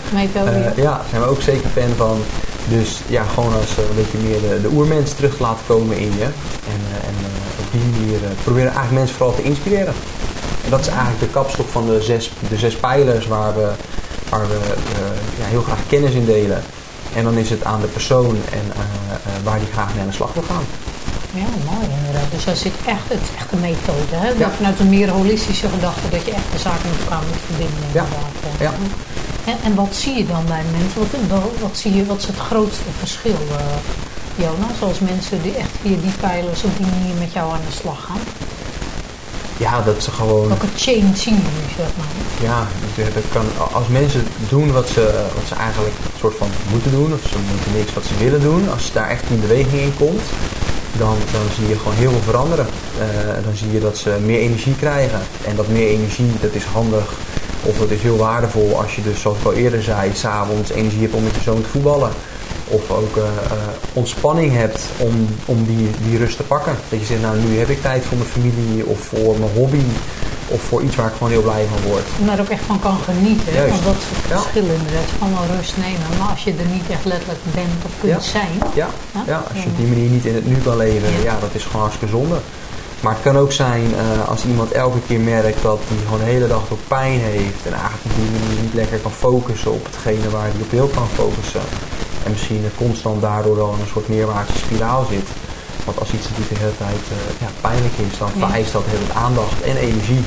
ja, 0.76 0.82
daar 0.82 1.04
zijn 1.10 1.22
we 1.22 1.28
ook 1.28 1.42
zeker 1.42 1.70
fan 1.70 1.92
van. 1.96 2.18
Dus 2.68 3.00
ja, 3.06 3.22
gewoon 3.34 3.54
als 3.54 3.76
een 3.76 3.96
beetje 3.96 4.18
meer 4.18 4.40
de, 4.40 4.60
de 4.60 4.68
oermens 4.68 5.12
terug 5.12 5.36
te 5.36 5.42
laten 5.42 5.66
komen 5.66 5.98
in 5.98 6.12
je. 6.18 6.24
En, 6.74 6.82
en 7.08 7.14
op 7.60 7.66
die 7.72 7.80
manier 7.80 8.18
proberen 8.42 8.72
eigenlijk 8.72 8.98
mensen 8.98 9.16
vooral 9.16 9.36
te 9.36 9.42
inspireren. 9.42 9.94
En 10.64 10.70
dat 10.70 10.80
is 10.80 10.86
eigenlijk 10.86 11.20
de 11.20 11.28
kapstok 11.28 11.68
van 11.68 11.86
de 11.86 12.02
zes, 12.02 12.30
de 12.48 12.56
zes 12.56 12.76
pijlers 12.76 13.26
waar 13.26 13.54
we, 13.54 13.70
waar 14.28 14.48
we 14.48 14.58
ja, 15.38 15.44
heel 15.44 15.62
graag 15.62 15.86
kennis 15.88 16.12
in 16.12 16.24
delen. 16.24 16.62
En 17.14 17.24
dan 17.24 17.34
is 17.34 17.50
het 17.50 17.64
aan 17.64 17.80
de 17.80 17.86
persoon 17.86 18.36
en 18.52 18.66
uh, 18.76 18.82
uh, 18.82 19.44
waar 19.44 19.58
die 19.58 19.68
graag 19.72 19.92
mee 19.92 20.02
aan 20.02 20.08
de 20.08 20.14
slag 20.14 20.32
wil 20.32 20.42
gaan. 20.42 20.64
Ja, 21.34 21.50
mooi 21.72 21.86
inderdaad. 21.98 22.30
Dus 22.30 22.44
daar 22.44 22.56
zit 22.56 22.72
echt, 22.86 23.06
het 23.08 23.20
is 23.22 23.32
echt 23.38 23.52
een 23.52 23.60
methode. 23.60 24.14
Hè? 24.24 24.28
Ja. 24.28 24.50
Vanuit 24.50 24.80
een 24.80 24.88
meer 24.88 25.10
holistische 25.10 25.68
gedachte 25.68 26.08
dat 26.10 26.24
je 26.26 26.32
echt 26.32 26.52
de 26.52 26.58
zaken 26.58 26.90
met 26.90 27.00
elkaar 27.00 27.22
moet 27.28 27.42
verbinden. 27.46 27.84
Inderdaad. 27.86 28.60
Ja. 28.66 28.72
En, 29.44 29.56
en, 29.62 29.74
wat 29.74 29.94
zie 29.94 30.14
je 30.16 30.26
dan 30.26 30.44
bij 30.46 30.64
mensen? 30.78 31.28
Wat, 31.28 31.42
wat, 31.60 31.78
zie 31.78 31.96
je, 31.96 32.06
wat 32.06 32.18
is 32.18 32.26
het 32.26 32.36
grootste 32.36 32.90
verschil, 32.98 33.40
uh, 33.50 33.56
Jonas? 34.42 34.76
Als 34.80 34.98
mensen 34.98 35.42
die 35.42 35.54
echt 35.54 35.74
via 35.82 35.96
die 36.06 36.16
pijlers 36.20 36.62
op 36.64 36.76
die 36.76 36.86
manier 36.86 37.16
met 37.18 37.32
jou 37.32 37.52
aan 37.52 37.66
de 37.68 37.76
slag 37.80 38.00
gaan? 38.06 38.22
Ja, 39.66 39.82
dat 39.82 40.02
ze 40.02 40.10
gewoon... 40.10 40.52
Zien 40.74 41.36
we 41.36 41.50
zeg 41.76 41.90
maar? 41.96 42.06
Ja, 42.42 42.66
dat 43.14 43.22
kan, 43.32 43.44
als 43.72 43.88
mensen 43.88 44.24
doen 44.48 44.72
wat 44.72 44.88
ze, 44.88 45.24
wat 45.34 45.46
ze 45.48 45.54
eigenlijk 45.54 45.94
soort 46.18 46.36
van 46.36 46.48
moeten 46.70 46.90
doen, 46.90 47.12
of 47.12 47.20
ze 47.28 47.38
moeten 47.52 47.72
niks 47.76 47.92
wat 47.92 48.04
ze 48.04 48.24
willen 48.24 48.40
doen, 48.40 48.70
als 48.70 48.92
daar 48.92 49.08
echt 49.08 49.30
een 49.30 49.40
beweging 49.40 49.82
in 49.82 49.96
komt, 49.96 50.22
dan, 50.98 51.16
dan 51.32 51.46
zie 51.56 51.68
je 51.68 51.78
gewoon 51.78 51.94
heel 51.94 52.10
veel 52.10 52.20
veranderen. 52.20 52.66
Uh, 52.66 53.44
dan 53.44 53.56
zie 53.56 53.72
je 53.72 53.80
dat 53.80 53.98
ze 53.98 54.18
meer 54.24 54.38
energie 54.38 54.76
krijgen. 54.76 55.20
En 55.44 55.56
dat 55.56 55.68
meer 55.68 55.88
energie, 55.88 56.32
dat 56.40 56.52
is 56.52 56.64
handig 56.64 57.12
of 57.62 57.78
dat 57.78 57.90
is 57.90 58.02
heel 58.02 58.16
waardevol 58.16 58.80
als 58.80 58.96
je 58.96 59.02
dus, 59.02 59.20
zoals 59.20 59.38
ik 59.38 59.44
al 59.44 59.52
eerder 59.52 59.82
zei, 59.82 60.10
s'avonds 60.14 60.70
energie 60.70 61.00
hebt 61.00 61.14
om 61.14 61.22
met 61.22 61.34
je 61.34 61.40
zoon 61.42 61.62
te 61.62 61.68
voetballen. 61.68 62.10
Of 62.70 62.90
ook 62.90 63.16
uh, 63.16 63.24
ontspanning 63.92 64.52
hebt 64.52 64.80
om, 64.96 65.26
om 65.44 65.64
die, 65.64 65.90
die 66.08 66.18
rust 66.18 66.36
te 66.36 66.42
pakken. 66.42 66.74
Dat 66.88 66.98
je 67.00 67.06
zegt, 67.06 67.20
nou 67.20 67.38
nu 67.38 67.58
heb 67.58 67.68
ik 67.68 67.80
tijd 67.82 68.04
voor 68.04 68.16
mijn 68.16 68.30
familie 68.30 68.86
of 68.86 68.98
voor 68.98 69.38
mijn 69.38 69.52
hobby. 69.54 69.84
Of 70.48 70.62
voor 70.62 70.82
iets 70.82 70.96
waar 70.96 71.06
ik 71.06 71.12
gewoon 71.12 71.30
heel 71.30 71.42
blij 71.42 71.64
van 71.72 71.90
word. 71.90 72.04
Om 72.20 72.26
daar 72.26 72.40
ook 72.40 72.48
echt 72.48 72.64
van 72.64 72.80
kan 72.80 72.98
genieten. 73.04 73.52
Juist. 73.52 73.70
Want 73.70 73.84
dat 73.84 73.94
is 73.94 74.08
het 74.10 74.18
verschil 74.32 74.64
ja. 74.64 74.72
inderdaad. 74.72 75.08
Gewoon 75.18 75.32
wel 75.32 75.56
rust 75.56 75.76
nemen. 75.76 76.18
Maar 76.18 76.28
als 76.28 76.44
je 76.44 76.50
er 76.50 76.70
niet 76.76 76.88
echt 76.90 77.04
letterlijk 77.04 77.40
bent 77.54 77.80
of 77.86 77.92
kunt 78.00 78.24
zijn. 78.24 78.54
Ja. 78.74 78.88
Ja. 79.26 79.44
als 79.52 79.62
je 79.62 79.68
op 79.68 79.76
die 79.76 79.86
manier 79.86 80.10
niet 80.10 80.24
in 80.24 80.34
het 80.34 80.46
nu 80.46 80.56
kan 80.64 80.76
leven. 80.76 81.08
Ja, 81.22 81.36
dat 81.40 81.50
is 81.52 81.64
gewoon 81.64 81.80
hartstikke 81.80 82.14
zonde. 82.16 82.38
Maar 83.00 83.12
het 83.12 83.22
kan 83.22 83.36
ook 83.36 83.52
zijn 83.52 83.84
uh, 83.90 84.28
als 84.28 84.44
iemand 84.44 84.72
elke 84.72 84.98
keer 85.06 85.20
merkt 85.20 85.62
dat 85.62 85.80
hij 85.88 85.96
gewoon 86.04 86.18
de 86.18 86.24
hele 86.24 86.46
dag 86.46 86.62
ook 86.72 86.86
pijn 86.88 87.20
heeft. 87.20 87.62
En 87.66 87.72
eigenlijk 87.72 88.04
op 88.04 88.14
die 88.14 88.30
manier 88.40 88.62
niet 88.62 88.74
lekker 88.74 88.98
kan 88.98 89.12
focussen 89.12 89.72
op 89.72 89.84
hetgene 89.84 90.30
waar 90.30 90.42
hij 90.42 90.60
op 90.60 90.70
wil 90.70 90.86
kan 90.86 91.08
focussen. 91.14 91.60
En 92.24 92.30
misschien 92.30 92.70
constant 92.76 93.20
daardoor 93.20 93.56
wel 93.56 93.72
in 93.74 93.80
een 93.80 93.92
soort 93.92 94.08
neerwaartse 94.08 94.58
spiraal 94.58 95.06
zit. 95.10 95.28
Want 95.84 95.98
als 95.98 96.12
iets 96.12 96.28
natuurlijk 96.28 96.54
de 96.54 96.64
hele 96.64 96.76
tijd 96.76 97.02
uh, 97.12 97.16
ja, 97.40 97.48
pijnlijk 97.60 97.96
is, 98.06 98.18
dan 98.18 98.30
vereist 98.38 98.72
dat 98.72 98.82
heel 98.86 99.04
veel 99.06 99.22
aandacht 99.22 99.62
en 99.62 99.76
energie. 99.76 100.24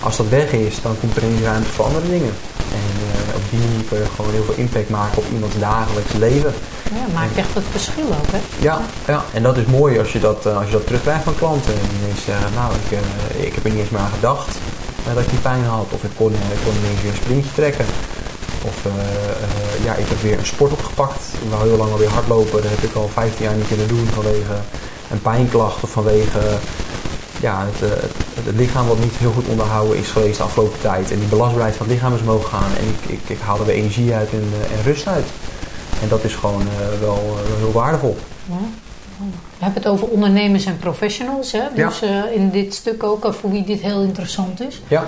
Als 0.00 0.16
dat 0.16 0.28
weg 0.28 0.52
is, 0.52 0.82
dan 0.82 0.94
komt 1.00 1.16
er 1.16 1.22
ineens 1.22 1.42
ruimte 1.42 1.70
voor 1.70 1.84
andere 1.84 2.08
dingen. 2.08 2.34
En 2.80 2.92
uh, 3.08 3.36
op 3.38 3.44
die 3.50 3.60
manier 3.64 3.84
kun 3.88 3.98
je 3.98 4.14
gewoon 4.16 4.32
heel 4.32 4.44
veel 4.44 4.62
impact 4.64 4.90
maken 4.90 5.18
op 5.18 5.26
iemands 5.32 5.58
dagelijks 5.58 6.12
leven. 6.12 6.52
Ja, 6.98 7.04
maakt 7.14 7.36
echt 7.36 7.54
het 7.54 7.68
verschil 7.70 8.08
ook, 8.20 8.30
hè? 8.36 8.40
Ja, 8.68 8.80
ja, 9.06 9.24
en 9.32 9.42
dat 9.42 9.56
is 9.56 9.66
mooi 9.66 9.98
als 9.98 10.12
je 10.12 10.20
dat, 10.20 10.46
uh, 10.46 10.56
als 10.56 10.66
je 10.66 10.72
dat 10.72 10.86
terugkrijgt 10.86 11.24
van 11.24 11.36
klanten. 11.42 11.72
En 11.72 11.88
ineens 11.98 12.24
zeggen, 12.24 12.50
nou, 12.54 12.72
ik, 12.80 12.98
ik 13.46 13.54
heb 13.54 13.64
er 13.64 13.70
niet 13.70 13.80
eens 13.80 13.90
meer 13.90 14.00
aan 14.00 14.18
gedacht 14.18 14.50
dat 15.14 15.22
ik 15.24 15.30
die 15.30 15.38
pijn 15.38 15.64
had. 15.64 15.86
Of 15.90 16.02
ik 16.04 16.10
kon, 16.16 16.32
ik 16.32 16.62
kon 16.64 16.74
ineens 16.80 17.02
weer 17.02 17.10
een 17.10 17.22
sprintje 17.24 17.52
trekken. 17.54 17.86
Of 18.64 18.86
uh, 18.86 18.92
uh, 18.92 19.84
ja, 19.84 19.94
ik 19.94 20.08
heb 20.08 20.20
weer 20.20 20.38
een 20.38 20.46
sport 20.46 20.72
opgepakt. 20.72 21.22
Ik 21.42 21.50
wou 21.50 21.68
heel 21.68 21.76
lang 21.76 21.92
alweer 21.92 22.08
hardlopen. 22.08 22.62
Dat 22.62 22.70
heb 22.70 22.82
ik 22.82 22.94
al 22.94 23.08
15 23.12 23.44
jaar 23.44 23.54
niet 23.54 23.66
kunnen 23.66 23.88
doen 23.88 24.06
vanwege 24.06 24.54
een 25.10 25.22
pijnklacht 25.22 25.82
of 25.82 25.90
vanwege 25.90 26.38
ja, 27.40 27.66
het, 27.66 27.90
uh, 27.90 27.96
het, 28.44 28.56
lichaam 28.56 28.86
wat 28.86 28.98
niet 28.98 29.16
heel 29.16 29.32
goed 29.32 29.46
onderhouden 29.46 29.98
is 29.98 30.08
geweest 30.08 30.36
de 30.36 30.42
afgelopen 30.42 30.80
tijd. 30.80 31.10
En 31.10 31.18
die 31.18 31.28
belastbaarheid 31.28 31.76
van 31.76 31.86
het 31.86 31.94
lichaam 31.94 32.14
is 32.14 32.20
omhoog 32.20 32.44
gegaan. 32.44 32.70
En 32.78 32.88
ik, 32.88 33.18
ik, 33.18 33.28
ik 33.28 33.40
haal 33.40 33.58
er 33.58 33.66
weer 33.66 33.74
energie 33.74 34.14
uit 34.14 34.30
en, 34.30 34.52
en 34.76 34.82
rust 34.82 35.06
uit. 35.06 35.26
En 36.02 36.08
dat 36.08 36.24
is 36.24 36.34
gewoon 36.34 36.62
wel, 37.00 37.22
wel, 37.24 37.56
heel 37.58 37.72
waardevol. 37.72 38.16
Ja. 38.46 38.54
We 39.58 39.64
hebben 39.64 39.82
het 39.82 39.92
over 39.92 40.06
ondernemers 40.06 40.64
en 40.64 40.78
professionals. 40.78 41.52
Hè? 41.52 41.62
Dus 41.74 41.98
ja. 41.98 42.26
in 42.26 42.50
dit 42.50 42.74
stuk 42.74 43.02
ook, 43.02 43.34
voor 43.34 43.50
wie 43.50 43.64
dit 43.64 43.80
heel 43.80 44.02
interessant 44.02 44.60
is. 44.60 44.82
Ja. 44.88 45.06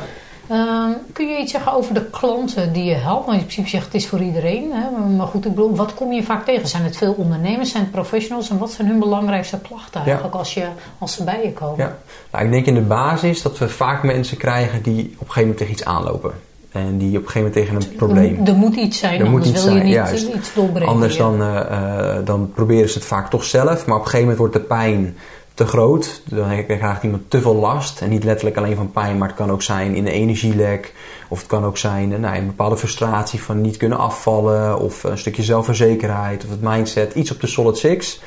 Uh, 0.50 0.84
kun 1.12 1.26
je 1.26 1.38
iets 1.38 1.52
zeggen 1.52 1.72
over 1.72 1.94
de 1.94 2.04
klanten 2.04 2.72
die 2.72 2.84
je 2.84 2.94
helpt? 2.94 3.26
Want 3.26 3.38
in 3.38 3.44
principe 3.44 3.68
zegt 3.68 3.84
het 3.84 3.94
is 3.94 4.06
voor 4.06 4.20
iedereen. 4.20 4.72
Hè? 4.72 5.06
Maar 5.16 5.26
goed, 5.26 5.44
ik 5.44 5.54
bedoel, 5.54 5.76
wat 5.76 5.94
kom 5.94 6.12
je 6.12 6.22
vaak 6.22 6.44
tegen? 6.44 6.68
Zijn 6.68 6.82
het 6.82 6.96
veel 6.96 7.12
ondernemers, 7.12 7.70
zijn 7.70 7.82
het 7.82 7.92
professionals? 7.92 8.50
En 8.50 8.58
wat 8.58 8.70
zijn 8.70 8.88
hun 8.88 8.98
belangrijkste 8.98 9.58
klachten 9.58 10.00
eigenlijk 10.00 10.34
als, 10.34 10.54
je, 10.54 10.66
als 10.98 11.14
ze 11.14 11.24
bij 11.24 11.40
je 11.42 11.52
komen? 11.52 11.84
Ja. 11.84 11.96
Nou, 12.30 12.44
ik 12.44 12.50
denk 12.50 12.66
in 12.66 12.74
de 12.74 12.80
basis 12.80 13.42
dat 13.42 13.58
we 13.58 13.68
vaak 13.68 14.02
mensen 14.02 14.36
krijgen 14.36 14.82
die 14.82 15.04
op 15.04 15.04
een 15.04 15.16
gegeven 15.18 15.40
moment 15.40 15.58
tegen 15.58 15.72
iets 15.72 15.84
aanlopen. 15.84 16.32
En 16.74 16.98
die 16.98 17.18
op 17.18 17.24
een 17.24 17.30
gegeven 17.30 17.40
moment 17.40 17.52
tegen 17.52 17.76
een 17.76 17.96
probleem. 17.96 18.46
Er 18.46 18.54
moet 18.54 18.74
iets 18.74 18.98
zijn, 18.98 19.20
er 19.20 19.26
anders 19.26 19.46
moet 19.46 19.54
iets 19.54 19.64
wil 19.64 19.76
je 19.76 19.82
niet 19.82 20.34
iets 20.34 20.54
doorbreken. 20.54 20.88
Anders 20.88 21.16
dan, 21.16 21.40
uh, 21.40 21.60
uh, 21.70 22.16
dan 22.24 22.50
proberen 22.54 22.88
ze 22.88 22.98
het 22.98 23.06
vaak 23.06 23.30
toch 23.30 23.44
zelf. 23.44 23.86
Maar 23.86 23.96
op 23.96 24.04
een 24.04 24.10
gegeven 24.10 24.20
moment 24.20 24.38
wordt 24.38 24.52
de 24.52 24.60
pijn 24.60 25.16
te 25.54 25.66
groot. 25.66 26.22
Dan 26.24 26.64
krijgt 26.66 27.02
iemand 27.02 27.30
te 27.30 27.40
veel 27.40 27.54
last. 27.54 28.00
En 28.00 28.08
niet 28.08 28.24
letterlijk 28.24 28.56
alleen 28.56 28.76
van 28.76 28.90
pijn, 28.90 29.18
maar 29.18 29.28
het 29.28 29.36
kan 29.36 29.50
ook 29.50 29.62
zijn 29.62 29.94
in 29.94 30.04
de 30.04 30.10
energielek. 30.10 30.94
Of 31.28 31.38
het 31.38 31.48
kan 31.48 31.64
ook 31.64 31.78
zijn 31.78 32.12
eh, 32.12 32.18
nou, 32.18 32.36
een 32.36 32.46
bepaalde 32.46 32.76
frustratie 32.76 33.42
van 33.42 33.60
niet 33.60 33.76
kunnen 33.76 33.98
afvallen. 33.98 34.78
Of 34.78 35.04
een 35.04 35.18
stukje 35.18 35.42
zelfverzekerheid 35.42 36.44
of 36.44 36.50
het 36.50 36.62
mindset. 36.62 37.14
Iets 37.14 37.30
op 37.30 37.40
de 37.40 37.46
solid 37.46 37.76
six. 37.76 38.20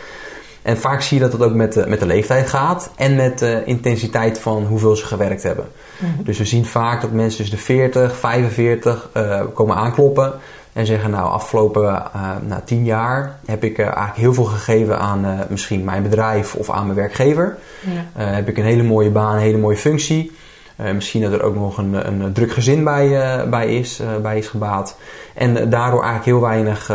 En 0.62 0.78
vaak 0.78 1.02
zie 1.02 1.18
je 1.18 1.24
dat 1.24 1.34
het 1.34 1.42
ook 1.42 1.54
met 1.54 1.74
de, 1.74 1.88
met 1.88 2.00
de 2.00 2.06
leeftijd 2.06 2.50
gaat. 2.50 2.92
En 2.96 3.16
met 3.16 3.40
de 3.40 3.62
intensiteit 3.66 4.40
van 4.40 4.66
hoeveel 4.66 4.96
ze 4.96 5.06
gewerkt 5.06 5.44
hebben. 5.44 5.68
Mhm. 5.98 6.24
Dus 6.24 6.38
we 6.38 6.46
zien 6.46 6.66
vaak 6.66 7.02
dat 7.02 7.12
mensen 7.12 7.42
dus 7.42 7.52
de 7.52 7.58
40, 7.58 8.16
45 8.16 9.10
uh, 9.18 9.42
komen 9.54 9.76
aankloppen. 9.76 10.34
En 10.78 10.86
zeggen, 10.86 11.10
nou, 11.10 11.30
afgelopen 11.30 11.84
uh, 11.84 12.32
nou, 12.48 12.62
tien 12.66 12.86
jaar 12.86 13.40
heb 13.46 13.64
ik 13.64 13.78
uh, 13.78 13.86
eigenlijk 13.86 14.18
heel 14.18 14.34
veel 14.34 14.44
gegeven 14.44 15.00
aan 15.00 15.26
uh, 15.26 15.40
misschien 15.50 15.84
mijn 15.84 16.04
bedrijf 16.04 16.56
of 16.56 16.70
aan 16.70 16.84
mijn 16.84 16.96
werkgever. 16.96 17.58
Ja. 18.16 18.24
heb 18.24 18.48
ik 18.48 18.58
een 18.58 18.64
hele 18.64 18.84
mooie 18.84 19.10
baan, 19.10 19.34
een 19.34 19.42
hele 19.42 19.58
mooie 19.58 19.78
functie. 19.78 20.32
misschien 20.94 21.22
dat 21.22 21.32
er 21.32 21.44
ook 21.44 21.56
nog 21.56 21.78
een, 21.78 22.08
een 22.08 22.34
druk 22.34 22.52
gezin 22.52 22.84
bij, 22.84 23.10
bij, 23.50 23.76
is, 23.76 24.02
bij 24.22 24.38
is 24.38 24.48
gebaat. 24.48 24.98
En 25.34 25.54
daardoor 25.54 26.04
eigenlijk 26.04 26.26
heel 26.26 26.42
weinig 26.42 26.92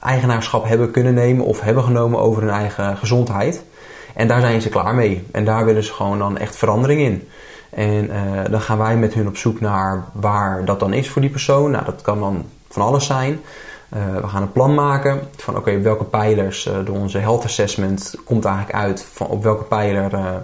eigenaarschap 0.00 0.64
hebben 0.64 0.90
kunnen 0.90 1.14
nemen 1.14 1.44
of 1.44 1.60
hebben 1.60 1.84
genomen 1.84 2.20
over 2.20 2.42
hun 2.42 2.52
eigen 2.52 2.96
gezondheid. 2.96 3.64
En 4.14 4.28
daar 4.28 4.40
zijn 4.40 4.60
ze 4.60 4.68
klaar 4.68 4.94
mee. 4.94 5.26
En 5.32 5.44
daar 5.44 5.64
willen 5.64 5.84
ze 5.84 5.92
gewoon 5.92 6.18
dan 6.18 6.38
echt 6.38 6.56
verandering 6.56 7.00
in. 7.00 7.28
En 7.70 8.10
dan 8.50 8.60
gaan 8.60 8.78
wij 8.78 8.96
met 8.96 9.14
hun 9.14 9.28
op 9.28 9.36
zoek 9.36 9.60
naar 9.60 10.04
waar 10.12 10.64
dat 10.64 10.80
dan 10.80 10.92
is 10.92 11.10
voor 11.10 11.22
die 11.22 11.30
persoon. 11.30 11.70
Nou, 11.70 11.84
dat 11.84 12.02
kan 12.02 12.20
dan 12.20 12.44
van 12.68 12.82
alles 12.82 13.06
zijn. 13.06 13.40
Uh, 13.96 14.20
we 14.20 14.28
gaan 14.28 14.42
een 14.42 14.52
plan 14.52 14.74
maken 14.74 15.20
van 15.36 15.56
oké, 15.56 15.80
welke 15.80 16.04
pijlers 16.04 16.66
uh, 16.66 16.74
door 16.84 16.96
onze 16.96 17.18
health 17.18 17.44
assessment 17.44 18.14
komt 18.24 18.44
eigenlijk 18.44 18.76
uit 18.76 19.06
van 19.12 19.26
op 19.26 19.42
welke 19.42 19.64
pijler 19.64 20.42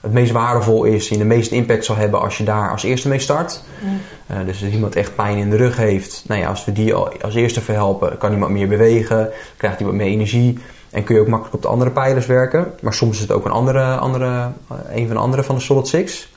het 0.00 0.12
meest 0.12 0.32
waardevol 0.32 0.84
is, 0.84 1.08
die 1.08 1.18
de 1.18 1.24
meeste 1.24 1.54
impact 1.54 1.84
zal 1.84 1.96
hebben 1.96 2.20
als 2.20 2.38
je 2.38 2.44
daar 2.44 2.70
als 2.70 2.82
eerste 2.82 3.08
mee 3.08 3.18
start. 3.18 3.62
Mm. 3.80 4.46
dus 4.46 4.62
als 4.62 4.72
iemand 4.72 4.96
echt 4.96 5.14
pijn 5.14 5.36
in 5.36 5.50
de 5.50 5.56
rug 5.56 5.76
heeft, 5.76 6.24
nou 6.26 6.40
ja, 6.40 6.48
als 6.48 6.64
we 6.64 6.72
die 6.72 6.94
als 6.94 7.34
eerste 7.34 7.60
verhelpen, 7.60 8.18
kan 8.18 8.32
iemand 8.32 8.52
meer 8.52 8.68
bewegen, 8.68 9.30
krijgt 9.56 9.80
wat 9.80 9.92
meer 9.92 10.06
energie. 10.06 10.58
En 10.94 11.04
kun 11.04 11.14
je 11.14 11.20
ook 11.20 11.26
makkelijk 11.26 11.54
op 11.54 11.62
de 11.62 11.68
andere 11.68 11.90
pijlers 11.90 12.26
werken. 12.26 12.72
Maar 12.80 12.94
soms 12.94 13.14
is 13.14 13.20
het 13.20 13.32
ook 13.32 13.44
een, 13.44 13.50
andere, 13.50 13.96
andere, 13.96 14.50
een 14.90 15.06
van 15.06 15.16
de 15.16 15.22
andere 15.22 15.42
van 15.42 15.54
de 15.54 15.60
Solid 15.60 15.88
6. 15.88 16.33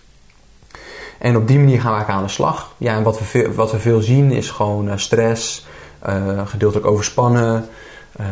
En 1.18 1.38
op 1.38 1.48
die 1.48 1.60
manier 1.60 1.82
gaan 1.82 1.92
we 1.92 1.96
eigenlijk 1.96 2.20
aan 2.20 2.26
de 2.26 2.34
slag. 2.34 2.74
Ja, 2.78 2.96
en 2.96 3.04
wat 3.04 3.20
we 3.20 3.26
veel, 3.26 3.52
wat 3.52 3.72
we 3.72 3.80
veel 3.80 4.02
zien 4.02 4.32
is 4.32 4.50
gewoon 4.50 4.88
uh, 4.88 4.94
stress, 4.96 5.66
uh, 6.10 6.48
gedeeltelijk 6.48 6.88
overspannen, 6.88 7.66
uh, 8.20 8.26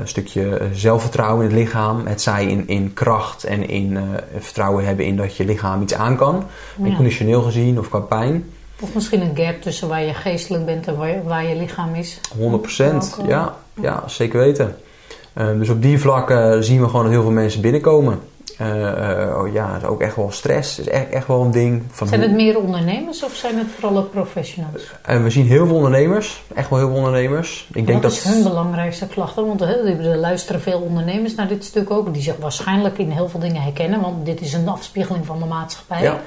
een 0.00 0.08
stukje 0.08 0.60
zelfvertrouwen 0.72 1.44
in 1.44 1.50
het 1.50 1.58
lichaam. 1.58 2.06
Het 2.06 2.22
zij 2.22 2.46
in, 2.46 2.68
in 2.68 2.92
kracht 2.92 3.44
en 3.44 3.68
in 3.68 3.98
vertrouwen 4.38 4.86
hebben 4.86 5.04
in 5.04 5.16
dat 5.16 5.36
je 5.36 5.44
lichaam 5.44 5.82
iets 5.82 5.94
aan 5.94 6.16
kan. 6.16 6.44
Ja. 6.82 6.94
Conditioneel 6.94 7.42
gezien 7.42 7.78
of 7.78 7.88
qua 7.88 7.98
pijn. 7.98 8.50
Of 8.80 8.94
misschien 8.94 9.20
een 9.20 9.36
gap 9.36 9.62
tussen 9.62 9.88
waar 9.88 10.02
je 10.02 10.14
geestelijk 10.14 10.64
bent 10.64 10.86
en 10.86 10.96
waar 10.96 11.08
je, 11.08 11.22
waar 11.22 11.44
je 11.44 11.56
lichaam 11.56 11.94
is. 11.94 12.20
100%, 12.38 13.26
ja, 13.26 13.56
ja, 13.80 14.02
zeker 14.06 14.38
weten. 14.38 14.76
dus 15.34 15.68
op 15.68 15.82
die 15.82 16.00
vlakken 16.00 16.64
zien 16.64 16.80
we 16.80 16.86
gewoon 16.86 17.02
dat 17.02 17.12
heel 17.12 17.22
veel 17.22 17.30
mensen 17.30 17.60
binnenkomen. 17.60 18.20
Uh, 18.60 19.38
oh 19.38 19.52
ja, 19.52 19.76
is 19.76 19.84
ook 19.84 20.00
echt 20.00 20.16
wel 20.16 20.30
stress. 20.30 20.78
is 20.78 20.88
echt, 20.88 21.08
echt 21.08 21.26
wel 21.26 21.42
een 21.42 21.50
ding. 21.50 21.82
Van 21.90 22.08
zijn 22.08 22.20
het 22.20 22.32
meer 22.32 22.58
ondernemers 22.58 23.24
of 23.24 23.34
zijn 23.34 23.58
het 23.58 23.66
vooral 23.78 23.98
ook 23.98 24.10
professionals? 24.10 24.92
Uh, 25.10 25.22
we 25.22 25.30
zien 25.30 25.46
heel 25.46 25.66
veel 25.66 25.74
ondernemers. 25.74 26.42
Echt 26.54 26.70
wel 26.70 26.78
heel 26.78 26.88
veel 26.88 26.96
ondernemers. 26.96 27.68
Ik 27.72 27.86
denk 27.86 28.02
Wat 28.02 28.12
is 28.12 28.24
hun 28.24 28.42
belangrijkste 28.42 29.06
klachten? 29.06 29.46
Want 29.46 29.60
er 29.60 30.16
luisteren 30.16 30.60
veel 30.60 30.80
ondernemers 30.80 31.34
naar 31.34 31.48
dit 31.48 31.64
stuk 31.64 31.90
ook. 31.90 32.12
Die 32.12 32.22
zich 32.22 32.36
waarschijnlijk 32.36 32.98
in 32.98 33.10
heel 33.10 33.28
veel 33.28 33.40
dingen 33.40 33.62
herkennen. 33.62 34.00
Want 34.00 34.26
dit 34.26 34.40
is 34.40 34.52
een 34.52 34.68
afspiegeling 34.68 35.26
van 35.26 35.38
de 35.38 35.46
maatschappij. 35.46 36.02
Ja. 36.02 36.20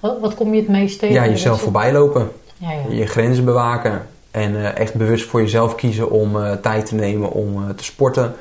Wat, 0.00 0.20
wat, 0.20 0.34
kom 0.34 0.54
je 0.54 0.60
het 0.60 0.68
meest 0.68 0.98
tegen? 0.98 1.14
Ja, 1.14 1.26
jezelf 1.26 1.60
voorbij 1.60 1.92
lopen. 1.92 2.30
Ja, 2.56 2.70
ja. 2.70 2.94
Je 2.94 3.06
grenzen 3.06 3.44
bewaken. 3.44 4.06
En 4.30 4.52
uh, 4.52 4.78
echt 4.78 4.94
bewust 4.94 5.28
voor 5.28 5.40
jezelf 5.40 5.74
kiezen 5.74 6.10
om 6.10 6.36
tijd 6.62 6.86
te 6.86 6.94
nemen 6.94 7.30
om 7.30 7.76
te 7.76 7.84
sporten. 7.84 8.34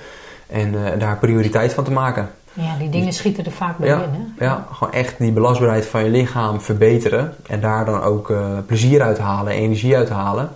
En 0.48 0.76
daar 1.00 1.18
prioriteit 1.18 1.74
van 1.74 1.84
te 1.84 1.92
maken. 1.92 2.30
Ja, 2.54 2.78
die 2.78 2.90
dingen 2.90 3.14
schieten 3.14 3.46
er 3.46 3.52
vaak 3.52 3.78
bij 3.78 3.90
ja, 3.90 4.02
in. 4.02 4.34
Hè? 4.36 4.46
Ja, 4.46 4.68
gewoon 4.72 4.94
echt 4.94 5.18
die 5.18 5.32
belastbaarheid 5.32 5.86
van 5.86 6.04
je 6.04 6.10
lichaam 6.10 6.62
verbeteren. 6.62 7.36
En 7.48 7.60
daar 7.60 7.86
dan 7.86 8.02
ook 8.02 8.30
uh, 8.30 8.58
plezier 8.66 9.02
uit 9.02 9.18
halen, 9.18 9.54
energie 9.54 9.96
uit 9.96 10.10
halen. 10.10 10.50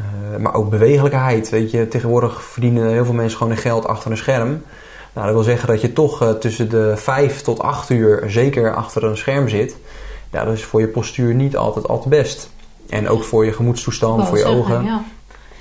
Uh, 0.00 0.36
maar 0.38 0.54
ook 0.54 0.70
bewegelijkheid. 0.70 1.48
Weet 1.48 1.70
je, 1.70 1.88
tegenwoordig 1.88 2.42
verdienen 2.42 2.92
heel 2.92 3.04
veel 3.04 3.14
mensen 3.14 3.38
gewoon 3.38 3.52
hun 3.52 3.62
geld 3.62 3.86
achter 3.86 4.10
een 4.10 4.16
scherm. 4.16 4.62
Nou, 5.12 5.26
dat 5.26 5.34
wil 5.34 5.44
zeggen 5.44 5.68
dat 5.68 5.80
je 5.80 5.92
toch 5.92 6.22
uh, 6.22 6.30
tussen 6.30 6.70
de 6.70 6.92
5 6.96 7.40
tot 7.40 7.60
8 7.60 7.90
uur 7.90 8.24
zeker 8.26 8.74
achter 8.74 9.04
een 9.04 9.16
scherm 9.16 9.48
zit. 9.48 9.76
Ja, 10.32 10.44
dat 10.44 10.54
is 10.54 10.64
voor 10.64 10.80
je 10.80 10.88
postuur 10.88 11.34
niet 11.34 11.56
altijd 11.56 11.88
al 11.88 12.00
te 12.00 12.08
best. 12.08 12.50
En 12.88 13.08
ook 13.08 13.24
voor 13.24 13.44
je 13.44 13.52
gemoedstoestand, 13.52 14.26
voor 14.26 14.36
je 14.36 14.42
zeggen, 14.42 14.60
ogen. 14.60 14.84
Ja. 14.84 15.02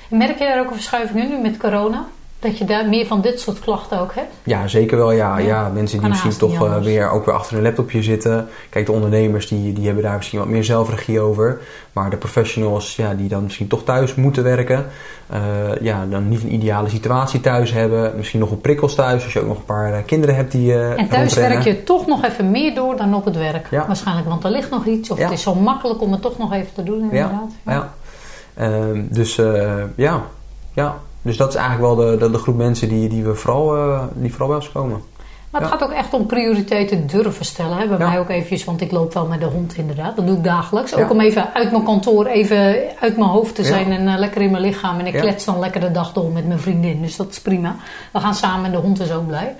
Merk 0.09 0.39
je 0.39 0.45
daar 0.45 0.59
ook 0.59 0.67
een 0.67 0.75
verschuiving 0.75 1.19
in 1.19 1.29
nu 1.29 1.41
met 1.41 1.57
corona? 1.57 2.05
Dat 2.39 2.57
je 2.57 2.65
daar 2.65 2.89
meer 2.89 3.05
van 3.05 3.21
dit 3.21 3.39
soort 3.39 3.59
klachten 3.59 3.99
ook 3.99 4.13
hebt? 4.15 4.33
Ja, 4.43 4.67
zeker 4.67 4.97
wel. 4.97 5.11
Ja, 5.11 5.37
ja. 5.37 5.69
mensen 5.69 5.99
die 5.99 6.09
misschien 6.09 6.37
toch 6.37 6.63
uh, 6.63 6.77
weer, 6.77 7.09
ook 7.09 7.25
weer 7.25 7.35
achter 7.35 7.57
een 7.57 7.63
laptopje 7.63 8.03
zitten. 8.03 8.47
Kijk, 8.69 8.85
de 8.85 8.91
ondernemers 8.91 9.47
die, 9.47 9.73
die 9.73 9.85
hebben 9.85 10.03
daar 10.03 10.15
misschien 10.15 10.39
wat 10.39 10.47
meer 10.47 10.63
zelfregie 10.63 11.19
over. 11.19 11.61
Maar 11.93 12.09
de 12.09 12.17
professionals 12.17 12.95
ja, 12.95 13.13
die 13.13 13.27
dan 13.27 13.43
misschien 13.43 13.67
toch 13.67 13.83
thuis 13.83 14.15
moeten 14.15 14.43
werken. 14.43 14.85
Uh, 15.33 15.39
ja, 15.81 16.05
dan 16.05 16.29
niet 16.29 16.43
een 16.43 16.53
ideale 16.53 16.89
situatie 16.89 17.39
thuis 17.39 17.71
hebben. 17.71 18.13
Misschien 18.17 18.39
nog 18.39 18.51
een 18.51 18.61
prikkels 18.61 18.95
thuis 18.95 19.23
als 19.23 19.33
je 19.33 19.39
ook 19.39 19.47
nog 19.47 19.57
een 19.57 19.65
paar 19.65 19.91
uh, 19.91 19.97
kinderen 20.05 20.35
hebt 20.35 20.51
die 20.51 20.73
En 20.73 21.07
thuis 21.07 21.33
werk 21.33 21.63
je 21.63 21.83
toch 21.83 22.07
nog 22.07 22.23
even 22.23 22.51
meer 22.51 22.75
door 22.75 22.97
dan 22.97 23.13
op 23.13 23.25
het 23.25 23.37
werk. 23.37 23.67
Ja. 23.71 23.87
Waarschijnlijk, 23.87 24.27
want 24.27 24.43
er 24.43 24.51
ligt 24.51 24.69
nog 24.69 24.85
iets. 24.85 25.09
Of 25.09 25.17
ja. 25.17 25.23
het 25.23 25.33
is 25.33 25.41
zo 25.41 25.55
makkelijk 25.55 26.01
om 26.01 26.11
het 26.11 26.21
toch 26.21 26.37
nog 26.37 26.53
even 26.53 26.73
te 26.73 26.83
doen 26.83 27.01
inderdaad. 27.01 27.51
Ja, 27.65 27.71
ja. 27.73 27.93
Ehm, 28.53 29.03
dus 29.09 29.35
ja, 29.95 30.23
ja. 30.73 30.95
Dus 31.21 31.37
dat 31.37 31.49
is 31.49 31.55
eigenlijk 31.55 31.95
wel 31.95 32.05
de, 32.05 32.17
de, 32.17 32.31
de 32.31 32.37
groep 32.37 32.55
mensen 32.55 32.89
die, 32.89 33.09
die, 33.09 33.23
we 33.23 33.35
vooral, 33.35 33.77
uh, 33.77 34.03
die 34.13 34.31
vooral 34.31 34.47
bij 34.47 34.57
ons 34.57 34.71
komen. 34.71 35.01
Maar 35.49 35.61
het 35.61 35.69
gaat 35.69 35.83
ook 35.83 35.91
echt 35.91 36.13
om 36.13 36.25
prioriteiten 36.25 37.07
durven 37.07 37.45
stellen. 37.45 37.77
Hè? 37.77 37.87
Bij 37.87 37.97
ja. 37.97 38.09
mij 38.09 38.19
ook 38.19 38.29
eventjes, 38.29 38.63
want 38.63 38.81
ik 38.81 38.91
loop 38.91 39.13
wel 39.13 39.25
met 39.25 39.39
de 39.39 39.45
hond 39.45 39.77
inderdaad. 39.77 40.15
Dat 40.15 40.27
doe 40.27 40.37
ik 40.37 40.43
dagelijks. 40.43 40.95
Ook 40.95 41.09
om 41.09 41.19
even 41.19 41.53
uit 41.53 41.71
mijn 41.71 41.83
kantoor, 41.83 42.25
even 42.25 42.75
uit 42.99 43.17
mijn 43.17 43.29
hoofd 43.29 43.55
te 43.55 43.63
zijn 43.63 43.91
en 43.91 44.07
uh, 44.07 44.17
lekker 44.17 44.41
in 44.41 44.51
mijn 44.51 44.63
lichaam. 44.63 44.99
En 44.99 45.05
ik 45.05 45.13
klets 45.13 45.45
dan 45.45 45.59
lekker 45.59 45.81
de 45.81 45.91
dag 45.91 46.13
door 46.13 46.31
met 46.31 46.47
mijn 46.47 46.59
vriendin. 46.59 47.01
Dus 47.01 47.15
dat 47.15 47.29
is 47.29 47.41
prima. 47.41 47.75
We 48.11 48.19
gaan 48.19 48.35
samen 48.35 48.65
en 48.65 48.71
de 48.71 48.77
hond 48.77 48.99
is 48.99 49.11
ook 49.11 49.27
blij. 49.27 49.55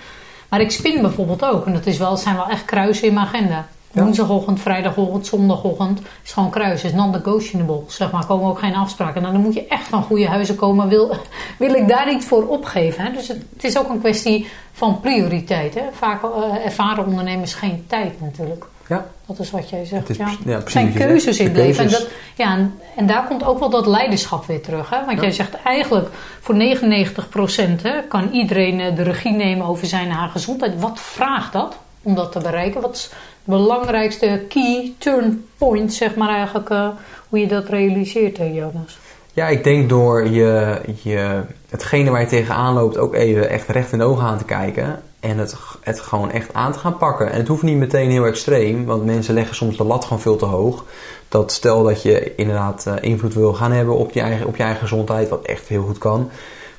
Maar 0.50 0.62
ik 0.62 0.72
spin 0.72 1.02
bijvoorbeeld 1.02 1.46
ook. 1.46 1.66
En 1.66 1.74
dat 1.74 1.86
is 1.86 1.98
wel, 1.98 2.18
zijn 2.18 2.36
wel 2.36 2.50
echt 2.50 2.66
kruisen 2.66 3.08
in 3.08 3.14
mijn 3.14 3.26
agenda. 3.26 3.68
Ja. 3.92 4.04
Woensdagochtend, 4.04 4.60
vrijdagochtend, 4.60 5.28
zondagochtend 5.28 6.00
is 6.24 6.32
gewoon 6.32 6.50
kruis. 6.50 6.84
is 6.84 6.94
non-negotiable. 6.94 7.82
Zeg 7.88 8.12
maar, 8.12 8.26
komen 8.26 8.50
ook 8.50 8.60
geen 8.60 8.76
afspraken. 8.76 9.22
Nou, 9.22 9.34
dan 9.34 9.44
moet 9.44 9.54
je 9.54 9.68
echt 9.68 9.88
van 9.88 10.04
goede 10.04 10.28
huizen 10.28 10.56
komen. 10.56 10.88
Wil, 10.88 11.16
wil 11.58 11.74
ik 11.74 11.88
daar 11.88 12.06
niet 12.06 12.26
voor 12.26 12.48
opgeven? 12.48 13.04
Hè? 13.04 13.12
Dus 13.12 13.28
het, 13.28 13.42
het, 13.54 13.64
is 13.64 13.78
ook 13.78 13.90
een 13.90 14.00
kwestie 14.00 14.48
van 14.72 15.00
prioriteit. 15.00 15.76
Hè? 15.76 15.82
Vaak 15.92 16.24
uh, 16.24 16.66
ervaren 16.66 17.06
ondernemers 17.06 17.54
geen 17.54 17.84
tijd 17.88 18.22
natuurlijk. 18.22 18.66
Ja. 18.88 19.06
Dat 19.26 19.40
is 19.40 19.52
wat 19.52 19.70
jij 19.70 19.86
zegt. 19.86 20.10
Is, 20.10 20.18
ja. 20.46 20.62
zijn 20.66 20.94
keuzes 20.94 21.40
in 21.40 21.46
het 21.46 21.56
leven. 21.56 21.84
En, 21.84 21.92
dat, 21.92 22.08
ja, 22.36 22.52
en, 22.52 22.80
en, 22.96 23.08
daar 23.08 23.28
komt 23.28 23.44
ook 23.44 23.60
wel 23.60 23.70
dat 23.70 23.86
leiderschap 23.86 24.46
weer 24.46 24.62
terug. 24.62 24.90
Hè? 24.90 25.06
Want 25.06 25.18
ja. 25.18 25.22
jij 25.22 25.32
zegt 25.32 25.62
eigenlijk 25.64 26.10
voor 26.40 26.56
99% 26.56 27.82
hè, 27.82 28.04
kan 28.08 28.30
iedereen 28.32 28.80
eh, 28.80 28.96
de 28.96 29.04
regie 29.04 29.32
nemen 29.32 29.66
over 29.66 29.88
zijn 29.88 30.12
haar 30.12 30.30
gezondheid. 30.30 30.80
Wat 30.80 31.00
vraagt 31.00 31.54
dat 31.54 31.78
om 32.02 32.16
dat 32.16 32.32
te 32.32 32.40
bereiken? 32.40 32.82
Wat 32.82 32.96
is 32.96 33.12
belangrijkste 33.44 34.46
key 34.50 34.94
turn 34.98 35.46
point, 35.58 35.94
zeg 35.94 36.16
maar 36.16 36.30
eigenlijk, 36.30 36.70
uh, 36.70 36.88
hoe 37.30 37.40
je 37.40 37.48
dat 37.48 37.70
realiseert, 37.70 38.38
Jonas? 38.38 39.00
Ja, 39.34 39.48
ik 39.48 39.64
denk 39.64 39.90
door 39.90 40.28
je, 40.28 40.82
je, 41.02 41.42
hetgene 41.70 42.10
waar 42.10 42.22
je 42.22 42.28
tegenaan 42.28 42.74
loopt 42.74 42.98
ook 42.98 43.14
even 43.16 43.50
echt 43.50 43.68
recht 43.68 43.92
in 43.92 43.98
de 43.98 44.04
ogen 44.04 44.24
aan 44.24 44.38
te 44.38 44.46
kijken. 44.46 45.02
En 45.20 45.38
het, 45.38 45.56
het 45.82 46.00
gewoon 46.00 46.32
echt 46.32 46.54
aan 46.54 46.72
te 46.72 46.80
gaan 46.80 46.98
pakken. 46.98 47.32
En 47.32 47.38
het 47.38 47.48
hoeft 47.48 47.64
niet 47.64 47.78
meteen 47.78 48.10
heel 48.10 48.26
extreem, 48.26 48.86
want 48.86 49.06
mensen 49.06 49.34
leggen 49.34 49.56
soms 49.56 49.78
de 49.78 49.84
lat 49.84 50.04
gewoon 50.04 50.22
veel 50.22 50.36
te 50.36 50.46
hoog. 50.46 50.86
Dat 51.30 51.52
stel 51.52 51.84
dat 51.84 52.02
je 52.02 52.36
inderdaad 52.36 52.86
uh, 52.88 52.94
invloed 53.02 53.34
wil 53.34 53.54
gaan 53.54 53.72
hebben 53.72 53.96
op 53.96 54.12
je, 54.12 54.22
eigen, 54.22 54.48
op 54.48 54.56
je 54.56 54.64
eigen 54.64 54.82
gezondheid, 54.82 55.30
wat 55.30 55.46
echt 55.46 55.68
heel 55.68 55.84
goed 55.84 55.98
kan 55.98 56.30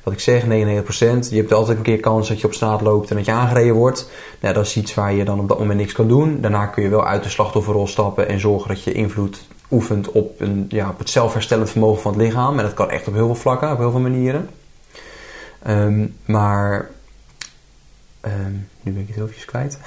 wat 0.03 0.13
ik 0.13 0.19
zeg, 0.19 0.43
99%. 0.43 0.47
Je 1.29 1.35
hebt 1.35 1.53
altijd 1.53 1.77
een 1.77 1.83
keer 1.83 1.99
kans 1.99 2.27
dat 2.27 2.41
je 2.41 2.47
op 2.47 2.53
straat 2.53 2.81
loopt 2.81 3.09
en 3.09 3.15
dat 3.15 3.25
je 3.25 3.31
aangereden 3.31 3.75
wordt. 3.75 4.09
Nou, 4.39 4.53
dat 4.53 4.65
is 4.65 4.77
iets 4.77 4.93
waar 4.93 5.13
je 5.13 5.25
dan 5.25 5.39
op 5.39 5.47
dat 5.47 5.59
moment 5.59 5.79
niks 5.79 5.93
kan 5.93 6.07
doen. 6.07 6.41
Daarna 6.41 6.65
kun 6.65 6.83
je 6.83 6.89
wel 6.89 7.05
uit 7.05 7.23
de 7.23 7.29
slachtofferrol 7.29 7.87
stappen 7.87 8.27
en 8.27 8.39
zorgen 8.39 8.67
dat 8.67 8.83
je 8.83 8.91
invloed 8.91 9.47
oefent 9.71 10.11
op, 10.11 10.41
een, 10.41 10.65
ja, 10.69 10.89
op 10.89 10.99
het 10.99 11.09
zelfherstellend 11.09 11.69
vermogen 11.69 12.01
van 12.01 12.13
het 12.13 12.21
lichaam. 12.21 12.57
En 12.57 12.63
dat 12.63 12.73
kan 12.73 12.89
echt 12.89 13.07
op 13.07 13.13
heel 13.13 13.25
veel 13.25 13.35
vlakken, 13.35 13.71
op 13.71 13.77
heel 13.77 13.91
veel 13.91 13.99
manieren. 13.99 14.49
Um, 15.67 16.15
maar 16.25 16.89
Um, 18.25 18.67
nu 18.81 18.91
ben 18.91 19.01
ik 19.01 19.07
het 19.07 19.15
heel 19.15 19.25
eventjes 19.25 19.45
kwijt. 19.45 19.79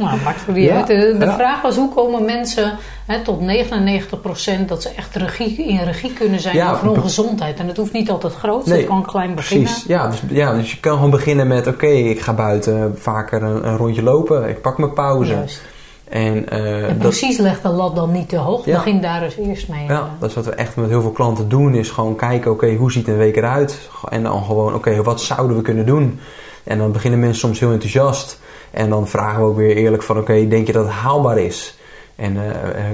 nou, 0.00 0.20
maakt 0.24 0.40
voor 0.40 0.54
die 0.54 0.72
uit. 0.72 0.86
De, 0.86 1.16
de 1.18 1.32
vraag 1.32 1.62
was 1.62 1.76
hoe 1.76 1.94
komen 1.94 2.24
mensen 2.24 2.78
hè, 3.06 3.22
tot 3.22 3.40
99% 3.40 4.64
dat 4.66 4.82
ze 4.82 4.88
echt 4.88 5.14
regie, 5.14 5.66
in 5.66 5.84
regie 5.84 6.12
kunnen 6.12 6.40
zijn 6.40 6.56
ja, 6.56 6.72
over 6.72 6.86
hun 6.86 7.00
gezondheid. 7.00 7.58
En 7.58 7.68
het 7.68 7.76
hoeft 7.76 7.92
niet 7.92 8.10
altijd 8.10 8.34
groot, 8.34 8.66
nee, 8.66 8.78
het 8.78 8.86
kan 8.86 9.02
klein 9.06 9.34
beginnen. 9.34 9.66
Precies, 9.66 9.86
ja 9.86 10.08
dus, 10.08 10.22
ja, 10.28 10.54
dus 10.54 10.70
je 10.70 10.80
kan 10.80 10.94
gewoon 10.94 11.10
beginnen 11.10 11.46
met 11.46 11.66
oké, 11.66 11.86
ik 11.86 12.20
ga 12.20 12.32
buiten 12.32 12.98
vaker 12.98 13.42
een, 13.42 13.66
een, 13.66 13.76
rondje 13.76 14.02
lopen. 14.02 14.48
Ik 14.48 14.60
pak 14.60 14.78
mijn 14.78 14.92
pauze. 14.92 15.32
Juist. 15.32 15.62
En, 16.08 16.46
uh, 16.52 16.88
en 16.88 16.96
precies 16.96 17.36
dat, 17.36 17.46
legt 17.46 17.62
de 17.62 17.68
lat 17.68 17.96
dan 17.96 18.12
niet 18.12 18.28
te 18.28 18.36
hoog. 18.36 18.64
Ja. 18.64 18.76
Begin 18.76 19.00
daar 19.00 19.20
dus 19.20 19.36
eerst 19.36 19.68
mee. 19.68 19.86
Ja, 19.86 20.10
dat 20.18 20.28
is 20.28 20.34
wat 20.34 20.44
we 20.44 20.50
echt 20.50 20.76
met 20.76 20.88
heel 20.88 21.00
veel 21.00 21.10
klanten 21.10 21.48
doen. 21.48 21.74
Is 21.74 21.90
gewoon 21.90 22.16
kijken, 22.16 22.50
oké, 22.50 22.74
hoe 22.74 22.92
ziet 22.92 23.08
een 23.08 23.16
week 23.16 23.36
eruit? 23.36 23.88
En 24.08 24.22
dan 24.22 24.44
gewoon, 24.44 24.74
oké, 24.74 25.02
wat 25.02 25.20
zouden 25.20 25.56
we 25.56 25.62
kunnen 25.62 25.86
doen? 25.86 26.18
En 26.64 26.78
dan 26.78 26.92
beginnen 26.92 27.20
mensen 27.20 27.40
soms 27.40 27.60
heel 27.60 27.72
enthousiast. 27.72 28.38
En 28.70 28.90
dan 28.90 29.08
vragen 29.08 29.40
we 29.40 29.46
ook 29.46 29.56
weer 29.56 29.76
eerlijk 29.76 30.02
van 30.02 30.18
oké, 30.18 30.48
denk 30.48 30.66
je 30.66 30.72
dat 30.72 30.84
het 30.84 30.94
haalbaar 30.94 31.38
is? 31.38 31.78
En 32.16 32.34
uh, 32.34 32.42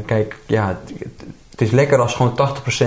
kijk, 0.06 0.37
ja, 0.46 0.78
het 1.50 1.61
is 1.61 1.70
lekker 1.70 2.00
als 2.00 2.14
gewoon 2.14 2.38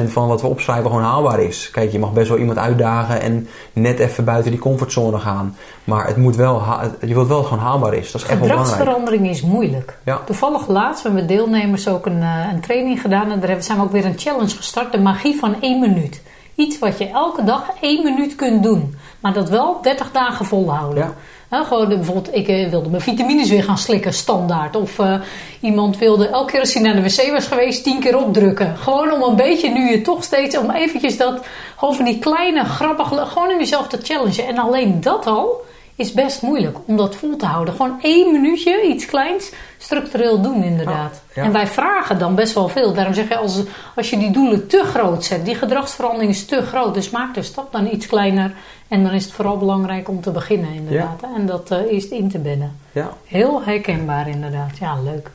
80% 0.07 0.11
van 0.11 0.27
wat 0.27 0.41
we 0.41 0.47
opschrijven 0.47 0.89
gewoon 0.89 1.03
haalbaar 1.03 1.39
is. 1.39 1.69
Kijk, 1.71 1.91
je 1.91 1.99
mag 1.99 2.13
best 2.13 2.29
wel 2.29 2.37
iemand 2.37 2.57
uitdagen 2.57 3.21
en 3.21 3.47
net 3.73 3.99
even 3.99 4.25
buiten 4.25 4.51
die 4.51 4.59
comfortzone 4.59 5.19
gaan. 5.19 5.55
Maar 5.83 6.07
het 6.07 6.17
moet 6.17 6.35
wel, 6.35 6.63
je 7.01 7.13
wilt 7.13 7.27
wel 7.27 7.27
dat 7.27 7.37
het 7.37 7.47
gewoon 7.47 7.63
haalbaar 7.63 7.93
is. 7.93 8.11
Dat 8.11 8.21
is 8.21 8.27
echt 8.27 8.39
wel 8.39 8.47
belangrijk. 8.47 8.77
Gedragsverandering 8.77 9.29
is 9.29 9.41
moeilijk. 9.41 9.97
Ja. 10.03 10.21
Toevallig 10.25 10.67
laatst 10.67 11.03
hebben 11.03 11.21
we 11.21 11.27
deelnemers 11.27 11.87
ook 11.87 12.05
een, 12.05 12.21
een 12.21 12.61
training 12.61 13.01
gedaan. 13.01 13.31
En 13.31 13.39
daar 13.39 13.63
zijn 13.63 13.77
we 13.77 13.83
ook 13.83 13.91
weer 13.91 14.05
een 14.05 14.19
challenge 14.19 14.55
gestart. 14.55 14.91
De 14.91 14.99
magie 14.99 15.39
van 15.39 15.61
één 15.61 15.79
minuut. 15.79 16.21
Iets 16.55 16.79
wat 16.79 16.97
je 16.97 17.07
elke 17.07 17.43
dag 17.43 17.69
één 17.81 18.03
minuut 18.03 18.35
kunt 18.35 18.63
doen. 18.63 18.95
Maar 19.23 19.33
dat 19.33 19.49
wel 19.49 19.81
30 19.81 20.11
dagen 20.11 20.45
volhouden. 20.45 21.15
Ja. 21.49 21.63
Gewoon 21.63 21.91
eh, 21.91 21.95
bijvoorbeeld, 21.95 22.35
ik 22.35 22.47
eh, 22.47 22.69
wilde 22.69 22.89
mijn 22.89 23.01
vitamines 23.01 23.49
weer 23.49 23.63
gaan 23.63 23.77
slikken, 23.77 24.13
standaard. 24.13 24.75
Of 24.75 24.99
eh, 24.99 25.15
iemand 25.61 25.97
wilde 25.97 26.27
elke 26.27 26.51
keer 26.51 26.59
als 26.59 26.73
hij 26.73 26.83
naar 26.83 26.95
de 26.95 27.01
wc 27.01 27.31
was 27.31 27.47
geweest, 27.47 27.83
tien 27.83 27.99
keer 27.99 28.17
opdrukken. 28.17 28.77
Gewoon 28.77 29.11
om 29.11 29.21
een 29.21 29.35
beetje, 29.35 29.69
nu 29.69 29.89
je 29.89 30.01
toch 30.01 30.23
steeds, 30.23 30.57
om 30.57 30.71
eventjes 30.71 31.17
dat, 31.17 31.45
gewoon 31.77 31.95
van 31.95 32.05
die 32.05 32.19
kleine, 32.19 32.63
grappige, 32.63 33.25
gewoon 33.25 33.51
om 33.51 33.57
jezelf 33.57 33.87
te 33.87 33.99
challengen. 34.03 34.47
En 34.47 34.57
alleen 34.57 35.01
dat 35.01 35.25
al 35.25 35.61
is 35.95 36.13
best 36.13 36.41
moeilijk 36.41 36.77
om 36.85 36.97
dat 36.97 37.15
vol 37.15 37.35
te 37.35 37.45
houden. 37.45 37.73
Gewoon 37.73 37.99
één 38.01 38.31
minuutje, 38.31 38.81
iets 38.87 39.05
kleins, 39.05 39.51
structureel 39.77 40.41
doen 40.41 40.63
inderdaad. 40.63 41.21
Ja. 41.35 41.43
En 41.43 41.51
wij 41.51 41.67
vragen 41.67 42.19
dan 42.19 42.35
best 42.35 42.53
wel 42.53 42.67
veel. 42.67 42.93
Daarom 42.93 43.13
zeg 43.13 43.27
je, 43.27 43.37
als, 43.37 43.59
als 43.95 44.09
je 44.09 44.17
die 44.17 44.31
doelen 44.31 44.67
te 44.67 44.83
groot 44.83 45.25
zet, 45.25 45.45
die 45.45 45.55
gedragsverandering 45.55 46.31
is 46.31 46.45
te 46.45 46.61
groot. 46.61 46.93
Dus 46.93 47.09
maak 47.09 47.33
de 47.33 47.43
stap 47.43 47.71
dan 47.71 47.87
iets 47.91 48.07
kleiner. 48.07 48.53
En 48.87 49.03
dan 49.03 49.13
is 49.13 49.23
het 49.23 49.33
vooral 49.33 49.57
belangrijk 49.57 50.09
om 50.09 50.21
te 50.21 50.31
beginnen 50.31 50.73
inderdaad. 50.73 51.23
En 51.35 51.45
dat 51.45 51.71
eh, 51.71 51.91
eerst 51.91 52.11
in 52.11 52.29
te 52.29 52.39
bedden. 52.39 52.79
Ja. 52.91 53.09
Heel 53.25 53.63
herkenbaar 53.63 54.27
inderdaad. 54.27 54.77
Ja, 54.77 55.01
leuk. 55.03 55.29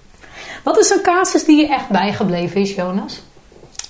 Wat 0.64 0.78
is 0.78 0.90
een 0.90 1.02
casus 1.02 1.44
die 1.44 1.60
je 1.60 1.68
echt 1.68 1.88
bijgebleven 1.88 2.60
is, 2.60 2.74
Jonas? 2.74 3.22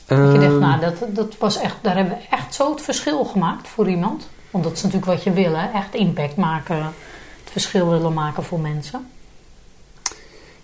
Dat 0.07 0.33
je 0.33 0.39
Ehm, 0.39 0.59
nou, 0.59 0.81
dat, 0.81 0.95
dat 1.09 1.37
was 1.39 1.61
echt, 1.61 1.77
daar 1.83 1.97
hebben 1.97 2.19
we 2.19 2.37
echt 2.37 2.55
zo 2.55 2.71
het 2.71 2.83
verschil 2.83 3.25
gemaakt 3.25 3.69
voor 3.69 3.89
iemand. 3.89 4.29
Want 4.51 4.65
dat 4.65 4.73
is 4.73 4.83
natuurlijk 4.83 5.13
wat 5.13 5.23
je 5.23 5.33
wil, 5.33 5.55
hè? 5.57 5.71
Echt 5.79 5.95
impact 5.95 6.37
maken, 6.37 6.77
het 6.77 7.51
verschil 7.53 7.89
willen 7.91 8.13
maken 8.15 8.43
voor 8.45 8.61
mensen. 8.61 9.07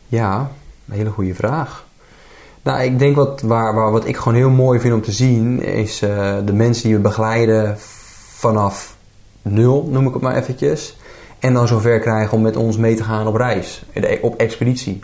Ja, 0.07 0.51
een 0.88 0.94
hele 0.94 1.11
goede 1.11 1.35
vraag. 1.35 1.87
Nou, 2.62 2.83
ik 2.83 2.99
denk 2.99 3.16
wat, 3.16 3.40
waar, 3.42 3.75
waar, 3.75 3.90
wat 3.92 4.07
ik 4.07 4.16
gewoon 4.16 4.35
heel 4.35 4.51
mooi 4.51 4.81
vind 4.81 4.94
om 4.94 5.03
te 5.03 5.12
zien, 5.12 5.62
is 5.62 6.03
eh, 6.03 6.37
de 6.44 6.53
mensen 6.53 6.85
die 6.85 6.94
we 6.97 7.01
begeleiden 7.03 7.77
vanaf 8.35 8.97
nul, 9.42 9.88
noem 9.90 10.07
ik 10.07 10.12
het 10.12 10.23
maar 10.23 10.37
eventjes. 10.37 10.97
En 11.38 11.55
dan 11.55 11.68
zover 11.68 12.01
krijgen 12.01 12.33
om 12.37 12.42
met 12.42 12.57
ons 12.57 12.77
mee 12.77 12.94
te 12.94 13.05
gaan 13.05 13.27
op 13.27 13.35
reis, 13.35 13.83
de- 13.92 14.18
op 14.23 14.37
expeditie. 14.37 15.01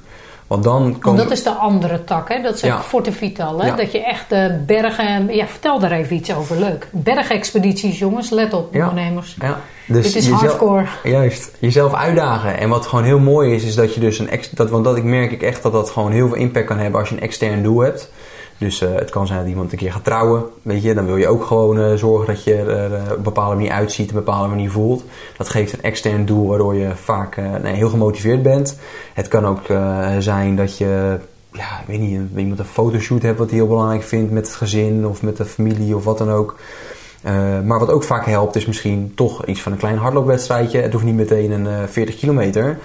Want 0.50 0.62
dan 0.64 0.96
dat 1.02 1.30
is 1.30 1.42
de 1.42 1.50
andere 1.50 2.04
tak, 2.04 2.28
hè? 2.28 2.42
Dat 2.42 2.54
is 2.54 2.60
Ja. 2.60 2.80
Forte 2.82 3.12
Vital, 3.12 3.60
hè? 3.60 3.66
Ja. 3.66 3.76
Dat 3.76 3.92
je 3.92 4.04
echt 4.04 4.28
de 4.28 4.62
bergen... 4.66 5.34
Ja, 5.34 5.46
vertel 5.46 5.78
daar 5.78 5.90
even 5.92 6.16
iets 6.16 6.34
over. 6.34 6.58
Leuk. 6.58 6.88
Bergexpedities, 6.90 7.98
jongens. 7.98 8.30
Let 8.30 8.52
op, 8.54 8.74
Ja. 8.74 8.88
ondernemers. 8.88 9.36
Ja, 9.40 9.60
dus 9.86 9.96
Dit 9.96 10.06
is 10.06 10.12
jezelf- 10.14 10.40
hardcore. 10.40 10.84
Juist, 11.04 11.50
jezelf 11.58 11.94
uitdagen. 11.94 12.58
En 12.58 12.68
wat 12.68 12.86
gewoon 12.86 13.04
heel 13.04 13.18
mooi 13.18 13.54
is, 13.54 13.64
is 13.64 13.74
dat 13.74 13.94
je 13.94 14.00
dus 14.00 14.18
een 14.18 14.30
ex, 14.30 14.50
dat, 14.50 14.70
want 14.70 14.84
dat 14.84 14.96
ik 14.96 15.04
merk 15.04 15.32
ik 15.32 15.42
echt 15.42 15.62
dat 15.62 15.72
dat 15.72 15.90
gewoon 15.90 16.12
heel 16.12 16.28
veel 16.28 16.36
impact 16.36 16.66
kan 16.66 16.78
hebben 16.78 17.00
als 17.00 17.08
je 17.08 17.14
een 17.14 17.20
extern 17.22 17.62
doel 17.62 17.80
hebt. 17.80 18.10
Dus 18.60 18.80
eh, 18.80 18.94
het 18.94 19.10
kan 19.10 19.26
zijn 19.26 19.38
dat 19.38 19.48
iemand 19.48 19.72
een 19.72 19.78
keer 19.78 19.92
gaat 19.92 20.04
trouwen, 20.04 20.44
weet 20.62 20.82
je, 20.82 20.94
dan 20.94 21.06
wil 21.06 21.16
je 21.16 21.28
ook 21.28 21.44
gewoon 21.44 21.78
eh, 21.78 21.94
zorgen 21.94 22.26
dat 22.26 22.44
je 22.44 22.54
er 22.54 22.94
eh, 22.94 23.02
op 23.10 23.16
een 23.16 23.22
bepaalde 23.22 23.54
manier 23.54 23.70
uitziet, 23.70 24.10
op 24.10 24.16
een 24.16 24.24
bepaalde 24.24 24.48
manier 24.48 24.70
voelt. 24.70 25.04
Dat 25.36 25.48
geeft 25.48 25.72
een 25.72 25.82
extern 25.82 26.24
doel 26.24 26.48
waardoor 26.48 26.74
je 26.74 26.90
vaak 26.94 27.36
nee, 27.62 27.74
heel 27.74 27.88
gemotiveerd 27.88 28.42
bent. 28.42 28.78
Het 29.14 29.28
kan 29.28 29.46
ook 29.46 29.66
zijn 30.18 30.56
dat 30.56 30.78
je, 30.78 31.18
ja, 31.52 31.80
ik 31.80 31.86
weet 31.86 32.00
niet, 32.00 32.20
iemand 32.36 32.58
een 32.58 32.64
fotoshoot 32.64 33.22
hebt 33.22 33.38
wat 33.38 33.48
hij 33.48 33.58
heel 33.58 33.68
belangrijk 33.68 34.02
vindt 34.02 34.32
met 34.32 34.46
het 34.46 34.56
gezin 34.56 35.06
of 35.06 35.22
met 35.22 35.36
de 35.36 35.44
familie 35.44 35.96
of 35.96 36.04
wat 36.04 36.18
dan 36.18 36.30
ook. 36.30 36.56
Maar 37.64 37.78
wat 37.78 37.90
ook 37.90 38.04
vaak 38.04 38.26
helpt 38.26 38.56
is 38.56 38.66
misschien 38.66 39.12
toch 39.14 39.46
iets 39.46 39.62
van 39.62 39.72
een 39.72 39.78
klein 39.78 39.98
hardloopwedstrijdje. 39.98 40.80
Het 40.80 40.92
hoeft 40.92 41.04
niet 41.04 41.14
meteen 41.14 41.50
een 41.50 41.66
eh, 41.66 41.88
40 41.88 42.16
kilometer. 42.16 42.78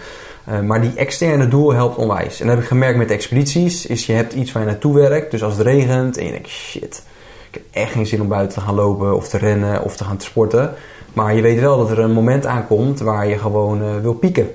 Eh, 0.45 0.59
maar 0.59 0.81
die 0.81 0.93
externe 0.95 1.47
doel 1.47 1.73
helpt 1.73 1.97
onwijs. 1.97 2.39
En 2.39 2.45
dat 2.45 2.55
heb 2.55 2.63
ik 2.63 2.69
gemerkt 2.69 2.97
met 2.97 3.11
expedities. 3.11 3.85
Is 3.85 4.05
je 4.05 4.13
hebt 4.13 4.33
iets 4.33 4.51
waar 4.51 4.63
je 4.63 4.69
naartoe 4.69 4.93
werkt. 4.93 5.31
Dus 5.31 5.43
als 5.43 5.57
het 5.57 5.67
regent 5.67 6.17
en 6.17 6.25
je 6.25 6.31
denkt 6.31 6.47
shit. 6.47 7.03
Ik 7.51 7.61
heb 7.61 7.63
echt 7.83 7.91
geen 7.91 8.07
zin 8.07 8.21
om 8.21 8.27
buiten 8.27 8.57
te 8.57 8.65
gaan 8.65 8.75
lopen 8.75 9.15
of 9.15 9.27
te 9.27 9.37
rennen 9.37 9.83
of 9.83 9.95
te 9.95 10.03
gaan 10.03 10.21
sporten. 10.21 10.73
Maar 11.13 11.35
je 11.35 11.41
weet 11.41 11.59
wel 11.59 11.77
dat 11.77 11.91
er 11.91 11.99
een 11.99 12.11
moment 12.11 12.45
aankomt 12.45 12.99
waar 12.99 13.27
je 13.27 13.37
gewoon 13.37 13.81
eh, 13.81 13.97
wil 14.01 14.13
pieken. 14.13 14.51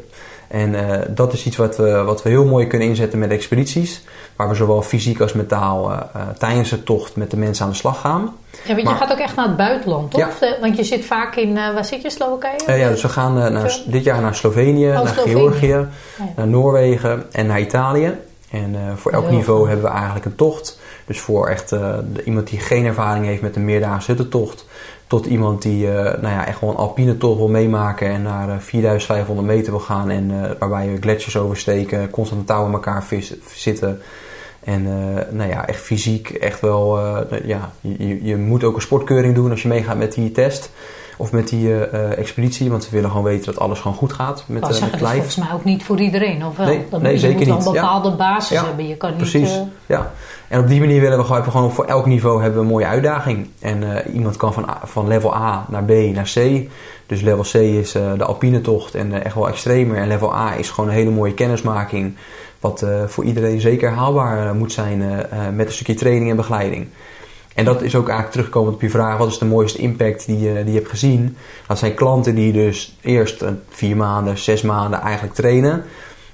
En 0.50 0.74
eh, 0.74 0.98
dat 1.08 1.32
is 1.32 1.46
iets 1.46 1.56
wat 1.56 1.76
we, 1.76 2.02
wat 2.02 2.22
we 2.22 2.28
heel 2.28 2.44
mooi 2.44 2.66
kunnen 2.66 2.88
inzetten 2.88 3.18
met 3.18 3.30
expedities. 3.30 4.04
Waar 4.36 4.48
we 4.48 4.54
zowel 4.54 4.82
fysiek 4.82 5.20
als 5.20 5.32
mentaal 5.32 5.90
eh, 5.90 5.98
eh, 6.14 6.20
tijdens 6.38 6.70
de 6.70 6.82
tocht 6.82 7.16
met 7.16 7.30
de 7.30 7.36
mensen 7.36 7.64
aan 7.64 7.70
de 7.70 7.76
slag 7.76 8.00
gaan. 8.00 8.20
Ja, 8.20 8.74
want 8.74 8.82
Maar- 8.82 8.92
je 8.92 8.98
gaat 9.00 9.12
ook 9.12 9.18
echt 9.18 9.36
naar 9.36 9.46
het 9.46 9.56
buitenland, 9.56 10.10
toch? 10.10 10.20
Ja. 10.40 10.56
Want 10.60 10.76
je 10.76 10.84
zit 10.84 11.04
vaak 11.04 11.36
in... 11.36 11.54
waar 11.54 11.84
zit 11.84 12.02
je, 12.02 12.10
Slowakije? 12.10 12.78
Ja, 12.78 12.88
dus 12.88 13.02
we 13.02 13.08
gaan 13.08 13.34
naar, 13.34 13.78
dit 13.86 14.04
jaar 14.04 14.20
naar 14.20 14.34
Slovenië, 14.34 14.86
naar 14.86 15.08
Slovenië. 15.08 15.32
Georgië, 15.32 15.66
Ja. 15.66 15.88
naar 16.36 16.46
Noorwegen 16.48 17.24
en 17.32 17.46
naar 17.46 17.60
Italië. 17.60 18.18
En 18.50 18.76
voor 18.96 19.12
elk 19.12 19.24
Heel 19.24 19.32
niveau 19.36 19.58
goed. 19.58 19.68
hebben 19.68 19.86
we 19.86 19.92
eigenlijk 19.92 20.24
een 20.24 20.34
tocht. 20.36 20.78
Dus 21.06 21.20
voor 21.20 21.48
echt 21.48 21.74
iemand 22.24 22.48
die 22.48 22.60
geen 22.60 22.84
ervaring 22.86 23.24
heeft 23.26 23.42
met 23.42 23.56
een 23.56 23.64
meerdaagse 23.64 24.10
huttentocht... 24.10 24.66
tot 25.10 25.26
iemand 25.26 25.62
die 25.62 25.92
eh, 25.92 26.20
nou 26.20 26.34
ja, 26.34 26.46
echt 26.46 26.60
wel 26.60 26.70
een 26.70 26.76
alpine 26.76 27.16
tocht 27.16 27.38
wil 27.38 27.48
meemaken... 27.48 28.08
en 28.08 28.22
naar 28.22 28.48
eh, 28.48 28.58
4500 28.58 29.48
meter 29.48 29.70
wil 29.70 29.80
gaan... 29.80 30.10
en 30.10 30.30
eh, 30.30 30.50
waarbij 30.58 30.92
we 30.92 31.00
gletsjers 31.00 31.36
oversteken, 31.36 32.10
constant 32.10 32.46
touw 32.46 32.66
in 32.66 32.72
elkaar 32.72 33.04
vis- 33.04 33.34
zitten... 33.54 34.00
En 34.64 34.86
eh, 34.86 35.32
nou 35.32 35.50
ja, 35.50 35.66
echt 35.66 35.80
fysiek, 35.80 36.30
echt 36.30 36.60
wel, 36.60 36.98
eh, 36.98 37.46
ja, 37.46 37.72
je, 37.80 38.24
je 38.24 38.36
moet 38.36 38.64
ook 38.64 38.74
een 38.74 38.80
sportkeuring 38.82 39.34
doen 39.34 39.50
als 39.50 39.62
je 39.62 39.68
meegaat 39.68 39.96
met 39.96 40.12
die 40.12 40.32
test 40.32 40.70
of 41.20 41.32
met 41.32 41.48
die 41.48 41.68
eh, 41.74 41.82
eh, 42.10 42.18
expeditie. 42.18 42.70
Want 42.70 42.84
we 42.84 42.90
willen 42.96 43.10
gewoon 43.10 43.24
weten 43.24 43.44
dat 43.46 43.58
alles 43.58 43.78
gewoon 43.80 43.96
goed 43.96 44.12
gaat 44.12 44.44
met, 44.46 44.64
zeggen, 44.66 44.82
met 44.82 44.90
dat 44.92 45.00
is 45.00 45.06
lijf. 45.06 45.14
volgens 45.16 45.36
mij 45.36 45.52
ook 45.54 45.64
niet 45.64 45.82
voor 45.82 46.00
iedereen, 46.00 46.44
of 46.46 46.56
wel? 46.56 46.66
Nee, 46.66 46.86
Dan 46.90 47.02
nee, 47.02 47.12
je 47.12 47.18
zeker 47.18 47.36
moet 47.38 47.46
wel 47.46 47.56
niet. 47.56 47.66
een 47.66 47.72
Ja. 47.74 47.80
bepaalde 47.80 48.10
basis 48.16 48.56
Ja, 48.58 48.64
hebben. 48.64 48.88
Je 48.88 48.96
kan 48.96 49.08
niet... 49.10 49.18
Precies, 49.18 49.50
eh, 49.56 49.60
ja. 49.86 50.12
En 50.48 50.60
op 50.60 50.68
die 50.68 50.80
manier 50.80 51.00
willen 51.00 51.18
we 51.18 51.24
gewoon, 51.24 51.42
we 51.44 51.50
gewoon 51.50 51.72
voor 51.72 51.84
elk 51.84 52.06
niveau 52.06 52.42
hebben 52.42 52.58
we 52.60 52.64
een 52.66 52.72
mooie 52.72 52.86
uitdaging. 52.86 53.48
En 53.60 53.84
iemand 54.14 54.36
kan 54.36 54.52
van, 54.52 54.68
A- 54.70 54.80
van 54.84 55.08
level 55.08 55.34
A 55.34 55.66
naar 55.68 55.84
B 55.84 55.90
naar 55.90 56.30
C. 56.34 56.68
Dus 57.06 57.20
level 57.20 57.42
C 57.42 57.54
is 57.54 57.92
de 57.92 58.24
alpine 58.24 58.60
tocht 58.60 58.94
en 58.94 59.22
echt 59.24 59.34
wel 59.34 59.48
extremer. 59.48 59.96
En 59.96 60.08
level 60.08 60.34
A 60.36 60.54
is 60.58 60.70
gewoon 60.70 60.90
een 60.90 60.96
hele 60.96 61.10
mooie 61.10 61.34
kennismaking. 61.34 62.14
Wat 62.60 62.84
voor 63.06 63.24
iedereen 63.24 63.60
zeker 63.60 63.90
haalbaar 63.90 64.54
moet 64.54 64.72
zijn 64.72 64.98
met 65.54 65.66
een 65.66 65.72
stukje 65.72 65.94
training 65.94 66.30
en 66.30 66.36
begeleiding. 66.36 66.88
En 67.54 67.64
dat 67.64 67.82
is 67.82 67.94
ook 67.94 68.08
eigenlijk 68.08 68.30
terugkomend 68.36 68.74
op 68.74 68.80
je 68.80 68.90
vraag: 68.90 69.16
wat 69.18 69.28
is 69.28 69.38
de 69.38 69.44
mooiste 69.44 69.78
impact 69.78 70.26
die, 70.26 70.38
je- 70.40 70.64
die 70.64 70.74
hebt 70.74 70.88
gezien? 70.88 71.36
Dat 71.66 71.78
zijn 71.78 71.94
klanten 71.94 72.34
die 72.34 72.52
dus 72.52 72.96
eerst 73.00 73.42
eh, 73.42 73.50
vier 73.68 73.96
maanden, 73.96 74.38
zes 74.38 74.62
maanden 74.62 75.00
eigenlijk 75.00 75.34
trainen. 75.34 75.84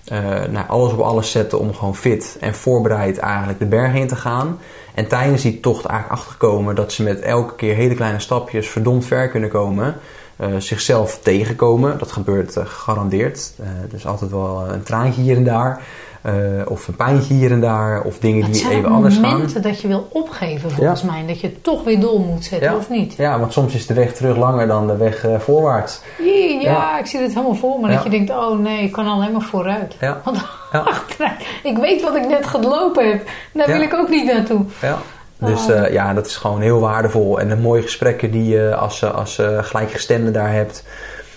eh 0.05 0.20
nou, 0.50 0.68
alles 0.68 0.92
op 0.92 1.00
alles 1.00 1.31
zetten 1.31 1.59
om 1.59 1.74
gewoon 1.74 1.96
fit 1.96 2.37
en 2.40 2.55
voorbereid 2.55 3.18
eigenlijk 3.18 3.59
de 3.59 3.66
bergen 3.66 4.00
in 4.00 4.07
te 4.09 4.16
gaan. 4.16 4.59
En 4.94 5.09
tijdens 5.09 5.42
die 5.42 5.61
tocht 5.61 5.85
eigenlijk 5.85 6.20
achterkomen 6.20 6.74
dat 6.74 6.92
ze 6.92 7.02
met 7.02 7.20
elke 7.20 7.55
keer 7.55 7.74
hele 7.74 7.94
kleine 7.94 8.20
stapjes 8.20 8.68
verdomd 8.68 9.05
ver 9.07 9.29
kunnen 9.29 9.48
komen. 9.50 9.94
eh, 10.37 10.48
zichzelf 10.59 11.18
tegenkomen. 11.22 11.98
Dat 11.98 12.12
gebeurt 12.12 12.52
gegarandeerd. 12.64 13.52
Eh 13.61 13.66
dus 13.90 14.07
altijd 14.07 14.31
wel 14.31 14.64
een 14.72 14.83
traantje 14.83 15.22
hier 15.22 15.37
en 15.37 15.44
daar. 15.44 15.81
Eh, 16.26 16.32
of 16.68 16.88
een 16.88 16.96
pijntje 16.96 17.34
hier 17.34 17.50
en 17.52 17.60
daar. 17.60 18.02
Of 18.02 18.18
dingen 18.18 18.44
die 18.46 18.54
zijn 18.54 18.72
even 18.72 18.90
anders 18.90 19.14
gaan. 19.14 19.32
momenten 19.32 19.62
dat 19.62 19.80
je 19.80 19.88
wil 19.88 20.08
opgeven, 20.12 20.70
volgens 20.70 21.02
mij. 21.02 21.24
Dat 21.26 21.40
je 21.40 21.46
het 21.46 21.64
toch 21.64 21.84
weer 21.84 22.00
door 22.00 22.20
moet 22.20 22.44
zetten, 22.44 22.70
Ja. 22.70 22.76
of 22.76 22.88
niet? 22.90 23.14
Ja, 23.16 23.38
want 23.38 23.52
soms 23.52 23.74
is 23.74 23.86
de 23.86 23.94
weg 23.94 24.14
terug 24.14 24.36
langer 24.36 24.66
dan 24.66 24.86
de 24.86 24.96
weg 24.96 25.24
eh, 25.24 25.38
voorwaarts. 25.38 26.00
Jee, 26.18 26.54
ja, 26.54 26.70
Ja. 26.70 26.98
ik 26.98 27.06
zie 27.06 27.20
het 27.20 27.34
helemaal 27.34 27.54
voor 27.54 27.80
me. 27.80 27.88
Dat 27.88 28.02
je 28.04 28.10
denkt, 28.10 28.30
oh 28.30 28.58
nee, 28.58 28.82
ik 28.82 28.92
kan 28.92 29.06
alleen 29.06 29.32
maar 29.32 29.42
vooruit. 29.42 29.96
Ja. 30.00 30.20
Want 30.24 30.36
achteruit, 30.72 31.46
ik 31.62 31.76
weet 31.78 32.02
wat 32.02 32.14
ik 32.16 32.26
net 32.28 32.46
gelopen 32.46 33.08
heb. 33.10 33.28
Daar 33.52 33.66
wil 33.66 33.80
ik 33.80 33.94
ook 33.94 34.08
niet 34.08 34.24
naartoe. 34.32 34.64
Ja. 34.82 34.98
Dus 35.38 35.66
Oh. 35.66 35.70
eh, 35.84 35.92
ja, 35.92 36.14
dat 36.14 36.26
is 36.26 36.36
gewoon 36.36 36.60
heel 36.60 36.80
waardevol. 36.80 37.40
En 37.40 37.48
de 37.48 37.56
mooie 37.56 37.82
gesprekken 37.82 38.30
die 38.30 38.44
je 38.48 38.74
als, 38.76 39.04
als 39.12 39.42
gelijkgestemde 39.60 40.30
daar 40.30 40.52
hebt. 40.52 40.84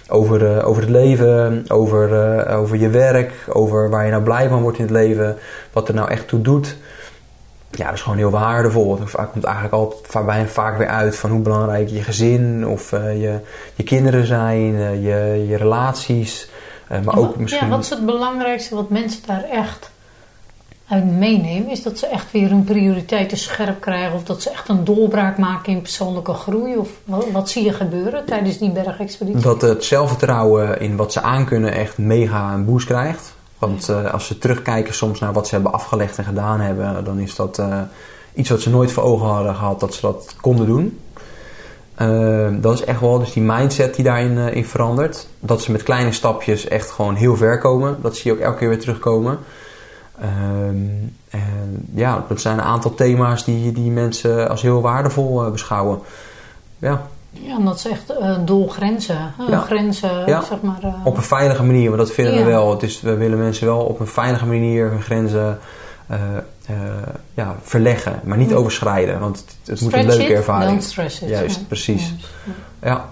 Over, 0.10 0.58
eh, 0.58 0.67
over 0.67 0.82
het 0.82 0.91
leven, 0.91 1.65
over, 1.67 2.13
eh, 2.13 2.60
over 2.60 2.78
je 2.78 2.89
werk, 2.89 3.34
over 3.48 3.89
waar 3.89 4.06
je 4.06 4.12
nou 4.12 4.24
blij 4.24 4.50
van 4.50 4.62
wordt 4.62 4.78
in 4.78 4.84
het 4.84 4.93
leven. 4.93 5.38
Wat 5.74 5.88
er 5.88 5.93
nou 5.93 6.10
echt 6.10 6.28
toe 6.28 6.41
doet. 6.41 6.78
Ja, 7.72 7.86
dat 7.86 7.93
is 7.93 8.02
gewoon 8.02 8.17
heel 8.17 8.30
waardevol. 8.30 9.00
Het 9.00 9.30
komt 9.32 9.43
eigenlijk 9.43 9.76
altijd 9.76 10.08
va- 10.08 10.24
bijna 10.24 10.48
vaak 10.48 10.78
weer 10.78 10.88
uit 10.88 11.15
van 11.15 11.30
hoe 11.30 11.41
belangrijk 11.41 11.89
je 11.89 12.04
gezin 12.04 12.67
of 12.67 12.93
eh, 12.93 13.22
je, 13.22 13.39
je 13.76 13.84
kinderen 13.84 14.26
zijn, 14.26 15.02
je, 15.02 15.45
je 15.48 15.56
relaties. 15.58 16.50
maar 17.04 17.17
ook 17.17 17.36
misschien... 17.36 17.67
Ja, 17.67 17.72
wat 17.76 17.84
is 17.84 17.89
het 17.89 18.06
belangrijkste 18.06 18.76
wat 18.76 18.89
mensen 18.89 19.22
daar 19.26 19.43
echt 19.43 19.91
uit 20.89 21.06
meenemen? 21.06 21.69
Is 21.69 21.84
dat 21.84 21.97
ze 21.99 22.08
echt 22.08 22.32
weer 22.32 22.49
hun 22.49 22.63
prioriteiten 22.63 23.38
scherp 23.38 23.82
krijgen? 23.82 24.13
Of 24.13 24.23
dat 24.23 24.41
ze 24.41 24.49
echt 24.49 24.69
een 24.69 24.84
doorbraak 24.84 25.38
maken 25.38 25.73
in 25.73 25.82
persoonlijke 25.82 26.34
groei? 26.34 26.78
Of 26.78 26.89
wat, 27.04 27.32
wat 27.32 27.49
zie 27.49 27.63
je 27.63 27.73
gebeuren 27.73 28.25
tijdens 28.25 28.58
die 28.58 28.71
bergexpeditie? 28.71 29.41
Dat 29.41 29.62
het 29.62 29.84
zelfvertrouwen 29.84 30.80
in 30.80 30.95
wat 30.95 31.13
ze 31.13 31.21
aankunnen 31.21 31.73
echt 31.73 31.97
mega 31.97 32.54
een 32.54 32.65
boost 32.65 32.86
krijgt. 32.86 33.34
Want 33.60 33.89
eh, 33.89 34.13
als 34.13 34.25
ze 34.25 34.38
terugkijken 34.38 34.93
soms 34.93 35.19
naar 35.19 35.34
wat 35.34 35.47
ze 35.47 35.54
hebben 35.54 35.73
afgelegd 35.73 36.17
en 36.17 36.23
gedaan 36.23 36.60
hebben, 36.60 37.04
dan 37.04 37.19
is 37.19 37.36
dat 37.36 37.60
eh, 37.60 37.82
iets 38.34 38.49
wat 38.49 38.62
ze 38.62 38.69
nooit 38.69 38.91
voor 38.91 39.04
ogen 39.04 39.28
hadden 39.28 39.56
gehad 39.56 39.80
dat 39.80 39.93
ze 39.93 40.02
dat 40.02 40.36
konden 40.41 40.65
doen. 40.65 40.97
Eh, 41.99 42.47
dat 42.52 42.73
is 42.73 42.84
echt 42.84 42.99
wel 42.99 43.19
dus 43.19 43.34
die 43.34 43.43
mindset 43.43 43.95
die 43.95 44.04
daarin 44.04 44.38
eh, 44.38 44.56
in 44.56 44.65
verandert. 44.65 45.28
Dat 45.39 45.62
ze 45.62 45.71
met 45.71 45.84
kleine 45.84 46.12
stapjes 46.12 46.67
echt 46.67 46.89
gewoon 46.89 47.15
heel 47.15 47.36
ver 47.36 47.58
komen. 47.60 47.97
Dat 48.02 48.15
zie 48.15 48.32
je 48.32 48.38
ook 48.38 48.43
elke 48.43 48.58
keer 48.58 48.69
weer 48.69 48.80
terugkomen. 48.80 49.39
Ehm, 50.22 50.76
en 51.30 51.88
ja, 51.94 52.26
dat 52.28 52.42
zijn 52.42 52.58
een 52.58 52.64
aantal 52.64 52.94
thema's 52.94 53.46
die, 53.46 53.72
die 53.72 53.92
mensen 53.92 54.50
als 54.50 54.62
heel 54.62 54.82
waardevol 54.82 55.46
eh, 55.46 55.52
beschouwen. 55.52 56.00
Ja, 56.78 57.02
Ja, 57.32 57.56
en 57.58 57.66
dat 57.66 57.76
is 57.76 57.88
echt 57.88 58.12
uh, 58.22 58.38
doelgrenzen. 58.46 59.34
Uh, 59.50 59.62
Grenzen, 59.62 60.26
zeg 60.28 60.62
maar. 60.62 60.80
Uh, 60.84 61.06
op 61.06 61.18
een 61.18 61.24
veilige 61.24 61.64
manier, 61.64 61.88
want 61.88 62.02
dat 62.02 62.12
vinden 62.12 62.34
Ja. 62.34 62.40
we 62.40 62.46
wel. 62.46 62.72
Het 62.72 62.84
is, 62.84 63.02
we 63.02 63.16
willen 63.16 63.38
mensen 63.38 63.68
wel 63.68 63.80
op 63.80 64.00
een 64.00 64.08
veilige 64.08 64.46
manier 64.46 64.90
hun 64.90 65.02
grenzen 65.02 65.60
eh, 66.10 66.38
eh, 66.66 66.76
ja, 67.34 67.56
verleggen, 67.62 68.20
maar 68.24 68.38
niet 68.38 68.54
overschrijden. 68.54 69.20
Want 69.20 69.38
het, 69.38 69.56
het 69.66 69.82
moet 69.82 69.94
een 69.94 70.06
leuke 70.06 70.24
it, 70.24 70.30
ervaring. 70.30 70.84
It. 70.84 71.24
Juist, 71.28 71.68
precies. 71.68 72.14
Ja. 72.82 73.06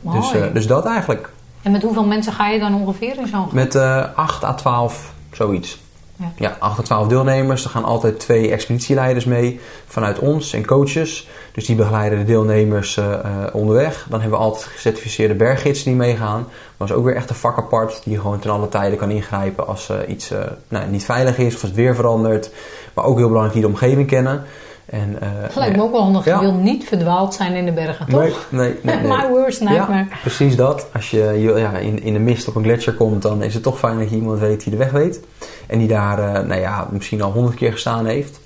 Dus, 0.00 0.32
eh, 0.32 0.42
dus 0.52 0.66
dat 0.66 0.84
eigenlijk. 0.86 1.32
En 1.62 1.72
met 1.72 1.82
hoeveel 1.82 2.06
mensen 2.06 2.32
ga 2.32 2.48
je 2.48 2.58
dan 2.58 2.74
ongeveer 2.74 3.18
in 3.18 3.26
zo'n 3.26 3.40
groep? 3.40 3.52
Met 3.52 3.74
eh 3.74 4.04
8 4.14 4.44
à 4.44 4.54
12, 4.54 5.12
zoiets. 5.32 5.80
Ja. 6.22 6.32
Ja, 6.48 6.56
8 6.58 6.78
à 6.78 6.82
12 6.82 7.06
deelnemers. 7.06 7.64
Er 7.64 7.70
gaan 7.70 7.84
altijd 7.84 8.18
twee 8.18 8.50
expeditieleiders 8.50 9.24
mee 9.24 9.60
vanuit 9.86 10.18
ons 10.18 10.52
en 10.52 10.66
coaches. 10.66 11.28
Dus 11.52 11.66
die 11.66 11.76
begeleiden 11.76 12.18
de 12.18 12.24
deelnemers 12.24 12.96
eh, 12.96 13.12
eh, 13.12 13.22
onderweg. 13.52 14.06
Dan 14.08 14.20
hebben 14.20 14.38
we 14.38 14.44
altijd 14.44 14.64
gecertificeerde 14.64 15.34
berggidsen 15.34 15.84
die 15.84 15.94
meegaan. 15.94 16.48
Dat 16.76 16.88
is 16.88 16.94
ook 16.94 17.04
weer 17.04 17.16
echt 17.16 17.30
een 17.30 17.36
vak 17.36 17.58
apart. 17.58 18.00
Die 18.04 18.16
gewoon 18.16 18.38
ten 18.38 18.50
alle 18.50 18.68
tijde 18.68 18.96
kan 18.96 19.10
ingrijpen 19.10 19.66
als 19.66 19.88
eh, 19.88 19.96
iets 20.08 20.32
nou, 20.68 20.90
niet 20.90 21.04
veilig 21.04 21.38
is 21.38 21.54
of 21.54 21.60
als 21.60 21.70
het 21.70 21.74
weer 21.74 21.94
verandert. 21.94 22.50
Maar 22.94 23.04
ook 23.04 23.16
heel 23.16 23.26
belangrijk 23.26 23.54
die 23.54 23.62
de 23.62 23.68
omgeving 23.68 24.06
kennen. 24.06 24.44
En, 24.86 25.16
eh, 25.20 25.56
lijkt 25.56 25.76
me 25.76 25.82
ook 25.82 25.92
wel 25.92 26.02
handig. 26.02 26.24
Ja. 26.24 26.34
Je 26.34 26.40
wil 26.40 26.54
niet 26.54 26.84
verdwaald 26.84 27.34
zijn 27.34 27.54
in 27.54 27.64
de 27.64 27.72
bergen, 27.72 28.06
toch? 28.06 28.20
Nee, 28.20 28.32
nee, 28.48 28.78
nee. 28.82 28.96
nee. 28.96 29.06
My 29.06 29.28
worst 29.28 29.60
nightmare. 29.60 30.06
Ja, 30.10 30.16
precies 30.20 30.56
dat. 30.56 30.86
Als 30.92 31.10
je 31.10 31.40
ja, 31.56 31.76
in, 31.76 32.02
in 32.02 32.12
de 32.12 32.18
mist 32.18 32.48
op 32.48 32.54
een 32.54 32.62
gletsjer 32.62 32.94
komt, 32.94 33.22
dan 33.22 33.42
is 33.42 33.54
het 33.54 33.62
toch 33.62 33.78
fijn 33.78 33.98
dat 33.98 34.10
je 34.10 34.16
iemand 34.16 34.38
weet 34.38 34.62
die 34.62 34.70
de 34.70 34.78
weg 34.78 34.90
weet. 34.90 35.20
En 35.66 35.78
die 35.78 35.88
daar 35.88 36.18
eh, 36.18 36.42
nou 36.42 36.60
ja, 36.60 36.86
misschien 36.90 37.22
al 37.22 37.32
honderd 37.32 37.56
keer 37.56 37.72
gestaan 37.72 38.06
heeft. 38.06 38.40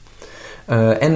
Eh, 0.64 1.02
en 1.02 1.14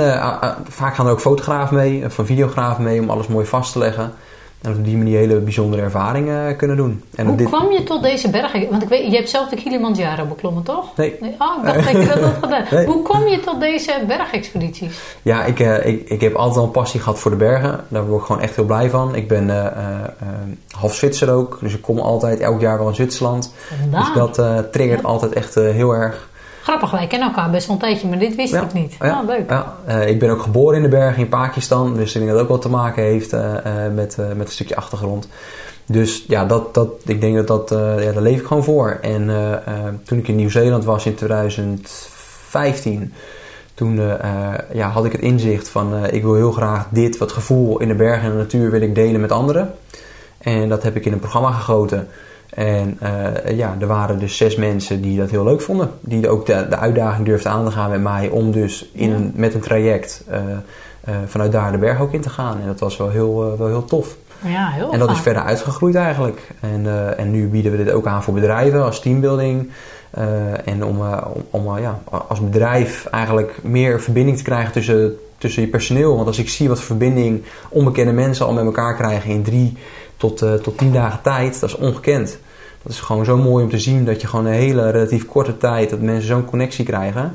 vaak 0.68 0.94
gaan 0.94 1.06
er 1.06 1.12
ook 1.12 1.20
fotografen 1.20 1.76
mee, 1.76 2.04
of 2.04 2.18
een 2.18 2.26
videograaf 2.26 2.78
mee 2.78 3.00
om 3.00 3.10
alles 3.10 3.26
mooi 3.26 3.46
vast 3.46 3.72
te 3.72 3.78
leggen. 3.78 4.12
En 4.62 4.76
op 4.76 4.84
die 4.84 4.96
manier 4.96 5.18
hele 5.18 5.40
bijzondere 5.40 5.82
ervaringen 5.82 6.56
kunnen 6.56 6.76
doen. 6.76 7.02
En 7.14 7.26
Hoe 7.26 7.36
dit... 7.36 7.48
kwam 7.48 7.70
je 7.70 7.82
tot 7.82 8.02
deze 8.02 8.30
bergen? 8.30 8.70
Want 8.70 8.82
ik 8.82 8.88
weet, 8.88 9.10
je 9.10 9.16
hebt 9.16 9.30
zelf 9.30 9.48
de 9.48 9.56
Kilimanjaro 9.56 10.24
beklommen, 10.24 10.62
toch? 10.62 10.96
Nee. 10.96 11.18
Oh, 11.38 11.56
ik 11.58 11.64
dacht 11.64 11.92
dat 11.92 12.02
je 12.02 12.08
dat 12.08 12.20
had 12.20 12.34
gedaan. 12.40 12.64
Nee. 12.70 12.86
Hoe 12.86 13.02
kwam 13.02 13.26
je 13.26 13.40
tot 13.40 13.60
deze 13.60 13.92
bergexpedities? 14.06 15.00
Ja, 15.22 15.44
ik, 15.44 15.60
eh, 15.60 15.86
ik, 15.86 16.08
ik 16.08 16.20
heb 16.20 16.34
altijd 16.34 16.58
al 16.58 16.64
een 16.64 16.70
passie 16.70 17.00
gehad 17.00 17.18
voor 17.18 17.30
de 17.30 17.36
bergen. 17.36 17.84
Daar 17.88 18.06
word 18.06 18.20
ik 18.20 18.26
gewoon 18.26 18.42
echt 18.42 18.56
heel 18.56 18.64
blij 18.64 18.90
van. 18.90 19.14
Ik 19.14 19.28
ben 19.28 19.50
eh, 19.50 19.66
eh, 19.66 20.10
half 20.70 20.94
Zwitser 20.94 21.30
ook. 21.30 21.58
Dus 21.60 21.74
ik 21.74 21.82
kom 21.82 21.98
altijd 21.98 22.40
elk 22.40 22.60
jaar 22.60 22.78
wel 22.78 22.88
in 22.88 22.94
Zwitserland. 22.94 23.52
Dus 23.90 24.12
dat 24.14 24.38
eh, 24.38 24.58
triggert 24.58 25.04
altijd 25.04 25.32
echt 25.32 25.54
heel 25.54 25.92
erg. 25.92 26.28
Grappig, 26.70 26.90
wij 26.90 27.06
kennen 27.06 27.28
elkaar 27.28 27.50
best 27.50 27.66
wel 27.66 27.76
een 27.76 27.82
tijdje, 27.82 28.08
maar 28.08 28.18
dit 28.18 28.34
wist 28.34 28.52
Ja. 28.52 28.62
ik 28.62 28.72
niet. 28.72 28.96
Ja. 29.00 29.10
Ah, 29.10 29.26
leuk. 29.26 29.50
Ja, 29.50 29.74
eh, 29.84 30.08
ik 30.08 30.18
ben 30.18 30.30
ook 30.30 30.42
geboren 30.42 30.76
in 30.76 30.82
de 30.82 30.88
bergen 30.88 31.22
in 31.22 31.28
Pakistan. 31.28 31.96
Dus 31.96 32.14
ik 32.14 32.20
denk 32.20 32.32
dat 32.32 32.40
ook 32.40 32.48
wat 32.48 32.62
te 32.62 32.68
maken 32.68 33.02
heeft 33.02 33.32
eh, 33.32 33.56
eh, 33.56 33.92
met, 33.92 34.16
met 34.36 34.46
een 34.46 34.52
stukje 34.52 34.76
achtergrond. 34.76 35.28
Dus 35.86 36.24
ja, 36.28 36.44
dat, 36.44 36.74
dat, 36.74 36.88
ik 37.04 37.20
denk 37.20 37.36
dat 37.36 37.46
dat, 37.46 37.68
ja, 38.02 38.12
daar 38.12 38.22
leef 38.22 38.40
ik 38.40 38.46
gewoon 38.46 38.64
voor. 38.64 38.98
En 39.00 39.30
toen 40.04 40.18
ik 40.18 40.28
in 40.28 40.36
Nieuw-Zeeland 40.36 40.84
was 40.84 41.06
in 41.06 41.14
2015, 41.14 43.12
toen 43.74 44.00
ja, 44.72 44.88
had 44.88 45.04
ik 45.04 45.12
het 45.12 45.20
inzicht 45.20 45.68
van 45.68 46.06
ik 46.06 46.22
wil 46.22 46.34
heel 46.34 46.52
graag 46.52 46.86
dit, 46.90 47.18
wat 47.18 47.32
gevoel 47.32 47.80
in 47.80 47.88
de 47.88 47.94
bergen 47.94 48.24
en 48.24 48.30
de 48.30 48.36
natuur 48.36 48.70
wil 48.70 48.80
ik 48.80 48.94
delen 48.94 49.20
met 49.20 49.32
anderen. 49.32 49.74
En 50.38 50.68
dat 50.68 50.82
heb 50.82 50.96
ik 50.96 51.04
in 51.04 51.12
een 51.12 51.18
programma 51.18 51.50
gegoten. 51.50 52.08
En 52.54 52.96
eh, 53.00 53.56
ja, 53.56 53.76
er 53.80 53.86
waren 53.86 54.18
dus 54.18 54.36
zes 54.36 54.56
mensen 54.56 55.02
die 55.02 55.18
dat 55.18 55.30
heel 55.30 55.44
leuk 55.44 55.60
vonden. 55.60 55.90
Die 56.00 56.28
ook 56.28 56.46
de, 56.46 56.66
de 56.68 56.76
uitdaging 56.76 57.26
durfden 57.26 57.52
aan 57.52 57.64
te 57.64 57.70
gaan 57.70 57.90
met 57.90 58.02
mij 58.02 58.28
om 58.28 58.52
dus 58.52 58.90
in 58.92 59.10
een, 59.12 59.32
met 59.34 59.54
een 59.54 59.60
traject 59.60 60.24
eh, 60.28 60.40
eh, 61.00 61.14
vanuit 61.26 61.52
daar 61.52 61.72
de 61.72 61.78
berg 61.78 62.00
ook 62.00 62.12
in 62.12 62.20
te 62.20 62.30
gaan. 62.30 62.60
En 62.60 62.66
dat 62.66 62.80
was 62.80 62.96
wel 62.96 63.10
heel, 63.10 63.56
wel 63.58 63.66
heel 63.66 63.84
tof. 63.84 64.16
Ja, 64.44 64.68
heel 64.68 64.92
En 64.92 64.98
dat 64.98 65.10
is 65.10 65.18
verder 65.18 65.42
uitgegroeid 65.42 65.94
eigenlijk. 65.94 66.40
En, 66.60 67.16
en 67.16 67.30
nu 67.30 67.48
bieden 67.48 67.72
we 67.72 67.84
dit 67.84 67.92
ook 67.92 68.06
aan 68.06 68.22
voor 68.22 68.34
bedrijven 68.34 68.84
als 68.84 69.00
teambuilding. 69.00 69.70
En 70.64 70.84
om, 70.84 71.00
om, 71.50 71.66
om, 71.66 71.78
ja, 71.78 72.02
als 72.28 72.40
bedrijf 72.40 73.06
eigenlijk 73.06 73.58
meer 73.62 74.00
verbinding 74.00 74.36
te 74.36 74.42
krijgen 74.42 74.72
tussen, 74.72 75.16
tussen 75.38 75.62
je 75.62 75.68
personeel. 75.68 76.14
Want 76.14 76.26
als 76.26 76.38
ik 76.38 76.48
zie 76.48 76.68
wat 76.68 76.80
verbinding 76.80 77.44
onbekende 77.68 78.12
mensen 78.12 78.46
al 78.46 78.52
met 78.52 78.64
elkaar 78.64 78.96
krijgen 78.96 79.30
in 79.30 79.42
drie 79.42 79.76
tot, 80.20 80.42
eh, 80.42 80.54
tot 80.54 80.78
tien 80.78 80.92
dagen 80.92 81.20
tijd, 81.22 81.60
dat 81.60 81.68
is 81.68 81.76
ongekend. 81.76 82.38
Dat 82.82 82.92
is 82.92 83.00
gewoon 83.00 83.24
zo 83.24 83.36
mooi 83.36 83.64
om 83.64 83.70
te 83.70 83.78
zien 83.78 84.04
dat 84.04 84.20
je 84.20 84.26
gewoon 84.26 84.46
een 84.46 84.52
hele 84.52 84.90
relatief 84.90 85.26
korte 85.26 85.56
tijd 85.56 85.90
dat 85.90 86.00
mensen 86.00 86.28
zo'n 86.28 86.44
connectie 86.44 86.84
krijgen. 86.84 87.34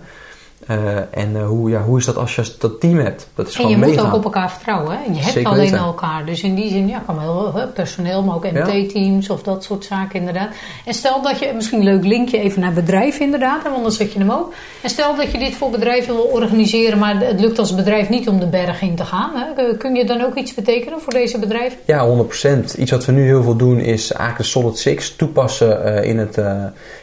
Eh, 0.66 0.98
en 1.12 1.36
eh, 1.36 1.48
hoe, 1.48 1.70
ja, 1.70 1.82
hoe 1.82 1.98
is 1.98 2.06
dat 2.06 2.18
als 2.18 2.36
je 2.36 2.56
dat 2.60 2.80
team 2.80 3.00
hebt? 3.00 3.28
Dat 3.36 3.48
is 3.48 3.56
En 3.56 3.68
je 3.68 3.78
moet 3.78 4.00
ook 4.00 4.14
op 4.14 4.24
elkaar 4.24 4.52
vertrouwen. 4.52 4.98
Hè? 4.98 5.04
Je 5.04 5.20
hebt 5.20 5.34
Zeker 5.34 5.50
alleen 5.50 5.62
weten. 5.62 5.78
elkaar. 5.78 6.26
Dus 6.26 6.42
in 6.42 6.56
die 6.56 6.70
zin, 6.70 6.88
ja, 6.88 7.02
kan 7.06 7.20
wel 7.20 7.54
hè, 7.54 7.68
personeel, 7.68 8.24
maar 8.24 8.36
ook 8.36 8.52
MT-teams 8.52 9.30
of 9.30 9.44
dat 9.44 9.64
soort 9.64 9.86
zaken 9.86 10.20
inderdaad. 10.20 10.50
En 10.86 10.94
stel 10.94 11.22
dat 11.22 11.40
je, 11.40 11.52
misschien 11.56 11.80
een 11.80 11.86
leuk 11.86 12.06
linkje 12.06 12.40
even 12.40 12.62
naar 12.62 12.74
bedrijf 12.74 13.20
inderdaad, 13.20 13.64
want 13.64 13.82
dan 13.82 13.92
zet 13.92 14.14
je 14.14 14.20
hem 14.20 14.32
ook. 14.32 14.54
En 14.82 14.90
stel 14.90 15.16
dat 15.16 15.32
je 15.32 15.38
dit 15.38 15.56
voor 15.56 15.70
bedrijven 15.70 16.16
wil 16.16 16.24
organiseren, 16.24 17.00
maar 17.00 17.20
het 17.20 17.40
lukt 17.40 17.60
als 17.60 17.76
bedrijf 17.76 18.10
niet 18.10 18.30
om 18.30 18.40
de 18.40 18.48
berg 18.48 18.82
in 18.82 18.96
te 18.96 19.06
gaan. 19.06 19.32
Hè? 19.34 19.76
Kun 19.78 19.96
je 19.96 20.06
dan 20.06 20.22
ook 20.22 20.36
iets 20.36 20.54
betekenen 20.54 21.02
voor 21.02 21.14
deze 21.14 21.40
bedrijven? 21.40 21.78
Ja, 21.86 22.08
100%. 22.08 22.78
Iets 22.78 22.92
wat 22.92 23.06
we 23.06 23.12
nu 23.12 23.26
heel 23.26 23.44
veel 23.44 23.56
doen 23.56 23.80
is 23.80 24.12
eigenlijk 24.12 24.38
de 24.38 24.60
Solid 24.60 24.78
6 24.78 25.16
toepassen 25.16 25.84
eh, 25.84 26.10
in, 26.10 26.18
het, 26.18 26.38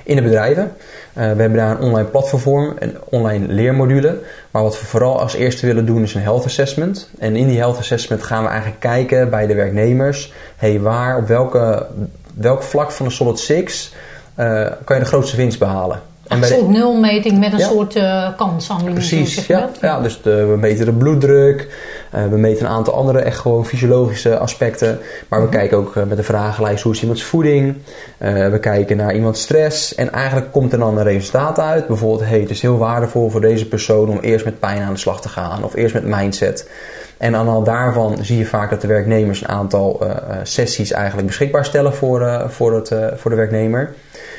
in 0.03 0.17
de 0.17 0.23
bedrijven. 0.23 0.77
We 1.13 1.21
hebben 1.21 1.55
daar 1.55 1.71
een 1.71 1.87
online 1.87 2.09
platform 2.09 2.43
voor, 2.43 2.77
een 2.79 2.97
online 3.09 3.52
leermodule. 3.53 4.19
Maar 4.51 4.63
wat 4.63 4.81
we 4.81 4.87
vooral 4.87 5.21
als 5.21 5.35
eerste 5.35 5.67
willen 5.67 5.87
doen 5.87 6.03
is 6.03 6.15
een 6.15 6.23
health 6.23 6.45
assessment. 6.45 7.09
En 7.19 7.37
in 7.37 7.47
die 7.47 7.59
health 7.59 7.79
assessment 7.79 8.23
gaan 8.23 8.43
we 8.43 8.49
eigenlijk 8.49 8.81
kijken 8.81 9.31
bij 9.31 9.47
de 9.47 9.55
werknemers. 9.55 10.33
Hey, 10.57 10.81
waar, 10.81 11.17
op 11.17 11.27
welke, 11.27 11.87
welk 12.35 12.63
vlak 12.63 12.91
van 12.91 13.07
de 13.07 13.13
Solid 13.13 13.39
6 13.39 13.95
eh, 14.35 14.67
kan 14.85 14.97
je 14.97 15.03
de 15.03 15.09
grootste 15.09 15.37
winst 15.37 15.59
behalen? 15.59 16.01
En 16.29 16.39
Een 16.39 16.45
soort 16.45 16.69
nulmeting 16.69 17.39
met 17.39 17.53
een 17.53 17.59
Ja. 17.59 17.69
soort 17.69 17.97
eh 17.97 18.29
kansanalyse. 18.37 18.93
Precies, 19.17 19.47
ja. 19.47 19.71
ja 19.81 20.01
dus 20.01 20.23
de, 20.23 20.45
we 20.47 20.57
meten 20.57 20.85
de 20.85 20.93
bloeddruk, 20.93 21.69
eh, 22.13 22.27
we 22.27 22.37
meten 22.37 22.67
een 22.67 22.73
aantal 22.73 22.95
andere 22.95 23.19
echt 23.19 23.39
gewoon 23.39 23.67
fysiologische 23.67 24.39
aspecten. 24.39 24.99
Maar 25.29 25.43
we 25.43 25.49
kijken 25.49 25.77
ook 25.77 25.97
eh, 25.97 26.03
met 26.05 26.17
de 26.17 26.23
vragenlijst 26.23 26.83
hoe 26.83 26.93
is 26.93 27.01
iemands 27.01 27.23
voeding. 27.23 27.77
Eh, 28.19 28.49
we 28.49 28.59
kijken 28.59 28.97
naar 28.97 29.15
iemands 29.15 29.41
stress. 29.41 29.95
En 29.95 30.13
eigenlijk 30.13 30.53
komt 30.53 30.73
er 30.73 30.79
dan 30.79 30.99
een 30.99 31.05
resultaat 31.05 31.59
uit. 31.59 31.87
Bijvoorbeeld, 31.87 32.29
hey, 32.29 32.41
het 32.41 32.51
is 32.51 32.63
heel 32.63 32.79
waardevol 32.79 33.31
voor 33.31 33.41
deze 33.41 33.69
persoon 33.69 34.09
om 34.09 34.19
eerst 34.19 34.45
met 34.45 34.59
pijn 34.59 34.83
aan 34.83 34.93
de 34.93 34.99
slag 34.99 35.21
te 35.21 35.29
gaan. 35.29 35.65
Of 35.65 35.75
eerst 35.75 35.95
met 35.95 36.05
mindset. 36.05 36.69
En 37.17 37.37
aan 37.37 37.49
hand 37.49 37.67
daarvan 37.67 38.25
zie 38.25 38.39
je 38.39 38.47
vaak 38.47 38.71
dat 38.71 38.81
de 38.81 38.87
werknemers 38.87 39.41
een 39.41 39.49
aantal 39.49 40.01
sessies 40.43 40.93
eigenlijk 40.93 41.27
beschikbaar 41.27 41.65
stellen 41.65 41.95
voor, 41.95 42.45
voor, 42.49 42.75
het, 42.75 42.95
voor 43.17 43.31
de 43.31 43.37
werknemer. 43.37 43.95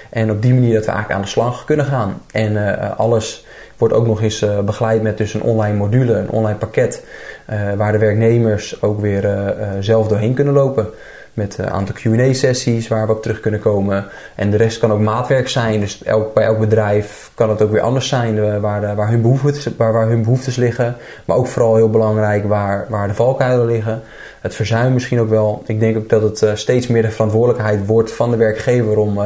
En 0.09 0.31
op 0.31 0.41
die 0.41 0.53
manier 0.53 0.73
dat 0.73 0.85
we 0.85 0.91
eigenlijk 0.91 1.19
aan 1.19 1.25
de 1.25 1.31
slag 1.31 1.65
kunnen 1.65 1.85
gaan. 1.85 2.21
En 2.31 2.77
alles 2.97 3.45
wordt 3.77 3.93
ook 3.93 4.07
nog 4.07 4.21
eens 4.21 4.45
begeleid 4.65 5.01
met 5.01 5.17
dus 5.17 5.33
een 5.33 5.41
online 5.41 5.77
module, 5.77 6.13
een 6.13 6.29
online 6.29 6.57
pakket. 6.57 7.03
Eh, 7.45 7.73
waar 7.77 7.91
de 7.91 7.97
werknemers 7.97 8.81
ook 8.81 9.01
weer 9.01 9.25
eh, 9.25 9.47
eh, 9.47 9.69
zelf 9.79 10.07
doorheen 10.07 10.33
kunnen 10.33 10.53
lopen. 10.53 10.87
Met 11.33 11.57
een 11.57 11.69
aantal 11.69 11.95
QA-sessies 11.95 12.87
waar 12.87 13.07
we 13.07 13.13
op 13.13 13.21
terug 13.21 13.39
kunnen 13.39 13.59
komen. 13.59 14.05
En 14.35 14.49
de 14.49 14.57
rest 14.57 14.79
kan 14.79 14.91
ook 14.91 14.99
maatwerk 14.99 15.47
zijn. 15.47 15.79
Dus 15.79 16.03
elk, 16.03 16.33
bij 16.33 16.43
elk 16.43 16.59
bedrijf 16.59 17.31
kan 17.35 17.49
het 17.49 17.61
ook 17.61 17.71
weer 17.71 17.81
anders 17.81 18.07
zijn. 18.07 18.61
waar, 18.61 18.95
waar, 18.95 19.09
hun 19.09 19.21
behoeftes, 19.21 19.69
waar, 19.77 20.07
hun 20.07 20.37
liggen. 20.55 20.95
Maar 21.25 21.37
ook 21.37 21.47
vooral 21.47 21.75
heel 21.75 21.89
belangrijk 21.89 22.47
waar, 22.47 22.85
waar 22.89 23.07
de 23.07 23.13
valkuilen 23.13 23.65
liggen. 23.65 24.01
Het 24.41 24.55
verzuim 24.55 24.93
misschien 24.93 25.19
ook 25.19 25.29
wel. 25.29 25.63
Ik 25.65 25.79
denk 25.79 25.97
ook 25.97 26.09
dat 26.09 26.21
het 26.21 26.59
steeds 26.59 26.87
meer 26.87 27.01
de 27.01 27.11
verantwoordelijkheid 27.11 27.85
wordt 27.85 28.11
van 28.11 28.31
de 28.31 28.37
werkgever 28.37 28.97
om, 28.97 29.19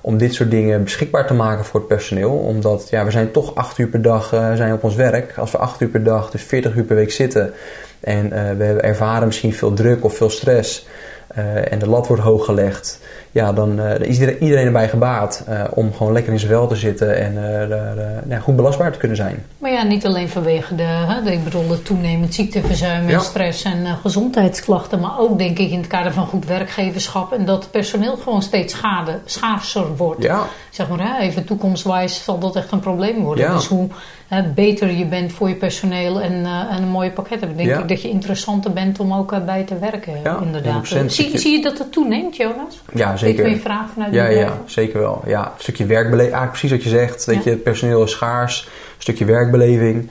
om 0.00 0.18
dit 0.18 0.34
soort 0.34 0.50
dingen 0.50 0.84
beschikbaar 0.84 1.26
te 1.26 1.34
maken 1.34 1.64
voor 1.64 1.80
het 1.80 1.88
personeel. 1.88 2.32
Omdat 2.32 2.88
ja, 2.90 3.04
we 3.04 3.10
zijn 3.10 3.30
toch 3.30 3.54
acht 3.54 3.78
uur 3.78 3.88
per 3.88 4.02
dag 4.02 4.32
eh, 4.32 4.54
zijn 4.54 4.72
op 4.72 4.84
ons 4.84 4.94
werk. 4.94 5.38
Als 5.38 5.50
we 5.50 5.58
acht 5.58 5.80
uur 5.80 5.88
per 5.88 6.02
dag, 6.02 6.30
dus 6.30 6.42
40 6.42 6.74
uur 6.74 6.84
per 6.84 6.96
week 6.96 7.12
zitten. 7.12 7.52
En 8.00 8.32
eh, 8.32 8.56
we 8.56 8.64
ervaren 8.64 9.26
misschien 9.26 9.54
veel 9.54 9.72
druk 9.72 10.04
of 10.04 10.16
veel 10.16 10.30
stress. 10.30 10.86
eh, 11.28 11.72
en 11.72 11.78
de 11.78 11.88
lat 11.88 12.06
wordt 12.06 12.22
hoog 12.22 12.44
gelegd. 12.44 13.00
Ja, 13.38 13.52
dan 13.52 13.80
eh, 13.80 14.08
is 14.08 14.20
iedereen, 14.20 14.66
erbij 14.66 14.88
gebaat 14.88 15.44
eh, 15.46 15.64
om 15.70 15.92
gewoon 15.94 16.12
lekker 16.12 16.32
in 16.32 16.38
zijn 16.38 16.50
vel 16.50 16.66
te 16.66 16.76
zitten 16.76 17.16
en 17.16 17.36
eh, 18.30 18.42
goed 18.42 18.56
belastbaar 18.56 18.92
te 18.92 18.98
kunnen 18.98 19.16
zijn. 19.16 19.44
Maar 19.58 19.72
ja, 19.72 19.82
niet 19.82 20.06
alleen 20.06 20.28
vanwege 20.28 20.74
de, 20.74 20.82
hè, 20.82 21.22
de, 21.22 21.32
ik 21.32 21.44
bedoel, 21.44 21.68
de 21.68 21.82
toenemend 21.82 22.34
ziekteverzuim 22.34 23.02
en 23.04 23.08
Ja. 23.10 23.18
stress 23.18 23.62
en 23.64 23.86
gezondheidsklachten. 24.02 25.00
Maar 25.00 25.18
ook 25.18 25.38
denk 25.38 25.58
ik 25.58 25.70
in 25.70 25.78
het 25.78 25.86
kader 25.86 26.12
van 26.12 26.26
goed 26.26 26.46
werkgeverschap. 26.46 27.32
En 27.32 27.44
dat 27.44 27.70
personeel 27.70 28.16
gewoon 28.16 28.42
steeds 28.42 28.74
schade, 28.74 29.18
schaarser 29.24 29.96
wordt. 29.96 30.22
Ja, 30.22 30.46
Zeg 30.70 30.88
maar, 30.88 30.98
hè, 31.00 31.20
even 31.22 31.44
toekomstwijs 31.44 32.24
zal 32.24 32.38
dat 32.38 32.56
echt 32.56 32.72
een 32.72 32.80
probleem 32.80 33.22
worden. 33.22 33.44
Ja. 33.44 33.54
Dus 33.54 33.66
hoe 33.66 33.88
hè, 34.28 34.42
beter 34.42 34.90
je 34.90 35.04
bent 35.06 35.32
voor 35.32 35.48
je 35.48 35.54
personeel 35.54 36.20
en, 36.20 36.32
en 36.70 36.82
een 36.82 36.88
mooie 36.88 37.10
pakket 37.10 37.40
hebt, 37.40 37.56
denk 37.56 37.68
Ja. 37.68 37.78
ik 37.78 37.88
dat 37.88 38.02
je 38.02 38.08
interessanter 38.08 38.72
bent 38.72 39.00
om 39.00 39.12
ook 39.14 39.44
bij 39.44 39.62
te 39.62 39.78
werken. 39.78 40.12
Ja, 40.22 40.38
inderdaad. 40.42 40.94
100% 40.94 41.06
Zie, 41.06 41.38
zie 41.38 41.52
je 41.56 41.62
dat 41.62 41.78
het 41.78 41.92
toeneemt, 41.92 42.36
Jonas? 42.36 42.82
ja 42.94 43.14
Ik 43.20 43.27
zeker. 43.36 43.48
je 43.48 43.60
vragen 43.60 43.88
vanuit 43.92 44.14
Ja, 44.14 44.26
ja, 44.26 44.52
zeker 44.64 45.00
wel. 45.00 45.22
Ja, 45.26 45.44
een 45.44 45.62
stukje 45.62 45.86
werkbeleving, 45.86 46.34
eigenlijk 46.34 46.50
precies 46.50 46.70
wat 46.70 46.82
je 46.82 46.88
zegt. 46.88 47.24
Weet 47.24 47.44
Ja. 47.44 47.50
je, 47.50 47.56
personeel 47.56 48.02
is 48.02 48.10
schaars, 48.10 48.64
een 48.66 49.02
stukje 49.02 49.24
werkbeleving. 49.24 50.10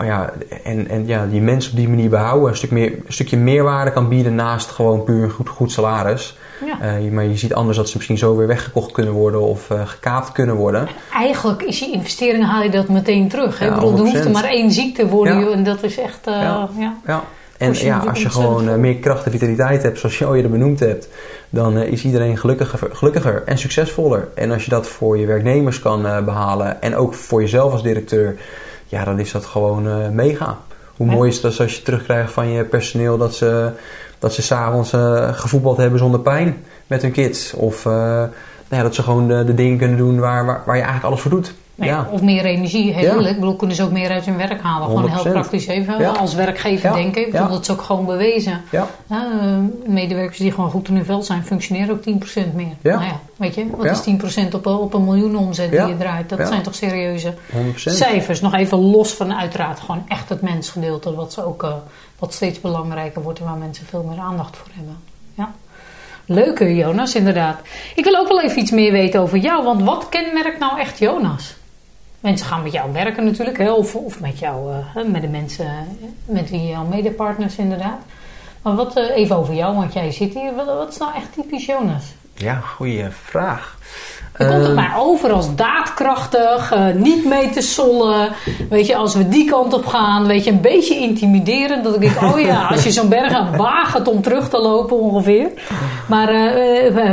oh 0.00 0.06
ja, 0.06 0.32
en, 0.64 0.88
en 0.88 1.06
ja, 1.06 1.26
die 1.26 1.40
mensen 1.40 1.70
op 1.70 1.76
die 1.76 1.88
manier 1.88 2.08
behouden, 2.08 2.48
een, 2.48 2.56
stuk 2.56 2.70
meer, 2.70 2.92
een 2.92 3.12
stukje 3.12 3.36
meerwaarde 3.36 3.92
kan 3.92 4.08
bieden 4.08 4.34
naast 4.34 4.70
gewoon 4.70 5.04
puur 5.04 5.22
een 5.22 5.30
goed, 5.30 5.48
goed 5.48 5.72
salaris. 5.72 6.36
Ja. 6.66 7.10
maar 7.12 7.24
je 7.24 7.36
ziet 7.36 7.54
anders 7.54 7.76
dat 7.76 7.88
ze 7.88 7.96
misschien 7.96 8.18
zo 8.18 8.36
weer 8.36 8.46
weggekocht 8.46 8.92
kunnen 8.92 9.12
worden 9.12 9.40
of 9.40 9.68
gekaapt 9.84 10.32
kunnen 10.32 10.56
worden. 10.56 10.88
Eigenlijk 11.12 11.62
is 11.62 11.78
je 11.78 11.90
investering, 11.90 12.44
haal 12.44 12.62
je 12.62 12.70
dat 12.70 12.88
meteen 12.88 13.28
terug. 13.28 13.58
Hè? 13.58 13.64
Ja, 13.64 13.70
ik 13.74 13.80
bedoel, 13.80 13.92
er 13.94 13.98
hoeft 13.98 14.24
er 14.24 14.30
maar 14.30 14.44
één 14.44 14.70
ziekte 14.70 15.08
worden 15.08 15.52
en 15.52 15.64
dat 15.64 15.82
is 15.82 15.98
echt... 15.98 16.20
ja. 16.24 17.22
En 17.58 17.74
ja, 17.74 17.98
als 17.98 18.22
je 18.22 18.30
gewoon 18.30 18.68
uh, 18.68 18.74
meer 18.74 18.96
kracht 18.96 19.24
en 19.24 19.30
vitaliteit 19.30 19.82
hebt, 19.82 19.98
zoals 19.98 20.18
je 20.18 20.24
al 20.24 20.34
eerder 20.34 20.50
benoemd 20.50 20.80
hebt, 20.80 21.08
dan 21.50 21.76
uh, 21.76 21.82
is 21.82 22.04
iedereen 22.04 22.38
gelukkiger, 22.38 22.88
gelukkiger 22.92 23.42
en 23.44 23.58
succesvoller. 23.58 24.28
En 24.34 24.50
als 24.50 24.64
je 24.64 24.70
dat 24.70 24.86
voor 24.86 25.18
je 25.18 25.26
werknemers 25.26 25.80
kan 25.80 26.06
uh, 26.06 26.24
behalen 26.24 26.82
en 26.82 26.96
ook 26.96 27.14
voor 27.14 27.40
jezelf 27.40 27.72
als 27.72 27.82
directeur, 27.82 28.36
ja, 28.86 29.04
dan 29.04 29.18
is 29.18 29.32
dat 29.32 29.44
gewoon 29.44 30.14
mega. 30.14 30.58
Hoe 30.96 31.06
mooi 31.06 31.30
is 31.30 31.42
het 31.42 31.60
als 31.60 31.76
je 31.76 31.82
terugkrijgt 31.82 32.32
van 32.32 32.48
je 32.48 32.64
personeel 32.64 33.18
dat 33.18 33.34
ze, 33.34 33.70
dat 34.18 34.34
ze 34.34 34.42
s'avonds 34.42 34.90
gevoetbald 35.32 35.76
hebben 35.76 35.98
zonder 35.98 36.20
pijn 36.20 36.64
met 36.86 37.02
hun 37.02 37.12
kids. 37.12 37.52
Of 37.52 37.84
nou 37.84 38.30
ja, 38.68 38.82
dat 38.82 38.94
ze 38.94 39.02
gewoon 39.02 39.28
de, 39.28 39.44
de, 39.44 39.54
dingen 39.54 39.78
kunnen 39.78 39.96
doen 39.96 40.18
waar, 40.18 40.46
waar, 40.46 40.62
waar 40.66 40.76
je 40.76 40.82
eigenlijk 40.82 41.04
alles 41.04 41.20
voor 41.20 41.30
doet 41.30 41.54
ja. 41.86 42.08
Of 42.10 42.22
meer 42.22 42.44
energie, 42.44 42.92
heel 42.92 43.14
eerlijk. 43.14 43.34
Ik 43.34 43.40
bedoel, 43.40 43.56
kunnen 43.56 43.76
ze 43.76 43.82
ook 43.82 43.90
meer 43.90 44.10
uit 44.10 44.24
hun 44.24 44.36
werk 44.36 44.62
halen. 44.62 44.86
Gewoon 44.86 45.08
heel 45.08 45.32
praktisch 45.32 45.66
even. 45.66 46.18
Als 46.18 46.34
werkgever 46.34 46.92
denken. 46.92 47.26
Ik 47.26 47.32
bedoel, 47.32 47.48
dat 47.48 47.60
is 47.60 47.70
ook 47.70 47.82
gewoon 47.82 48.06
bewezen. 48.06 48.60
Ja. 48.70 48.88
medewerkers 49.86 50.38
die 50.38 50.52
gewoon 50.52 50.70
goed 50.70 50.88
in 50.88 50.94
hun 50.94 51.04
veld 51.04 51.26
zijn, 51.26 51.44
functioneren 51.44 51.94
ook 51.94 52.00
10% 52.00 52.54
meer. 52.54 52.72
Nou 52.82 53.02
ja, 53.04 53.20
weet 53.36 53.54
je, 53.54 53.66
wat 53.76 54.06
is 54.06 54.44
10% 54.48 54.54
op, 54.54 54.66
op 54.66 54.94
een 54.94 55.04
miljoen 55.04 55.36
omzet 55.36 55.70
die 55.70 55.80
je 55.80 55.96
draait? 55.96 56.28
Dat 56.28 56.48
zijn 56.48 56.62
toch 56.62 56.74
serieuze 56.74 57.34
100%. 57.34 57.74
cijfers. 57.74 58.40
Nog 58.40 58.54
even 58.54 58.78
los 58.78 59.12
van 59.12 59.34
uiteraard 59.34 59.80
gewoon 59.80 60.04
echt 60.08 60.28
het 60.28 60.42
mensgedeelte. 60.42 61.14
Wat, 61.14 61.32
ze 61.32 61.44
ook, 61.44 61.62
uh, 61.62 61.72
wat 62.18 62.34
steeds 62.34 62.60
belangrijker 62.60 63.22
wordt 63.22 63.38
en 63.38 63.44
waar 63.44 63.56
mensen 63.56 63.86
veel 63.86 64.02
meer 64.02 64.18
aandacht 64.18 64.56
voor 64.56 64.68
hebben. 64.74 64.96
Ja. 65.34 65.52
Leuke 66.26 66.74
Jonas, 66.74 67.14
inderdaad. 67.14 67.60
Ik 67.94 68.04
wil 68.04 68.16
ook 68.16 68.28
wel 68.28 68.42
even 68.42 68.58
iets 68.58 68.70
meer 68.70 68.92
weten 68.92 69.20
over 69.20 69.38
jou. 69.38 69.64
Want 69.64 69.82
wat 69.82 70.08
kenmerkt 70.08 70.58
nou 70.58 70.80
echt 70.80 70.98
Jonas? 70.98 71.56
Mensen 72.20 72.46
gaan 72.46 72.62
met 72.62 72.72
jou 72.72 72.92
werken 72.92 73.24
natuurlijk, 73.24 73.58
hè, 73.58 73.72
of, 73.72 73.94
of 73.94 74.20
met 74.20 74.38
jou, 74.38 74.72
uh, 74.96 75.04
met 75.04 75.22
de 75.22 75.28
mensen 75.28 75.70
met 76.24 76.50
wie 76.50 76.66
jouw 76.66 76.84
medepartners 76.84 77.56
inderdaad. 77.56 77.98
Maar 78.62 78.74
wat 78.74 78.96
uh, 78.96 79.16
even 79.16 79.36
over 79.36 79.54
jou, 79.54 79.76
want 79.76 79.92
jij 79.92 80.12
zit 80.12 80.34
hier. 80.34 80.54
Wat, 80.54 80.66
wat, 80.66 80.88
is 80.88 80.98
nou 80.98 81.14
echt 81.14 81.32
typisch 81.32 81.66
Jonas? 81.66 82.04
Ja, 82.34 82.54
goede 82.54 83.08
vraag. 83.10 83.76
Je 84.38 84.46
komt 84.46 84.64
het 84.64 84.74
maar 84.74 84.94
over 84.98 85.32
als 85.32 85.54
daadkrachtig, 85.54 86.74
uh, 86.74 86.94
niet 86.94 87.24
mee 87.24 87.50
te 87.50 87.60
sollen. 87.60 88.32
Weet 88.68 88.86
je, 88.86 88.96
als 88.96 89.14
we 89.14 89.28
die 89.28 89.50
kant 89.50 89.72
op 89.72 89.86
gaan, 89.86 90.26
weet 90.26 90.44
je, 90.44 90.50
een 90.50 90.60
beetje 90.60 90.94
intimiderend. 90.94 91.84
Dat 91.84 91.94
ik 91.94 92.00
denk, 92.00 92.22
oh 92.22 92.40
ja, 92.40 92.66
als 92.72 92.84
je 92.84 92.90
zo'n 92.90 93.08
berg 93.08 93.32
aan 93.32 93.56
waagt 93.56 94.08
om 94.08 94.22
terug 94.22 94.48
te 94.48 94.58
lopen 94.58 94.96
ongeveer. 94.96 95.50
Maar 96.08 96.52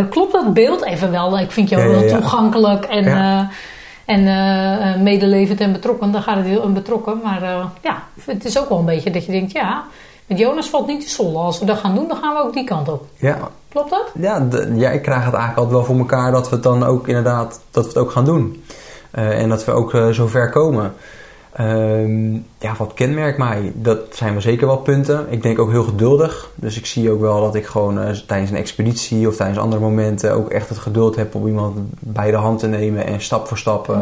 klopt 0.09 0.31
dat 0.31 0.53
beeld 0.53 0.83
even 0.83 1.11
wel? 1.11 1.39
Ik 1.39 1.51
vind 1.51 1.69
jou 1.69 1.89
wel 1.89 2.07
toegankelijk 2.07 2.85
en... 2.85 3.03
Ja 3.03 3.49
en 4.05 4.21
uh, 4.21 5.01
medelevend 5.03 5.59
en 5.59 5.71
betrokken, 5.71 6.11
dan 6.11 6.21
gaat 6.21 6.35
het 6.37 6.45
heel 6.45 6.71
betrokken. 6.71 7.19
Maar 7.23 7.41
uh, 7.41 7.65
ja, 7.81 8.03
het 8.25 8.45
is 8.45 8.59
ook 8.59 8.69
wel 8.69 8.79
een 8.79 8.85
beetje 8.85 9.11
dat 9.11 9.25
je 9.25 9.31
denkt, 9.31 9.51
ja, 9.51 9.83
met 10.25 10.37
Jonas 10.37 10.69
valt 10.69 10.87
niet 10.87 11.01
te 11.01 11.09
sollen. 11.09 11.41
Als 11.41 11.59
we 11.59 11.65
dat 11.65 11.77
gaan 11.77 11.95
doen, 11.95 12.07
dan 12.07 12.17
gaan 12.17 12.33
we 12.33 12.41
ook 12.41 12.53
die 12.53 12.63
kant 12.63 12.89
op. 12.89 13.05
Ja. 13.15 13.37
Klopt 13.69 13.89
dat? 13.89 14.11
Ja, 14.19 14.47
ja, 14.73 14.89
ik 14.89 15.01
krijg 15.01 15.25
het 15.25 15.33
eigenlijk 15.33 15.57
altijd 15.57 15.71
wel 15.71 15.83
voor 15.83 15.97
elkaar 15.97 16.31
dat 16.31 16.49
we 16.49 16.55
het 16.55 16.63
dan 16.63 16.83
ook 16.83 17.07
inderdaad, 17.07 17.61
dat 17.71 17.83
we 17.83 17.89
het 17.89 17.97
ook 17.97 18.11
gaan 18.11 18.25
doen. 18.25 18.63
Uh, 19.15 19.41
en 19.41 19.49
dat 19.49 19.65
we 19.65 19.71
ook 19.71 19.91
zo 20.11 20.27
ver 20.27 20.49
komen. 20.49 20.93
Um, 21.61 22.45
ja, 22.59 22.75
wat 22.77 22.93
kenmerkt 22.93 23.37
mij? 23.37 23.71
Dat 23.75 23.99
zijn 24.09 24.31
wel 24.31 24.41
zeker 24.41 24.67
wel 24.67 24.77
punten. 24.77 25.25
Ik 25.29 25.43
denk 25.43 25.59
ook 25.59 25.71
heel 25.71 25.83
geduldig. 25.83 26.51
Dus 26.55 26.77
ik 26.77 26.85
zie 26.85 27.11
ook 27.11 27.19
wel 27.19 27.41
dat 27.41 27.55
ik 27.55 27.65
gewoon 27.65 27.99
uh, 27.99 28.09
tijdens 28.09 28.51
een 28.51 28.57
expeditie 28.57 29.27
of 29.27 29.35
tijdens 29.35 29.59
andere 29.59 29.81
momenten 29.81 30.33
ook 30.33 30.49
echt 30.49 30.69
het 30.69 30.77
geduld 30.77 31.15
heb 31.15 31.35
om 31.35 31.47
iemand 31.47 31.77
bij 31.99 32.31
de 32.31 32.37
hand 32.37 32.59
te 32.59 32.67
nemen 32.67 33.05
en 33.05 33.21
stap 33.21 33.47
voor 33.47 33.57
stap 33.57 33.89
uh, 33.89 33.97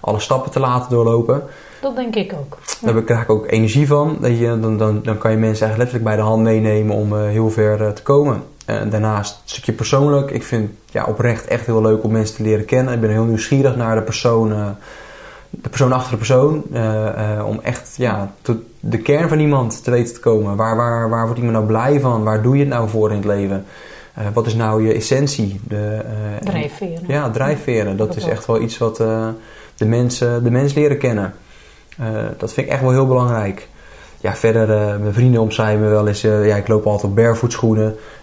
alle 0.00 0.20
stappen 0.20 0.50
te 0.50 0.60
laten 0.60 0.90
doorlopen. 0.90 1.42
Dat 1.80 1.96
denk 1.96 2.14
ik 2.14 2.32
ook. 2.32 2.58
Ja. 2.80 2.92
Daar 2.92 3.02
krijg 3.02 3.22
ik 3.22 3.30
ook 3.30 3.50
energie 3.50 3.86
van. 3.86 4.16
Dat 4.20 4.38
je, 4.38 4.60
dan, 4.60 4.78
dan, 4.78 5.00
dan 5.02 5.18
kan 5.18 5.30
je 5.30 5.36
mensen 5.36 5.66
eigenlijk 5.66 5.76
letterlijk 5.76 6.04
bij 6.04 6.16
de 6.16 6.22
hand 6.22 6.42
meenemen 6.42 6.96
om 6.96 7.12
uh, 7.12 7.18
heel 7.28 7.50
ver 7.50 7.94
te 7.94 8.02
komen. 8.02 8.42
En 8.66 8.90
daarnaast 8.90 9.34
een 9.34 9.48
stukje 9.48 9.72
persoonlijk. 9.72 10.30
Ik 10.30 10.42
vind 10.42 10.70
ja, 10.90 11.04
oprecht 11.04 11.46
echt 11.46 11.66
heel 11.66 11.82
leuk 11.82 12.04
om 12.04 12.12
mensen 12.12 12.36
te 12.36 12.42
leren 12.42 12.64
kennen. 12.64 12.94
Ik 12.94 13.00
ben 13.00 13.10
heel 13.10 13.24
nieuwsgierig 13.24 13.76
naar 13.76 13.94
de 13.94 14.02
persoon 14.02 14.76
de 15.50 15.68
persoon 15.68 15.92
achter 15.92 16.10
de 16.10 16.16
persoon. 16.16 16.62
Uh, 16.72 17.44
om 17.46 17.60
echt 17.62 17.94
ja, 17.96 18.32
tot 18.42 18.56
de 18.80 18.98
kern 18.98 19.28
van 19.28 19.38
iemand 19.38 19.84
te 19.84 19.90
weten 19.90 20.14
te 20.14 20.20
komen. 20.20 20.56
Waar, 20.56 20.76
waar, 20.76 21.08
waar 21.08 21.24
wordt 21.24 21.38
iemand 21.38 21.56
nou 21.56 21.66
blij 21.66 22.00
van? 22.00 22.24
Waar 22.24 22.42
doe 22.42 22.54
je 22.54 22.60
het 22.60 22.72
nou 22.72 22.88
voor 22.88 23.10
in 23.10 23.16
het 23.16 23.24
leven? 23.24 23.64
Uh, 24.18 24.24
wat 24.32 24.46
is 24.46 24.54
nou 24.54 24.86
je 24.86 24.92
essentie? 24.92 25.60
De, 25.68 26.00
drijfveren. 26.40 27.04
ja, 27.06 27.30
drijfveren. 27.30 27.96
Dat, 27.96 28.16
is 28.16 28.24
echt 28.24 28.46
wel 28.46 28.60
iets 28.60 28.78
wat 28.78 28.96
de, 28.96 29.86
mensen, 29.86 30.44
de 30.44 30.50
mens 30.50 30.74
leren 30.74 30.98
kennen. 30.98 31.34
dat 32.38 32.52
vind 32.52 32.66
ik 32.66 32.72
echt 32.72 32.82
wel 32.82 32.90
heel 32.90 33.06
belangrijk 33.06 33.68
ja, 34.26 34.34
verder, 34.34 34.68
uh, 34.68 34.96
mijn 34.96 35.12
vrienden 35.12 35.40
omschrijven 35.40 35.84
me 35.84 35.88
wel 35.88 36.08
eens, 36.08 36.24
uh, 36.24 36.46
ja, 36.46 36.56
ik 36.56 36.68
loop 36.68 36.86
altijd 36.86 37.10
op 37.10 37.16
barefoot 37.16 37.58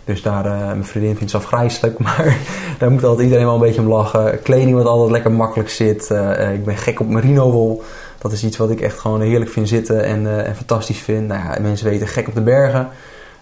Dus 0.05 0.21
daar, 0.21 0.45
uh, 0.45 0.67
mijn 0.67 0.85
vriendin 0.85 1.15
vindt 1.15 1.33
het 1.33 1.41
afgrijselijk, 1.41 1.99
maar 2.05 2.37
daar 2.79 2.91
moet 2.91 3.03
altijd 3.03 3.23
iedereen 3.23 3.45
wel 3.45 3.53
een 3.53 3.59
beetje 3.59 3.81
om 3.81 3.87
lachen. 3.87 4.41
Kleding 4.41 4.75
wat 4.75 4.85
altijd 4.85 5.11
lekker 5.11 5.31
makkelijk 5.31 5.69
zit. 5.69 6.09
ik 6.53 6.65
ben 6.65 6.77
gek 6.77 6.99
op 6.99 7.07
merino 7.07 7.51
wol. 7.51 7.83
Dat 8.17 8.31
is 8.31 8.43
iets 8.43 8.57
wat 8.57 8.69
ik 8.69 8.81
echt 8.81 8.99
gewoon 8.99 9.21
heerlijk 9.21 9.51
vind 9.51 9.69
zitten 9.69 10.03
en, 10.03 10.45
en 10.45 10.55
fantastisch 10.55 10.99
vind. 10.99 11.27
Nou 11.27 11.43
ja, 11.43 11.61
mensen 11.61 11.89
weten 11.89 12.07
gek 12.07 12.27
op 12.27 12.33
de 12.33 12.41
bergen. 12.41 12.87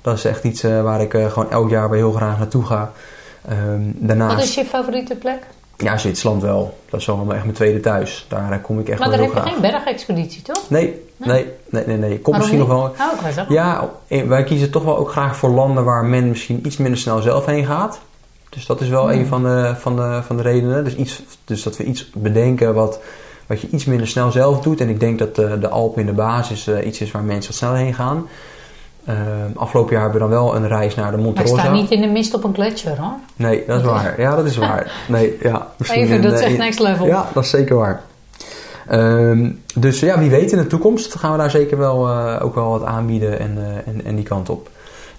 Dat 0.01 0.17
is 0.17 0.25
echt 0.25 0.43
iets 0.43 0.61
waar 0.61 1.01
ik 1.01 1.11
gewoon 1.11 1.51
elk 1.51 1.69
jaar 1.69 1.89
weer 1.89 1.99
heel 1.99 2.11
graag 2.11 2.37
naartoe 2.37 2.65
ga. 2.65 2.91
Um, 3.49 3.93
daarnaast... 3.95 4.35
Wat 4.35 4.43
is 4.43 4.55
je 4.55 4.65
favoriete 4.65 5.15
plek? 5.15 5.39
Ja, 5.81 5.97
Zwitserland 5.97 6.41
wel. 6.41 6.77
Dat 6.89 6.99
is 6.99 7.05
wel 7.05 7.33
echt 7.33 7.43
mijn 7.43 7.55
tweede 7.55 7.79
thuis. 7.79 8.25
Daar 8.29 8.61
kom 8.61 8.79
ik 8.79 8.89
echt 8.89 8.99
maar 8.99 9.09
wel 9.09 9.19
heel 9.19 9.27
graag. 9.29 9.43
Maar 9.43 9.43
daar 9.43 9.53
heb 9.53 9.61
je 9.61 9.69
geen 9.69 9.83
bergexpeditie, 9.83 10.41
toch? 10.41 10.69
Nee, 10.69 11.01
nee, 11.17 11.47
nee, 11.69 11.83
nee. 11.85 11.97
nee. 11.97 12.19
Komt 12.19 12.37
misschien 12.37 12.59
nog 12.59 12.67
wel... 12.67 12.81
Oh, 12.81 13.49
ja, 13.49 13.89
wij 14.07 14.43
kiezen 14.43 14.71
toch 14.71 14.83
wel 14.83 14.97
ook 14.97 15.11
graag 15.11 15.35
voor 15.35 15.49
landen 15.49 15.83
waar 15.83 16.05
men 16.05 16.29
misschien 16.29 16.65
iets 16.65 16.77
minder 16.77 16.99
snel 16.99 17.21
zelf 17.21 17.45
heen 17.45 17.65
gaat. 17.65 17.99
Dus 18.49 18.65
dat 18.65 18.81
is 18.81 18.89
wel 18.89 19.09
hmm. 19.09 19.19
een 19.19 19.27
van 19.27 19.43
de, 19.43 19.73
van, 19.77 19.95
de, 19.95 20.19
van 20.25 20.37
de 20.37 20.41
redenen. 20.43 20.83
Dus, 20.83 20.95
iets, 20.95 21.23
dus 21.45 21.63
dat 21.63 21.77
we 21.77 21.83
iets 21.83 22.09
bedenken 22.13 22.73
wat, 22.73 22.99
wat 23.47 23.61
je 23.61 23.67
iets 23.71 23.85
minder 23.85 24.07
snel 24.07 24.31
zelf 24.31 24.61
doet. 24.61 24.81
En 24.81 24.89
ik 24.89 24.99
denk 24.99 25.19
dat 25.19 25.35
de, 25.35 25.59
de 25.59 25.69
Alpen 25.69 26.01
in 26.01 26.07
de 26.07 26.13
basis 26.13 26.67
uh, 26.67 26.85
iets 26.85 27.01
is 27.01 27.11
waar 27.11 27.23
mensen 27.23 27.51
wat 27.51 27.59
sneller 27.59 27.77
heen 27.77 27.93
gaan. 27.93 28.27
Uh, 29.09 29.15
afgelopen 29.55 29.93
jaar 29.93 30.01
hebben 30.01 30.21
we 30.21 30.27
dan 30.27 30.43
wel 30.43 30.55
een 30.55 30.67
reis 30.67 30.95
naar 30.95 31.11
de 31.11 31.17
Monte 31.17 31.41
Rosa. 31.41 31.55
Maar 31.55 31.63
sta 31.63 31.73
niet 31.73 31.91
in 31.91 32.01
de 32.01 32.07
mist 32.07 32.33
op 32.33 32.43
een 32.43 32.53
gletsjer 32.53 32.99
hoor. 32.99 33.13
Nee, 33.35 33.63
dat 33.67 33.79
is 33.79 33.85
waar. 33.85 34.21
Ja, 34.21 34.35
dat 34.35 34.45
is 34.45 34.57
waar. 34.57 34.91
Nee, 35.07 35.37
ja, 35.41 35.67
Even, 35.91 36.21
dat 36.21 36.33
is 36.33 36.39
echt 36.39 36.57
next 36.57 36.79
level. 36.79 37.05
Ja, 37.05 37.29
dat 37.33 37.43
is 37.43 37.49
zeker 37.49 37.75
waar. 37.75 38.01
Um, 38.91 39.61
dus 39.75 39.99
ja, 39.99 40.19
wie 40.19 40.29
weet 40.29 40.51
in 40.51 40.57
de 40.57 40.67
toekomst 40.67 41.15
gaan 41.15 41.31
we 41.31 41.37
daar 41.37 41.49
zeker 41.49 41.77
wel, 41.77 42.07
uh, 42.07 42.39
ook 42.41 42.55
wel 42.55 42.69
wat 42.69 42.83
aanbieden 42.83 43.39
en, 43.39 43.57
uh, 43.57 43.93
en, 43.93 44.05
en 44.05 44.15
die 44.15 44.25
kant 44.25 44.49
op. 44.49 44.69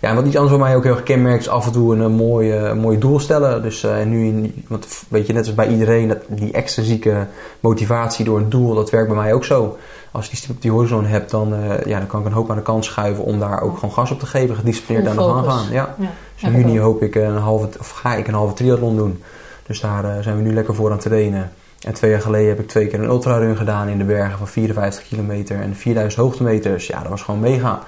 Ja, 0.02 0.14
wat 0.14 0.26
iets 0.26 0.36
anders 0.36 0.54
voor 0.54 0.64
mij 0.64 0.76
ook 0.76 0.84
heel 0.84 0.96
gekenmerkt 0.96 1.40
is 1.40 1.48
af 1.48 1.66
en 1.66 1.72
toe 1.72 1.94
een, 1.94 2.00
een 2.00 2.12
mooi, 2.12 2.60
uh, 2.60 2.72
mooi 2.72 2.98
doel 2.98 3.20
stellen. 3.20 3.62
Dus 3.62 3.84
uh, 3.84 4.02
nu, 4.04 4.26
in, 4.26 4.64
want 4.68 4.86
weet 5.08 5.26
je, 5.26 5.32
net 5.32 5.46
als 5.46 5.54
bij 5.54 5.68
iedereen, 5.68 6.08
dat, 6.08 6.18
die 6.28 6.52
extrinsieke 6.52 7.26
motivatie 7.60 8.24
door 8.24 8.38
een 8.38 8.50
doel, 8.50 8.74
dat 8.74 8.90
werkt 8.90 9.08
bij 9.08 9.16
mij 9.16 9.32
ook 9.32 9.44
zo 9.44 9.76
als 10.12 10.24
je 10.24 10.30
die 10.30 10.38
stip 10.38 10.50
op 10.50 10.62
die 10.62 10.70
horizon 10.70 11.04
hebt, 11.04 11.30
dan, 11.30 11.54
uh, 11.54 11.84
ja, 11.84 11.98
dan 11.98 12.06
kan 12.06 12.20
ik 12.20 12.26
een 12.26 12.32
hoop 12.32 12.50
aan 12.50 12.56
de 12.56 12.62
kant 12.62 12.84
schuiven 12.84 13.24
om 13.24 13.38
daar 13.38 13.62
ook 13.62 13.74
gewoon 13.74 13.94
gas 13.94 14.10
op 14.10 14.18
te 14.18 14.26
geven, 14.26 14.56
gedisciplineerd 14.56 15.06
aan 15.08 15.16
de 15.16 15.22
gang 15.22 15.46
gaan. 15.46 15.64
Ja. 15.70 15.94
ja. 15.98 16.10
Dus 16.34 16.42
in 16.42 16.56
juni 16.56 16.80
hoop 16.80 17.02
ik 17.02 17.14
een 17.14 17.36
halve, 17.36 17.68
of 17.78 17.90
ga 17.90 18.14
ik 18.14 18.28
een 18.28 18.34
halve 18.34 18.54
triathlon 18.54 18.96
doen. 18.96 19.22
Dus 19.66 19.80
daar 19.80 20.04
uh, 20.04 20.10
zijn 20.20 20.36
we 20.36 20.42
nu 20.42 20.54
lekker 20.54 20.74
voor 20.74 20.86
aan 20.86 20.96
het 20.96 21.04
trainen. 21.04 21.52
En 21.80 21.94
twee 21.94 22.10
jaar 22.10 22.20
geleden 22.20 22.48
heb 22.48 22.60
ik 22.60 22.68
twee 22.68 22.86
keer 22.86 23.00
een 23.00 23.08
ultrarun 23.08 23.56
gedaan 23.56 23.88
in 23.88 23.98
de 23.98 24.04
bergen 24.04 24.38
van 24.38 24.48
54 24.48 25.08
kilometer 25.08 25.60
en 25.60 25.74
4000 25.74 26.22
hoogtemeters. 26.22 26.86
Ja, 26.86 27.00
dat 27.00 27.08
was 27.08 27.22
gewoon 27.22 27.40
mega. 27.40 27.82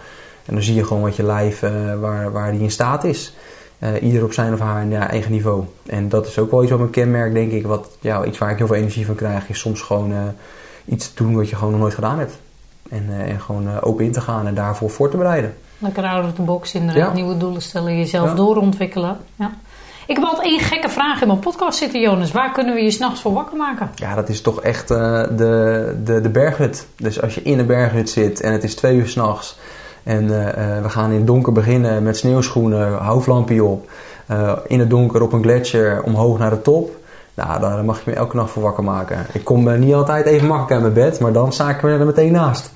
En 0.45 0.55
dan 0.55 0.63
zie 0.63 0.75
je 0.75 0.85
gewoon 0.85 1.03
wat 1.03 1.17
je 1.17 1.23
lijf, 1.23 1.63
uh, 1.63 1.71
waar, 2.01 2.33
waar 2.33 2.53
die 2.53 2.61
in 2.61 2.71
staat 2.71 3.05
is. 3.05 3.35
Uh, 3.79 4.03
ieder 4.03 4.25
op 4.25 4.33
zijn 4.33 4.53
of 4.53 4.61
haar 4.61 4.87
ja, 4.87 5.11
eigen 5.11 5.31
niveau. 5.31 5.65
En 5.87 6.09
dat 6.09 6.27
is 6.27 6.39
ook 6.39 6.51
wel 6.51 6.61
iets 6.63 6.71
wat 6.71 6.81
mijn 6.81 6.91
kenmerk, 6.91 7.35
denk 7.35 7.53
ik. 7.53 7.67
Wat, 7.67 7.89
ja, 8.01 8.25
iets 8.25 8.39
waar 8.39 8.51
ik 8.51 8.59
heel 8.59 8.67
veel 8.67 8.77
energie 8.77 9.07
van 9.07 9.15
krijg, 9.15 9.49
is 9.49 9.59
soms 9.59 9.81
gewoon 9.81 10.13
iets 10.85 11.15
doen 11.15 11.37
wat 11.37 11.49
je 11.49 11.57
gewoon 11.57 11.73
nog 11.73 11.81
nooit 11.81 11.95
gedaan 11.95 12.19
hebt. 12.19 12.39
En, 12.91 13.07
uh, 13.11 13.31
en 13.31 13.41
gewoon 13.41 13.67
uh, 13.67 13.77
open 13.81 14.05
in 14.05 14.13
te 14.13 14.21
gaan 14.21 14.47
en 14.47 14.55
daarvoor 14.55 14.91
voor 14.91 15.11
te 15.11 15.17
bereiden. 15.17 15.55
Lekker 15.79 16.05
out 16.05 16.25
of 16.25 16.33
the 16.33 16.43
box 16.43 16.75
inderdaad. 16.75 17.15
Nieuwe 17.15 17.37
doelen 17.37 17.63
stellen, 17.63 17.97
jezelf 17.97 18.29
ja. 18.29 18.35
doorontwikkelen. 18.35 19.17
Ja. 19.35 19.51
Ik 20.07 20.17
heb 20.17 20.25
altijd 20.25 20.47
één 20.47 20.61
gekke 20.61 20.89
vraag 20.89 21.21
in 21.21 21.27
mijn 21.27 21.39
podcast 21.39 21.79
zitten, 21.79 22.01
Jonas. 22.01 22.33
Waar 22.33 22.53
kunnen 22.53 22.75
we 22.75 22.83
je 22.83 22.91
s'nachts 22.91 23.21
voor 23.21 23.33
wakker 23.33 23.57
maken? 23.57 23.91
Ja, 23.95 24.15
dat 24.15 24.29
is 24.29 24.41
toch 24.41 24.61
echt 24.61 24.91
uh, 24.91 24.99
de, 25.37 25.97
de, 26.05 26.21
de 26.21 26.29
berghut. 26.29 26.87
Dus 26.97 27.23
als 27.23 27.35
je 27.35 27.43
in 27.43 27.59
een 27.59 27.67
berghut 27.67 28.11
zit 28.11 28.41
en 28.41 28.53
het 28.53 28.65
is 28.65 28.75
twee 28.75 28.97
uur 28.97 29.09
s'nachts... 29.09 29.59
en 30.05 30.27
we 30.83 30.89
gaan 30.89 31.11
in 31.11 31.17
het 31.17 31.27
donker 31.27 31.53
beginnen 31.53 32.03
met 32.03 32.17
sneeuwschoenen, 32.17 32.93
hoofdlampje 32.93 33.65
op... 33.65 33.89
in 34.67 34.79
het 34.81 34.91
donker 34.91 35.23
op 35.23 35.33
een 35.33 35.43
gletsjer 35.43 36.03
omhoog 36.03 36.39
naar 36.39 36.51
de 36.51 36.63
top 36.63 36.91
Nou, 37.35 37.61
daar 37.61 37.85
mag 37.85 37.97
je 38.05 38.11
me 38.11 38.17
elke 38.17 38.37
nacht 38.37 38.51
voor 38.51 38.63
wakker 38.63 38.85
maken. 38.85 39.27
Ik 39.33 39.45
kom 39.45 39.69
eh, 39.69 39.79
niet 39.79 39.95
altijd 39.95 40.27
even 40.27 40.47
makkelijk 40.47 40.73
uit 40.73 40.81
mijn 40.95 41.09
bed, 41.09 41.21
maar 41.21 41.33
dan 41.33 41.53
sta 41.53 41.71
ik 41.71 41.83
er 41.83 42.07
meteen 42.07 42.33
naast. 42.33 42.71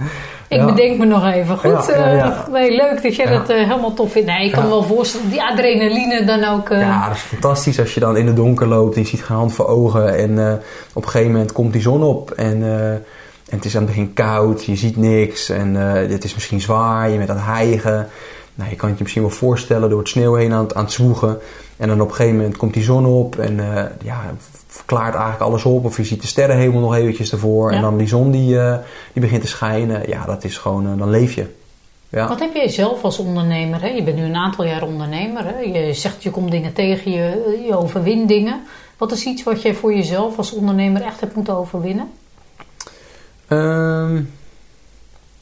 Ik 0.48 0.56
Ja. 0.58 0.64
bedenk 0.64 0.98
me 0.98 1.04
nog 1.04 1.26
even. 1.32 1.58
Goed, 1.58 1.86
Ja, 1.86 2.08
ja, 2.08 2.44
eh, 2.46 2.52
nee, 2.52 2.76
leuk 2.76 3.02
dat 3.02 3.16
jij 3.16 3.26
dat 3.26 3.48
eh, 3.48 3.56
helemaal 3.56 3.94
tof 3.94 4.12
vindt. 4.12 4.28
Nee, 4.28 4.44
ik 4.46 4.52
kan 4.52 4.62
me 4.62 4.68
wel 4.68 4.82
voorstellen, 4.82 5.30
die 5.30 5.42
adrenaline 5.42 6.24
dan 6.24 6.44
ook. 6.44 6.68
eh, 6.70 6.80
Ja, 6.80 7.06
dat 7.08 7.16
is 7.16 7.22
fantastisch 7.22 7.80
als 7.80 7.94
je 7.94 8.00
dan 8.00 8.16
in 8.16 8.26
het 8.26 8.36
donker 8.36 8.66
loopt 8.66 8.94
en 8.96 9.00
je 9.02 9.06
ziet 9.06 9.24
geen 9.24 9.36
hand 9.36 9.52
voor 9.52 9.66
ogen. 9.66 10.16
En 10.18 10.46
eh, 10.48 10.52
op 10.94 11.04
een 11.04 11.10
gegeven 11.10 11.32
moment 11.32 11.52
komt 11.52 11.72
die 11.72 11.82
zon 11.82 12.02
op 12.02 12.30
en, 12.30 12.62
eh, 12.62 12.96
en 13.48 13.56
het 13.56 13.64
is 13.64 13.76
aan 13.76 13.82
het 13.82 13.90
begin 13.90 14.12
koud, 14.14 14.64
je 14.64 14.76
ziet 14.76 14.96
niks 14.96 15.48
en 15.48 15.76
eh, 15.76 16.10
het 16.10 16.24
is 16.24 16.34
misschien 16.34 16.60
zwaar, 16.60 17.10
je 17.10 17.16
bent 17.16 17.30
aan 17.30 17.36
het 17.36 17.44
hijgen. 17.44 18.08
Nou, 18.54 18.70
je 18.70 18.76
kan 18.76 18.88
het 18.88 18.98
je 18.98 19.02
misschien 19.02 19.24
wel 19.24 19.32
voorstellen 19.32 19.90
door 19.90 19.98
het 19.98 20.08
sneeuw 20.08 20.34
heen 20.34 20.52
aan 20.52 20.62
het, 20.64 20.74
aan 20.74 20.84
het 20.84 20.92
zwoegen. 20.92 21.38
En 21.76 21.88
dan 21.88 22.00
op 22.00 22.08
een 22.08 22.14
gegeven 22.14 22.36
moment 22.36 22.56
komt 22.56 22.74
die 22.74 22.82
zon 22.82 23.06
op 23.06 23.38
en 23.38 23.60
eh, 23.60 23.84
ja, 24.02 24.34
verklaart 24.66 25.14
eigenlijk 25.14 25.42
alles 25.42 25.64
op. 25.64 25.84
Of 25.84 25.96
je 25.96 26.04
ziet 26.04 26.20
de 26.20 26.26
sterrenhemel 26.26 26.80
nog 26.80 26.94
eventjes 26.94 27.32
ervoor 27.32 27.70
Ja. 27.70 27.76
en 27.76 27.82
dan 27.82 27.96
die 27.96 28.08
zon 28.08 28.30
die, 28.30 28.60
eh, 28.60 28.76
die 29.12 29.22
begint 29.22 29.40
te 29.40 29.48
schijnen. 29.48 30.08
Ja, 30.08 30.24
dat 30.24 30.44
is 30.44 30.58
gewoon, 30.58 30.98
dan 30.98 31.10
leef 31.10 31.34
je. 31.34 31.46
Ja. 32.08 32.28
Wat 32.28 32.40
heb 32.40 32.54
jij 32.54 32.68
zelf 32.68 33.02
als 33.02 33.18
ondernemer? 33.18 33.80
Hè? 33.80 33.88
Je 33.88 34.02
bent 34.02 34.16
nu 34.16 34.22
een 34.22 34.36
aantal 34.36 34.64
jaar 34.64 34.82
ondernemer. 34.82 35.44
Hè? 35.44 35.58
Je 35.58 35.94
zegt 35.94 36.22
je 36.22 36.30
komt 36.30 36.50
dingen 36.50 36.72
tegen, 36.72 37.10
je, 37.10 37.58
je 37.66 37.76
overwint 37.76 38.28
dingen. 38.28 38.60
Wat 38.96 39.12
is 39.12 39.24
iets 39.24 39.42
wat 39.42 39.62
jij 39.62 39.74
voor 39.74 39.94
jezelf 39.94 40.38
als 40.38 40.52
ondernemer 40.52 41.02
echt 41.02 41.20
hebt 41.20 41.34
moeten 41.34 41.56
overwinnen? 41.56 42.10
Ehm, 43.48 44.16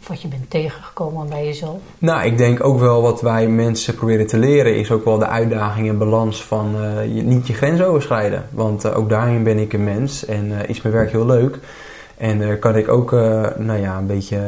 Of 0.00 0.08
wat 0.08 0.22
je 0.22 0.28
bent 0.28 0.50
tegengekomen 0.50 1.28
bij 1.28 1.44
jezelf? 1.44 1.78
Nou, 1.98 2.24
ik 2.26 2.38
denk 2.38 2.64
ook 2.64 2.78
wel 2.78 3.02
wat 3.02 3.20
wij 3.20 3.48
mensen 3.48 3.94
proberen 3.94 4.26
te 4.26 4.38
leren 4.38 4.76
is 4.76 4.90
ook 4.90 5.04
wel 5.04 5.18
de 5.18 5.26
uitdaging 5.26 5.88
en 5.88 5.98
balans 5.98 6.44
van 6.44 6.74
eh, 6.82 7.14
je, 7.14 7.22
niet 7.22 7.46
je 7.46 7.52
grens 7.54 7.82
overschrijden. 7.82 8.46
Want 8.50 8.84
eh, 8.84 8.98
ook 8.98 9.08
daarin 9.08 9.42
ben 9.42 9.58
ik 9.58 9.72
een 9.72 9.84
mens 9.84 10.24
en 10.24 10.60
eh, 10.60 10.68
is 10.68 10.82
mijn 10.82 10.94
werk 10.94 11.10
heel 11.10 11.26
leuk. 11.26 11.58
En 12.16 12.42
eh, 12.50 12.58
kan 12.60 12.76
ik 12.76 12.88
ook, 12.88 13.10
nou 13.58 13.76
ja, 13.80 13.98
een 13.98 14.06
beetje... 14.06 14.38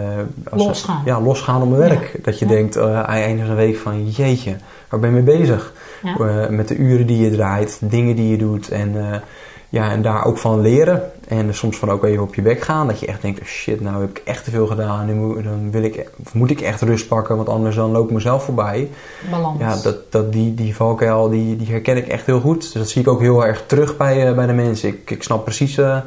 als- 0.50 0.64
Losgaan. 0.66 1.02
Ja, 1.04 1.20
losgaan 1.20 1.62
op 1.62 1.68
mijn 1.68 1.80
werk. 1.80 2.10
Ja. 2.12 2.18
Dat 2.22 2.38
je 2.38 2.44
Ja. 2.44 2.50
denkt 2.50 2.78
aan 2.78 2.96
het 2.96 3.06
einde 3.06 3.40
van 3.46 3.50
de 3.50 3.56
week 3.62 3.76
van, 3.76 4.08
jeetje, 4.08 4.56
waar 4.88 5.00
ben 5.00 5.14
je 5.14 5.22
mee 5.22 5.38
bezig? 5.38 5.72
Ja. 6.02 6.48
Met 6.50 6.68
de 6.68 6.76
uren 6.76 7.06
die 7.06 7.18
je 7.24 7.30
draait, 7.30 7.78
dingen 7.82 8.16
die 8.16 8.28
je 8.30 8.36
doet 8.38 8.68
en, 8.68 9.22
ja, 9.68 9.90
en 9.90 10.02
daar 10.02 10.24
ook 10.24 10.38
van 10.38 10.60
leren. 10.60 11.10
En 11.28 11.54
soms 11.54 11.76
van 11.76 11.90
ook 11.90 12.04
even 12.04 12.22
op 12.22 12.34
je 12.34 12.42
bek 12.42 12.60
gaan. 12.60 12.86
Dat 12.86 13.00
je 13.00 13.06
echt 13.06 13.22
denkt, 13.22 13.40
oh 13.40 13.46
shit, 13.46 13.80
nou 13.80 14.00
heb 14.00 14.10
ik 14.10 14.22
echt 14.24 14.44
te 14.44 14.50
veel 14.50 14.66
gedaan. 14.66 15.06
Nu 15.06 15.14
moet, 15.14 15.44
dan 15.44 15.70
wil 15.70 15.82
ik, 15.82 16.10
of 16.24 16.34
moet 16.34 16.50
ik 16.50 16.60
echt 16.60 16.82
rust 16.82 17.08
pakken, 17.08 17.36
want 17.36 17.48
anders 17.48 17.76
dan 17.76 17.90
loop 17.90 18.08
ik 18.08 18.14
mezelf 18.14 18.44
voorbij. 18.44 18.90
Balans. 19.30 19.60
Ja, 19.60 19.76
dat, 19.76 20.12
dat, 20.12 20.32
die, 20.32 20.54
die 20.54 20.76
valkuil, 20.76 21.28
die, 21.28 21.56
die 21.56 21.66
herken 21.66 21.96
ik 21.96 22.08
echt 22.08 22.26
heel 22.26 22.40
goed. 22.40 22.60
Dus 22.60 22.72
dat 22.72 22.88
zie 22.88 23.00
ik 23.00 23.08
ook 23.08 23.20
heel 23.20 23.46
erg 23.46 23.64
terug 23.66 23.96
bij, 23.96 24.28
eh, 24.28 24.34
bij 24.34 24.46
de 24.46 24.52
mensen. 24.52 24.88
Ik, 24.88 25.10
ik 25.10 25.22
snap 25.22 25.44
precies 25.44 25.78
eh, 25.78 25.98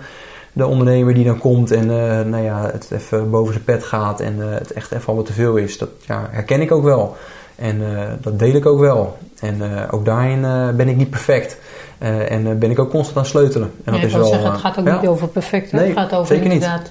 de 0.53 0.65
ondernemer 0.65 1.13
die 1.13 1.25
dan 1.25 1.37
komt 1.37 1.71
en 1.71 1.89
eh, 1.89 2.25
nou 2.25 2.43
ja, 2.43 2.69
het 2.71 2.91
even 2.91 3.29
boven 3.29 3.53
zijn 3.53 3.65
pet 3.65 3.83
gaat 3.83 4.19
en 4.19 4.37
het 4.37 4.71
echt 4.71 4.91
even 4.91 5.05
allemaal 5.05 5.25
te 5.25 5.33
veel 5.33 5.55
is. 5.55 5.77
Dat 5.77 5.89
ja, 6.05 6.27
herken 6.31 6.61
ik 6.61 6.71
ook 6.71 6.83
wel. 6.83 7.15
En 7.55 7.81
dat 8.21 8.39
deel 8.39 8.53
ik 8.53 8.65
ook 8.65 8.79
wel. 8.79 9.17
En 9.39 9.89
ook 9.91 10.05
daarin 10.05 10.41
ben 10.75 10.89
ik 10.89 10.95
niet 10.95 11.09
perfect. 11.09 11.57
Eh, 12.01 12.31
en 12.31 12.47
eh, 12.47 12.53
ben 12.55 12.71
ik 12.71 12.79
ook 12.79 12.89
constant 12.89 13.17
aan 13.17 13.25
sleutelen. 13.25 13.71
En 13.83 13.91
dat 13.91 14.01
ik 14.01 14.07
is 14.07 14.13
wel, 14.13 14.25
zeggen, 14.25 14.45
het 14.45 14.55
eh, 14.55 14.61
gaat 14.61 14.79
ook 14.79 14.85
ja. 14.85 14.99
niet 14.99 15.09
over 15.09 15.27
perfect. 15.27 15.71
Nee, 15.71 15.85
het 15.87 15.97
gaat 15.97 16.13
over 16.13 16.35
zeker 16.35 16.49
niet. 16.49 16.63
inderdaad... 16.63 16.89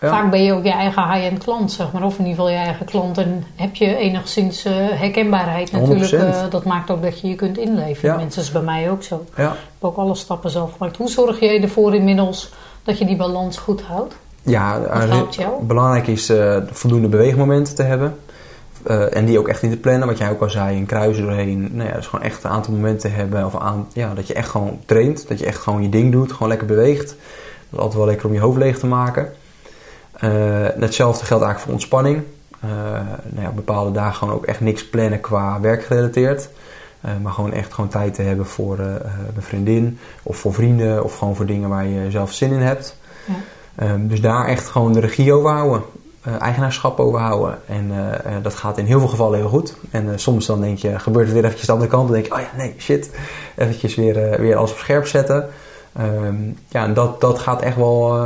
Ja. 0.00 0.10
Vaak 0.10 0.30
ben 0.30 0.42
je 0.42 0.52
ook 0.52 0.64
je 0.64 0.72
eigen 0.72 1.12
high-end 1.12 1.44
klant, 1.44 1.72
zeg 1.72 1.92
maar. 1.92 2.02
Of 2.02 2.18
in 2.18 2.26
ieder 2.26 2.34
geval 2.34 2.50
je 2.50 2.56
eigen 2.56 2.86
klant. 2.86 3.18
En 3.18 3.44
heb 3.56 3.74
je 3.74 3.96
enigszins 3.96 4.62
herkenbaarheid 4.92 5.72
natuurlijk. 5.72 6.46
100%. 6.46 6.48
dat 6.50 6.64
maakt 6.64 6.90
ook 6.90 7.02
dat 7.02 7.20
je 7.20 7.28
je 7.28 7.34
kunt 7.34 7.58
inleven. 7.58 8.08
Ja. 8.08 8.16
Mensen 8.16 8.42
is 8.42 8.52
bij 8.52 8.62
mij 8.62 8.90
ook 8.90 9.02
zo. 9.02 9.24
Ik 9.30 9.36
Ja. 9.36 9.48
heb 9.48 9.56
ook 9.80 9.96
alle 9.96 10.14
stappen 10.14 10.50
zelf 10.50 10.72
gemaakt. 10.72 10.96
Hoe 10.96 11.08
zorg 11.08 11.40
jij 11.40 11.62
ervoor 11.62 11.94
inmiddels 11.94 12.52
dat 12.82 12.98
je 12.98 13.04
die 13.04 13.16
balans 13.16 13.56
goed 13.56 13.82
houdt? 13.82 14.16
Ja, 14.42 14.80
belangrijk 15.60 16.06
is 16.06 16.32
voldoende 16.70 17.08
beweegmomenten 17.08 17.74
te 17.74 17.82
hebben. 17.82 18.16
Eh, 18.84 19.16
en 19.16 19.24
die 19.24 19.38
ook 19.38 19.48
echt 19.48 19.62
in 19.62 19.70
te 19.70 19.76
plannen, 19.76 20.08
wat 20.08 20.18
jij 20.18 20.30
ook 20.30 20.40
al 20.40 20.50
zei, 20.50 20.76
een 20.76 20.86
kruis 20.86 21.16
doorheen. 21.16 21.68
Nou 21.72 21.88
ja, 21.88 21.94
dus 21.94 22.06
gewoon 22.06 22.24
echt 22.24 22.44
een 22.44 22.50
aantal 22.50 22.74
momenten 22.74 23.12
hebben. 23.12 23.46
Of 23.46 23.56
aan, 23.56 23.88
ja, 23.92 24.14
dat 24.14 24.26
je 24.26 24.34
echt 24.34 24.48
gewoon 24.48 24.80
traint, 24.86 25.28
dat 25.28 25.38
je 25.38 25.46
echt 25.46 25.58
gewoon 25.58 25.82
je 25.82 25.88
ding 25.88 26.12
doet, 26.12 26.32
gewoon 26.32 26.48
lekker 26.48 26.66
beweegt. 26.66 27.08
Dat 27.08 27.16
is 27.70 27.78
altijd 27.78 27.94
wel 27.94 28.06
lekker 28.06 28.26
om 28.26 28.34
je 28.34 28.40
hoofd 28.40 28.58
leeg 28.58 28.78
te 28.78 28.86
maken. 28.86 29.32
Eh, 30.12 30.30
hetzelfde 30.78 31.24
geldt 31.24 31.44
eigenlijk 31.44 31.58
voor 31.58 31.72
ontspanning. 31.72 32.22
Eh, 32.60 32.70
nou 33.30 33.42
ja, 33.42 33.48
op 33.48 33.56
bepaalde 33.56 33.92
dagen 33.92 34.14
gewoon 34.14 34.34
ook 34.34 34.46
echt 34.46 34.60
niks 34.60 34.88
plannen 34.88 35.20
qua 35.20 35.60
werkgerelateerd. 35.60 36.48
Maar 37.22 37.32
gewoon 37.32 37.52
echt 37.52 37.72
gewoon 37.72 37.90
tijd 37.90 38.14
te 38.14 38.22
hebben 38.22 38.46
voor 38.46 38.76
mijn 38.76 39.32
vriendin 39.38 39.98
of 40.22 40.36
voor 40.36 40.54
vrienden 40.54 41.04
of 41.04 41.18
gewoon 41.18 41.36
voor 41.36 41.46
dingen 41.46 41.68
waar 41.68 41.86
je 41.86 42.10
zelf 42.10 42.32
zin 42.32 42.52
in 42.52 42.60
hebt. 42.60 42.96
Ja. 43.26 43.34
Ehm, 43.74 44.06
dus 44.06 44.20
daar 44.20 44.46
echt 44.46 44.68
gewoon 44.68 44.92
de 44.92 45.00
regie 45.00 45.32
over 45.32 45.50
houden. 45.50 45.82
Eh, 46.24 46.40
eigenaarschap 46.40 46.98
over 47.00 47.20
houden. 47.20 47.58
En 47.66 47.90
eh, 47.90 48.36
eh, 48.36 48.42
dat 48.42 48.54
gaat 48.54 48.78
in 48.78 48.84
heel 48.84 48.98
veel 48.98 49.08
gevallen 49.08 49.38
heel 49.38 49.48
goed. 49.48 49.74
En 49.90 50.18
soms 50.18 50.46
dan 50.46 50.60
denk 50.60 50.78
je, 50.78 50.98
gebeurt 50.98 51.24
het 51.24 51.34
weer 51.34 51.44
eventjes 51.44 51.66
de 51.66 51.72
andere 51.72 51.90
kant. 51.90 52.08
Dan 52.08 52.14
denk 52.14 52.26
je, 52.26 52.34
oh 52.34 52.40
ja, 52.40 52.56
nee, 52.56 52.74
shit. 52.78 53.10
Eventjes 53.56 53.94
weer, 53.94 54.40
weer 54.40 54.56
alles 54.56 54.70
op 54.70 54.78
scherp 54.78 55.06
zetten. 55.06 55.48
Ehm, 55.96 56.34
ja, 56.68 56.84
en 56.84 56.94
dat, 56.94 57.20
dat 57.20 57.38
gaat 57.38 57.62
echt 57.62 57.76
wel 57.76 58.16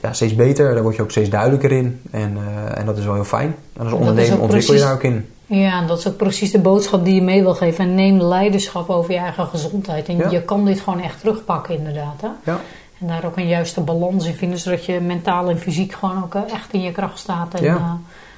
ja, 0.00 0.12
steeds 0.12 0.34
beter. 0.34 0.74
Daar 0.74 0.82
word 0.82 0.96
je 0.96 1.02
ook 1.02 1.10
steeds 1.10 1.30
duidelijker 1.30 1.72
in. 1.72 2.00
En, 2.10 2.36
en 2.74 2.86
dat 2.86 2.98
is 2.98 3.04
wel 3.04 3.14
heel 3.14 3.24
fijn. 3.24 3.56
En 3.72 3.82
als 3.82 3.92
is 3.92 3.98
ondernemer 3.98 4.40
ontwikkel 4.40 4.74
je 4.74 4.80
daar 4.80 4.92
ook 4.92 5.02
in. 5.02 5.28
Ja, 5.46 5.80
en 5.80 5.86
dat 5.86 5.98
is 5.98 6.08
ook 6.08 6.16
precies 6.16 6.50
de 6.50 6.58
boodschap 6.58 7.04
die 7.04 7.14
je 7.14 7.22
mee 7.22 7.42
wil 7.42 7.54
geven. 7.54 7.84
En 7.84 7.94
neem 7.94 8.22
leiderschap 8.22 8.90
over 8.90 9.12
je 9.12 9.18
eigen 9.18 9.46
gezondheid. 9.46 10.08
En 10.08 10.16
Ja. 10.16 10.30
je 10.30 10.42
kan 10.42 10.64
dit 10.64 10.80
gewoon 10.80 11.00
echt 11.00 11.20
terugpakken 11.20 11.76
inderdaad. 11.76 12.20
Hè? 12.20 12.28
Ja. 12.44 12.60
En 13.00 13.06
daar 13.06 13.24
ook 13.24 13.36
een 13.36 13.48
juiste 13.48 13.80
balans 13.80 14.26
in 14.26 14.34
vinden. 14.34 14.58
Zodat 14.58 14.84
je 14.84 15.00
mentaal 15.00 15.48
en 15.48 15.58
fysiek 15.58 15.92
gewoon 15.92 16.22
ook 16.22 16.34
eh, 16.34 16.42
echt 16.52 16.72
in 16.72 16.80
je 16.82 16.92
kracht 16.92 17.18
staat. 17.18 17.54
En 17.54 17.62
Ja. 17.64 17.74
eh, 17.76 17.92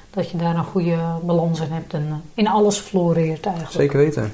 dat 0.09 0.29
je 0.29 0.37
daar 0.37 0.55
een 0.55 0.63
goede 0.63 0.95
balans 1.23 1.59
in 1.59 1.71
hebt. 1.71 1.93
En 1.93 2.05
eh, 2.09 2.15
in 2.33 2.47
alles 2.47 2.77
floreert 2.77 3.45
eigenlijk. 3.45 3.75
Zeker 3.75 3.97
weten. 3.97 4.33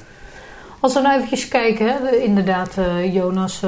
Als 0.79 0.93
we 0.93 0.99
nou 0.99 1.15
eventjes 1.15 1.47
kijken, 1.47 1.87
hè, 1.87 1.93
de- 2.09 2.23
inderdaad, 2.23 2.75
Jonas, 3.11 3.61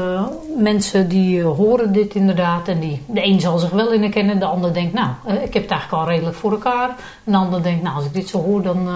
mensen 0.58 1.08
die 1.10 1.44
horen 1.44 1.92
dit 1.94 2.16
inderdaad 2.16 2.68
en 2.68 2.80
die, 2.80 3.02
de 3.08 3.24
een 3.26 3.40
zal 3.42 3.58
zich 3.58 3.70
wel 3.70 3.92
in 3.92 4.02
herkennen, 4.02 4.40
de 4.40 4.46
ander 4.46 4.74
denkt, 4.74 4.94
nou, 4.94 5.08
ik 5.26 5.54
heb 5.54 5.64
het 5.64 5.72
eigenlijk 5.72 5.92
al 5.92 6.08
redelijk 6.08 6.36
voor 6.36 6.52
elkaar. 6.52 6.90
En 7.24 7.32
de 7.32 7.38
ander 7.38 7.64
denkt, 7.64 7.84
nou, 7.84 7.96
als 7.96 8.06
ik 8.06 8.14
dit 8.14 8.28
zo 8.30 8.42
hoor, 8.42 8.62
dan, 8.62 8.88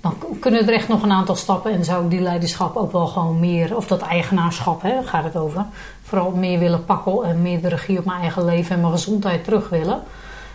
dan 0.00 0.14
kunnen 0.40 0.66
er 0.66 0.74
echt 0.74 0.88
nog 0.88 1.02
een 1.02 1.12
aantal 1.12 1.36
stappen 1.36 1.72
en 1.72 1.84
zou 1.84 2.04
ik 2.04 2.10
die 2.10 2.20
leiderschap 2.20 2.76
ook 2.76 2.92
wel 2.92 3.06
gewoon 3.06 3.40
meer, 3.40 3.76
of 3.76 3.86
dat 3.86 4.00
eigenaarschap, 4.00 4.82
hè, 4.82 5.02
gaat 5.02 5.24
het 5.24 5.36
over, 5.36 5.64
vooral 6.02 6.30
meer 6.30 6.58
willen 6.58 6.84
pakken 6.84 7.24
en 7.24 7.42
meer 7.42 7.60
de 7.60 7.68
regie 7.68 7.98
op 7.98 8.04
mijn 8.04 8.20
eigen 8.20 8.44
leven 8.44 8.74
en 8.74 8.80
mijn 8.80 8.92
gezondheid 8.92 9.44
terug 9.44 9.68
willen. 9.68 10.02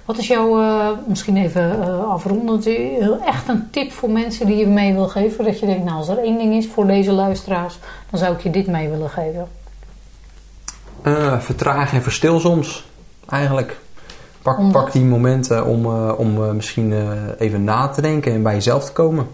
Wat 0.06 0.18
is 0.18 0.28
jouw, 0.28 0.62
eh, 0.62 0.90
misschien 1.08 1.38
even 1.38 1.82
eh, 1.82 2.10
afrondend, 2.10 2.66
eh, 2.66 3.28
echt 3.28 3.48
een 3.48 3.70
tip 3.72 3.92
voor 3.92 4.10
mensen 4.10 4.46
die 4.46 4.58
je 4.58 4.68
mee 4.68 4.94
wil 4.94 5.08
geven? 5.08 5.46
Dat 5.46 5.60
je 5.60 5.66
denkt, 5.66 5.84
nou 5.84 5.98
als 5.98 6.08
er 6.08 6.18
één 6.18 6.38
ding 6.38 6.54
is 6.54 6.68
voor 6.68 6.88
deze 6.88 7.12
luisteraars, 7.12 7.80
dan 8.10 8.20
zou 8.20 8.36
ik 8.36 8.42
je 8.42 8.50
dit 8.50 8.68
mee 8.68 8.90
willen 8.90 9.10
geven. 9.10 9.48
Eh, 11.02 11.40
vertraag 11.40 11.94
en 11.94 12.04
verstil 12.04 12.40
soms, 12.40 12.86
eigenlijk. 13.30 13.78
Pak, 14.46 14.58
Omdat? 14.58 14.84
pak 14.84 14.92
die 14.92 15.04
momenten 15.04 15.66
om, 15.66 15.86
eh, 15.86 16.12
om 16.18 16.44
eh, 16.44 16.52
misschien 16.52 16.94
eh, 16.94 17.08
even 17.38 17.64
na 17.64 17.88
te 17.88 18.02
denken 18.02 18.32
en 18.32 18.44
bij 18.44 18.54
jezelf 18.54 18.86
te 18.86 18.92
komen. 18.92 19.28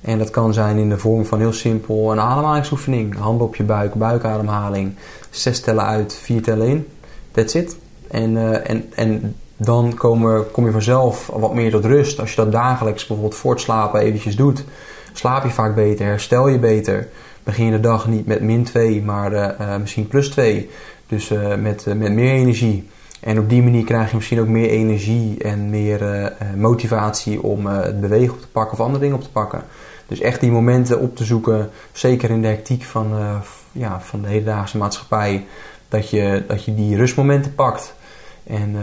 En 0.00 0.18
dat 0.18 0.30
kan 0.30 0.52
zijn 0.52 0.76
in 0.76 0.88
de 0.88 0.98
vorm 0.98 1.26
van 1.26 1.38
heel 1.38 1.52
simpel 1.52 2.12
een 2.12 2.20
ademhalingsoefening. 2.20 3.16
Handen 3.18 3.46
op 3.46 3.56
je 3.56 3.62
buik, 3.62 3.94
buikademhaling. 3.94 4.94
Zes 5.30 5.60
tellen 5.60 5.84
uit, 5.84 6.14
vier 6.22 6.42
tellen 6.42 6.66
in. 6.66 6.86
That's 7.30 7.54
it. 7.54 7.76
En, 8.10 8.64
en, 8.66 8.92
en 8.94 9.36
dan 9.56 9.94
komen, 9.94 10.50
kom 10.50 10.64
je 10.66 10.72
vanzelf 10.72 11.26
wat 11.26 11.54
meer 11.54 11.70
tot 11.70 11.84
rust. 11.84 12.20
Als 12.20 12.30
je 12.30 12.36
dat 12.36 12.52
dagelijks 12.52 13.06
bijvoorbeeld 13.06 13.38
voor 13.38 13.50
het 13.52 13.60
slapen 13.60 14.00
eventjes 14.00 14.36
doet, 14.36 14.64
slaap 15.12 15.44
je 15.44 15.50
vaak 15.50 15.74
beter, 15.74 16.06
herstel 16.06 16.48
je 16.48 16.58
beter. 16.58 17.08
Begin 17.42 17.64
je 17.64 17.70
de 17.70 17.80
dag 17.80 18.08
niet 18.08 18.26
met 18.26 18.40
min 18.40 18.64
2, 18.64 19.02
maar 19.02 19.56
misschien 19.80 20.08
plus 20.08 20.28
2. 20.28 20.70
Dus 21.06 21.28
met, 21.58 21.86
met 21.86 22.12
meer 22.12 22.32
energie. 22.32 22.88
En 23.20 23.38
op 23.38 23.48
die 23.48 23.62
manier 23.62 23.84
krijg 23.84 24.10
je 24.10 24.16
misschien 24.16 24.40
ook 24.40 24.48
meer 24.48 24.68
energie 24.68 25.42
en 25.42 25.70
meer 25.70 26.02
eh, 26.02 26.26
eh, 26.26 26.32
motivatie 26.56 27.42
om 27.42 27.66
eh, 27.66 27.82
het 27.82 28.00
bewegen 28.00 28.34
op 28.34 28.40
te 28.40 28.48
pakken 28.48 28.72
of 28.72 28.84
andere 28.84 29.00
dingen 29.00 29.16
op 29.16 29.22
te 29.22 29.30
pakken. 29.30 29.62
Dus 30.06 30.20
echt 30.20 30.40
die 30.40 30.50
momenten 30.50 31.00
op 31.00 31.16
te 31.16 31.24
zoeken, 31.24 31.70
zeker 31.92 32.30
in 32.30 32.42
de 32.42 32.48
hectiek 32.48 32.82
van, 32.82 33.12
ja, 33.72 34.00
van 34.00 34.22
de 34.22 34.28
hedendaagse 34.28 34.76
maatschappij, 34.76 35.46
dat 35.88 36.10
je, 36.10 36.44
dat 36.46 36.64
je 36.64 36.74
die 36.74 36.96
rustmomenten 36.96 37.54
pakt. 37.54 37.94
En, 38.46 38.76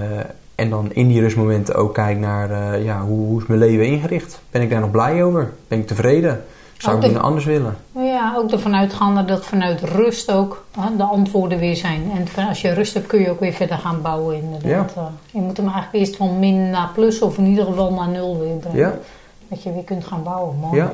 en 0.55 0.69
dan 0.69 0.93
in 0.93 1.07
die 1.07 1.19
rustmomenten 1.19 1.75
ook 1.75 1.93
kijkt 1.93 2.19
naar 2.19 2.79
ja, 2.81 3.01
hoe, 3.01 3.25
hoe 3.27 3.41
is 3.41 3.47
mijn 3.47 3.59
leven 3.59 3.86
ingericht? 3.86 4.41
Ben 4.51 4.61
ik 4.61 4.69
daar 4.69 4.79
nog 4.79 4.91
blij 4.91 5.23
over? 5.23 5.51
Ben 5.67 5.79
ik 5.79 5.88
tevreden? 5.88 6.43
Zou 6.78 6.95
Ook 6.95 7.01
ik 7.01 7.07
de- 7.07 7.13
dingen 7.13 7.28
anders 7.28 7.45
willen? 7.45 7.78
Maar 7.91 8.03
ja, 8.03 8.34
ook 8.38 8.51
ervan 8.51 8.76
uitgaande 8.76 9.26
dat 9.26 9.45
vanuit 9.45 9.82
rust 9.82 10.32
ook 10.32 10.65
hè, 10.80 10.95
de 10.97 11.03
antwoorden 11.03 11.59
weer 11.59 11.76
zijn. 11.76 12.11
En 12.38 12.47
als 12.47 12.61
je 12.61 12.73
rust 12.73 12.93
hebt, 12.93 13.07
kun 13.07 13.19
je 13.21 13.30
ook 13.30 13.39
weer 13.39 13.53
verder 13.53 13.78
gaan 13.78 14.01
bouwen 14.01 14.36
inderdaad. 14.41 14.93
Eh, 14.95 15.03
Je 15.32 15.39
moet 15.39 15.57
hem 15.57 15.65
eigenlijk 15.67 15.95
eerst 15.95 16.15
van 16.15 16.39
min 16.39 16.69
naar 16.69 16.89
plus 16.93 17.21
of 17.21 17.38
in 17.38 17.45
ieder 17.45 17.65
geval 17.65 17.93
naar 17.93 18.07
nul 18.09 18.39
weer 18.39 18.55
brengen. 18.55 18.78
Ja. 18.80 18.93
Dat 19.47 19.63
je 19.63 19.73
weer 19.73 19.84
kunt 19.84 20.05
gaan 20.05 20.23
bouwen. 20.23 20.55
Mooi. 20.59 20.76
Ja. 20.78 20.93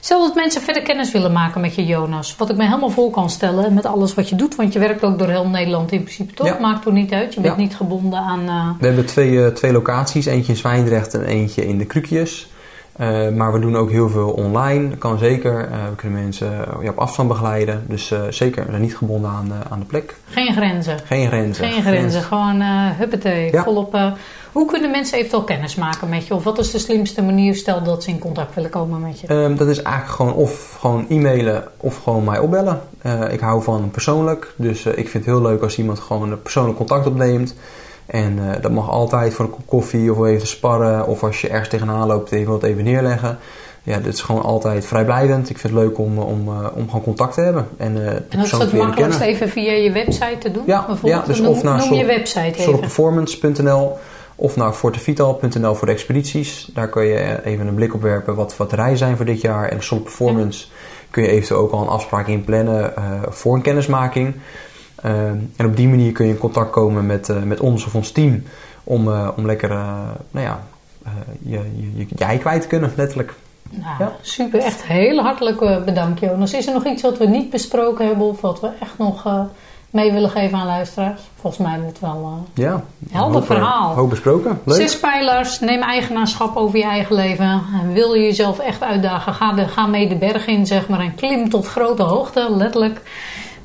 Stel 0.00 0.20
dat 0.26 0.34
mensen 0.34 0.62
verder 0.62 0.82
kennis 0.82 1.12
willen 1.12 1.32
maken 1.32 1.60
met 1.60 1.74
je 1.74 1.86
Jonas. 1.86 2.36
Wat 2.36 2.50
ik 2.50 2.56
me 2.56 2.64
helemaal 2.64 2.90
voor 2.90 3.10
kan 3.10 3.30
stellen 3.30 3.74
met 3.74 3.86
alles 3.86 4.14
wat 4.14 4.28
je 4.28 4.36
doet. 4.36 4.54
Want 4.56 4.72
je 4.72 4.78
werkt 4.78 5.04
ook 5.04 5.18
door 5.18 5.28
heel 5.28 5.46
Nederland 5.48 5.92
in 5.92 6.02
principe 6.02 6.34
toch? 6.34 6.46
Ja. 6.46 6.58
Maakt 6.60 6.86
er 6.86 6.92
niet 6.92 7.12
uit. 7.12 7.34
Je 7.34 7.40
bent 7.40 7.54
Ja. 7.56 7.60
niet 7.60 7.76
gebonden 7.76 8.18
aan... 8.18 8.40
eh, 8.48 8.68
We 8.80 8.86
hebben 8.86 9.06
twee, 9.06 9.44
eh, 9.44 9.50
twee 9.52 9.72
locaties, 9.72 10.26
eentje 10.26 10.52
in 10.52 10.58
Zwijndrecht 10.58 11.14
en 11.14 11.24
eentje 11.24 11.66
in 11.66 11.78
de 11.78 11.84
Krukjes. 11.84 12.48
Eh, 12.96 13.28
maar 13.28 13.52
we 13.52 13.58
doen 13.58 13.76
ook 13.76 13.90
heel 13.90 14.08
veel 14.08 14.30
online, 14.30 14.88
dat 14.88 14.98
kan 14.98 15.18
zeker. 15.18 15.68
Eh, 15.70 15.88
we 15.88 15.94
kunnen 15.96 16.22
mensen 16.22 16.52
eh, 16.52 16.82
ja, 16.82 16.90
op 16.90 16.98
afstand 16.98 17.28
begeleiden. 17.28 17.84
Dus 17.88 18.12
zeker, 18.30 18.64
we 18.64 18.70
zijn 18.70 18.82
niet 18.82 18.96
gebonden 18.96 19.30
aan, 19.30 19.52
aan 19.70 19.78
de 19.78 19.84
plek. 19.84 20.14
geen 20.30 20.52
grenzen. 20.52 20.98
Geen 21.04 21.26
grenzen. 21.26 21.64
Geen 21.64 21.82
grenzen. 21.82 22.22
Gewoon 22.22 22.60
huppatee. 22.96 23.52
Ja. 23.52 23.62
Volop. 23.62 23.98
hoe 24.52 24.66
kunnen 24.66 24.90
mensen 24.90 25.18
eventueel 25.18 25.44
kennis 25.44 25.74
maken 25.74 26.08
met 26.08 26.26
je? 26.26 26.34
Of 26.34 26.44
wat 26.44 26.58
is 26.58 26.70
de 26.70 26.78
slimste 26.78 27.22
manier? 27.22 27.54
Stel 27.54 27.82
dat 27.82 28.02
ze 28.02 28.10
in 28.10 28.18
contact 28.18 28.54
willen 28.54 28.70
komen 28.70 29.00
met 29.00 29.20
je. 29.20 29.26
Ehm, 29.26 29.56
dat 29.56 29.68
is 29.68 29.82
eigenlijk 29.82 30.16
gewoon 30.16 30.34
of 30.34 30.76
gewoon 30.80 31.06
e-mailen 31.08 31.64
of 31.76 32.02
gewoon 32.02 32.24
mij 32.24 32.38
opbellen. 32.38 32.80
Ik 33.30 33.40
hou 33.40 33.62
van 33.62 33.90
persoonlijk, 33.90 34.54
dus 34.56 34.86
ik 34.86 35.08
vind 35.08 35.12
het 35.12 35.24
heel 35.24 35.42
leuk 35.42 35.62
als 35.62 35.78
iemand 35.78 35.98
gewoon 35.98 36.30
een 36.30 36.42
persoonlijk 36.42 36.76
contact 36.76 37.06
opneemt. 37.06 37.54
En 38.06 38.38
eh, 38.38 38.62
dat 38.62 38.70
mag 38.70 38.90
altijd 38.90 39.34
voor 39.34 39.44
een 39.44 39.50
kop 39.50 39.66
koffie 39.66 40.12
of 40.12 40.26
even 40.26 40.46
sparren. 40.46 41.06
Of 41.06 41.22
als 41.22 41.40
je 41.40 41.48
ergens 41.48 41.68
tegenaan 41.68 42.06
loopt, 42.06 42.32
even 42.32 42.52
wat 42.52 42.62
even 42.62 42.84
neerleggen. 42.84 43.38
Ja, 43.82 43.98
dit 43.98 44.14
is 44.14 44.20
gewoon 44.20 44.42
altijd 44.42 44.86
vrijblijvend. 44.86 45.50
Ik 45.50 45.58
vind 45.58 45.72
het 45.72 45.82
leuk 45.82 45.98
om, 45.98 46.18
om, 46.18 46.48
eh, 46.48 46.66
om 46.74 46.86
gewoon 46.86 47.02
contact 47.02 47.34
te 47.34 47.40
hebben. 47.40 47.68
En, 47.76 47.94
de 47.94 48.00
En 48.00 48.38
dat 48.38 48.44
is 48.44 48.50
het 48.50 48.72
makkelijkst 48.72 49.20
even 49.20 49.48
via 49.48 49.72
je 49.72 49.92
website 49.92 50.38
te 50.38 50.50
doen? 50.50 50.62
Ja, 50.66 50.86
bijvoorbeeld? 50.86 51.22
ja, 51.22 51.26
dus 51.26 51.40
noem, 51.40 51.50
of 51.50 51.62
naar 51.62 51.76
noem 51.76 51.86
Sol- 51.86 51.96
je 51.96 52.04
website 52.04 52.40
even. 52.40 52.62
Solperformance.nl 52.62 53.96
of 54.36 54.56
naar 54.56 54.72
fortevital.nl 54.72 55.74
voor 55.74 55.86
de 55.86 55.92
expedities. 55.92 56.68
Daar 56.74 56.88
kun 56.88 57.04
je 57.04 57.44
even 57.44 57.66
een 57.66 57.74
blik 57.74 57.94
op 57.94 58.02
werpen 58.02 58.34
wat, 58.34 58.56
wat 58.56 58.70
de 58.70 58.76
reizen 58.76 58.98
zijn 58.98 59.16
voor 59.16 59.24
dit 59.24 59.40
jaar. 59.40 59.68
En 59.68 59.82
Solid 59.82 60.02
Performance 60.02 60.66
kun 61.10 61.22
je 61.22 61.28
eventueel 61.28 61.60
ook 61.60 61.72
al 61.72 61.82
een 61.82 61.88
afspraak 61.88 62.26
inplannen 62.26 62.96
eh, 62.96 63.02
voor 63.28 63.54
een 63.54 63.62
kennismaking. 63.62 64.34
Eh, 65.02 65.28
en 65.56 65.66
op 65.66 65.76
die 65.76 65.88
manier 65.88 66.12
kun 66.12 66.26
je 66.26 66.32
in 66.32 66.38
contact 66.38 66.70
komen 66.70 67.06
met, 67.06 67.28
eh, 67.28 67.42
met 67.42 67.60
ons 67.60 67.84
of 67.86 67.94
ons 67.94 68.10
team 68.10 68.42
om, 68.84 69.12
eh, 69.12 69.28
om 69.36 69.46
lekker 69.46 69.70
eh, 69.70 69.76
nou 70.30 70.46
ja, 70.46 70.62
eh, 71.04 71.10
je, 71.42 71.50
je, 71.76 71.96
je, 71.96 72.06
je 72.16 72.24
ei 72.24 72.38
kwijt 72.38 72.62
te 72.62 72.68
kunnen, 72.68 72.92
letterlijk. 72.96 73.34
Nou, 73.70 73.94
Ja. 73.98 74.12
super. 74.20 74.60
Echt 74.60 74.82
heel 74.84 75.18
hartelijk 75.18 75.84
bedankt, 75.84 76.20
Jonas. 76.20 76.52
Is 76.54 76.66
er 76.66 76.72
nog 76.74 76.84
iets 76.86 77.02
wat 77.02 77.18
we 77.18 77.26
niet 77.26 77.50
besproken 77.50 78.06
hebben 78.06 78.26
of 78.26 78.40
wat 78.40 78.60
we 78.60 78.68
echt 78.80 78.98
nog 78.98 79.26
eh, 79.26 79.40
mee 79.90 80.12
willen 80.12 80.30
geven 80.30 80.58
aan 80.58 80.66
luisteraars? 80.66 81.20
Volgens 81.40 81.66
mij 81.68 81.78
het 81.86 82.00
wel. 82.00 82.42
eh, 82.54 82.64
Ja, 82.64 82.82
Helder 83.10 83.34
hoop, 83.34 83.46
verhaal. 83.46 83.94
Hoop 83.94 84.10
besproken. 84.10 84.60
Leuk. 84.64 84.76
Zes 84.76 84.98
pijlers. 85.00 85.60
Neem 85.60 85.82
eigenaarschap 85.82 86.56
over 86.56 86.78
je 86.78 86.84
eigen 86.84 87.14
leven. 87.14 87.62
En 87.82 87.92
wil 87.92 88.14
je 88.14 88.22
jezelf 88.22 88.58
echt 88.58 88.82
uitdagen? 88.82 89.34
Ga, 89.34 89.52
de, 89.52 89.68
ga 89.68 89.86
mee 89.86 90.08
de 90.08 90.16
berg 90.16 90.46
in, 90.46 90.66
zeg 90.66 90.88
maar. 90.88 91.00
En 91.00 91.14
klim 91.14 91.48
tot 91.48 91.66
grote 91.66 92.02
hoogte, 92.02 92.46
letterlijk. 92.56 93.00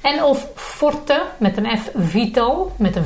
en 0.00 0.24
of 0.24 0.46
Forte 0.54 1.22
met 1.38 1.56
een 1.56 1.78
F 1.78 1.90
Vital 1.96 2.72
met 2.76 2.96
een 2.96 3.04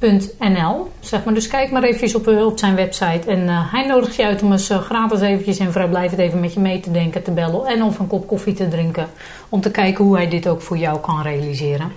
V.nl. 0.00 0.90
Zeg 1.00 1.24
maar. 1.24 1.34
Dus 1.34 1.48
kijk 1.48 1.70
maar 1.70 1.88
op, 2.14 2.28
eh, 2.28 2.46
op 2.46 2.58
zijn 2.58 2.74
website. 2.74 3.30
En 3.30 3.48
eh, 3.48 3.72
hij 3.72 3.86
nodigt 3.86 4.14
je 4.14 4.24
uit 4.24 4.42
om 4.42 4.52
eens 4.52 4.70
eh, 4.70 4.78
gratis 4.78 5.20
eventjes 5.20 5.58
en 5.58 5.72
vrijblijvend 5.72 6.20
even 6.20 6.40
met 6.40 6.54
je 6.54 6.60
mee 6.60 6.80
te 6.80 6.90
denken, 6.90 7.22
te 7.22 7.30
bellen. 7.30 7.66
En 7.66 7.82
of 7.82 7.98
een 7.98 8.06
kop 8.06 8.26
koffie 8.26 8.54
te 8.54 8.68
drinken. 8.68 9.06
Om 9.48 9.60
te 9.60 9.70
kijken 9.70 10.04
hoe 10.04 10.16
hij 10.16 10.28
dit 10.28 10.48
ook 10.48 10.62
voor 10.62 10.76
jou 10.76 10.98
kan 10.98 11.22
realiseren. 11.22 11.92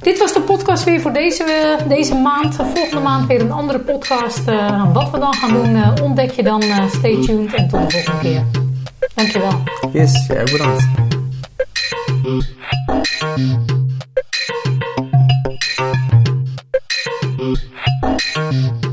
Dit 0.00 0.18
was 0.18 0.32
de 0.32 0.40
podcast 0.40 0.84
weer 0.84 1.00
voor 1.00 1.12
deze, 1.12 1.76
deze 1.88 2.14
maand. 2.14 2.54
Volgende 2.54 3.00
maand 3.00 3.26
weer 3.26 3.40
een 3.40 3.52
andere 3.52 3.78
podcast. 3.78 4.44
Wat 4.92 5.10
we 5.10 5.18
dan 5.18 5.34
gaan 5.34 5.52
doen, 5.52 6.00
ontdek 6.02 6.30
je 6.30 6.42
dan. 6.42 6.62
Stay 6.90 7.22
tuned 7.22 7.54
en 7.54 7.68
tot 7.68 7.90
de 7.90 7.90
volgende 7.90 8.18
keer. 8.20 8.42
Dankjewel. 9.14 9.52
yes, 9.92 10.26
ja, 10.26 10.42
bedankt. 10.42 10.84
Mm-hmm. 17.38 18.85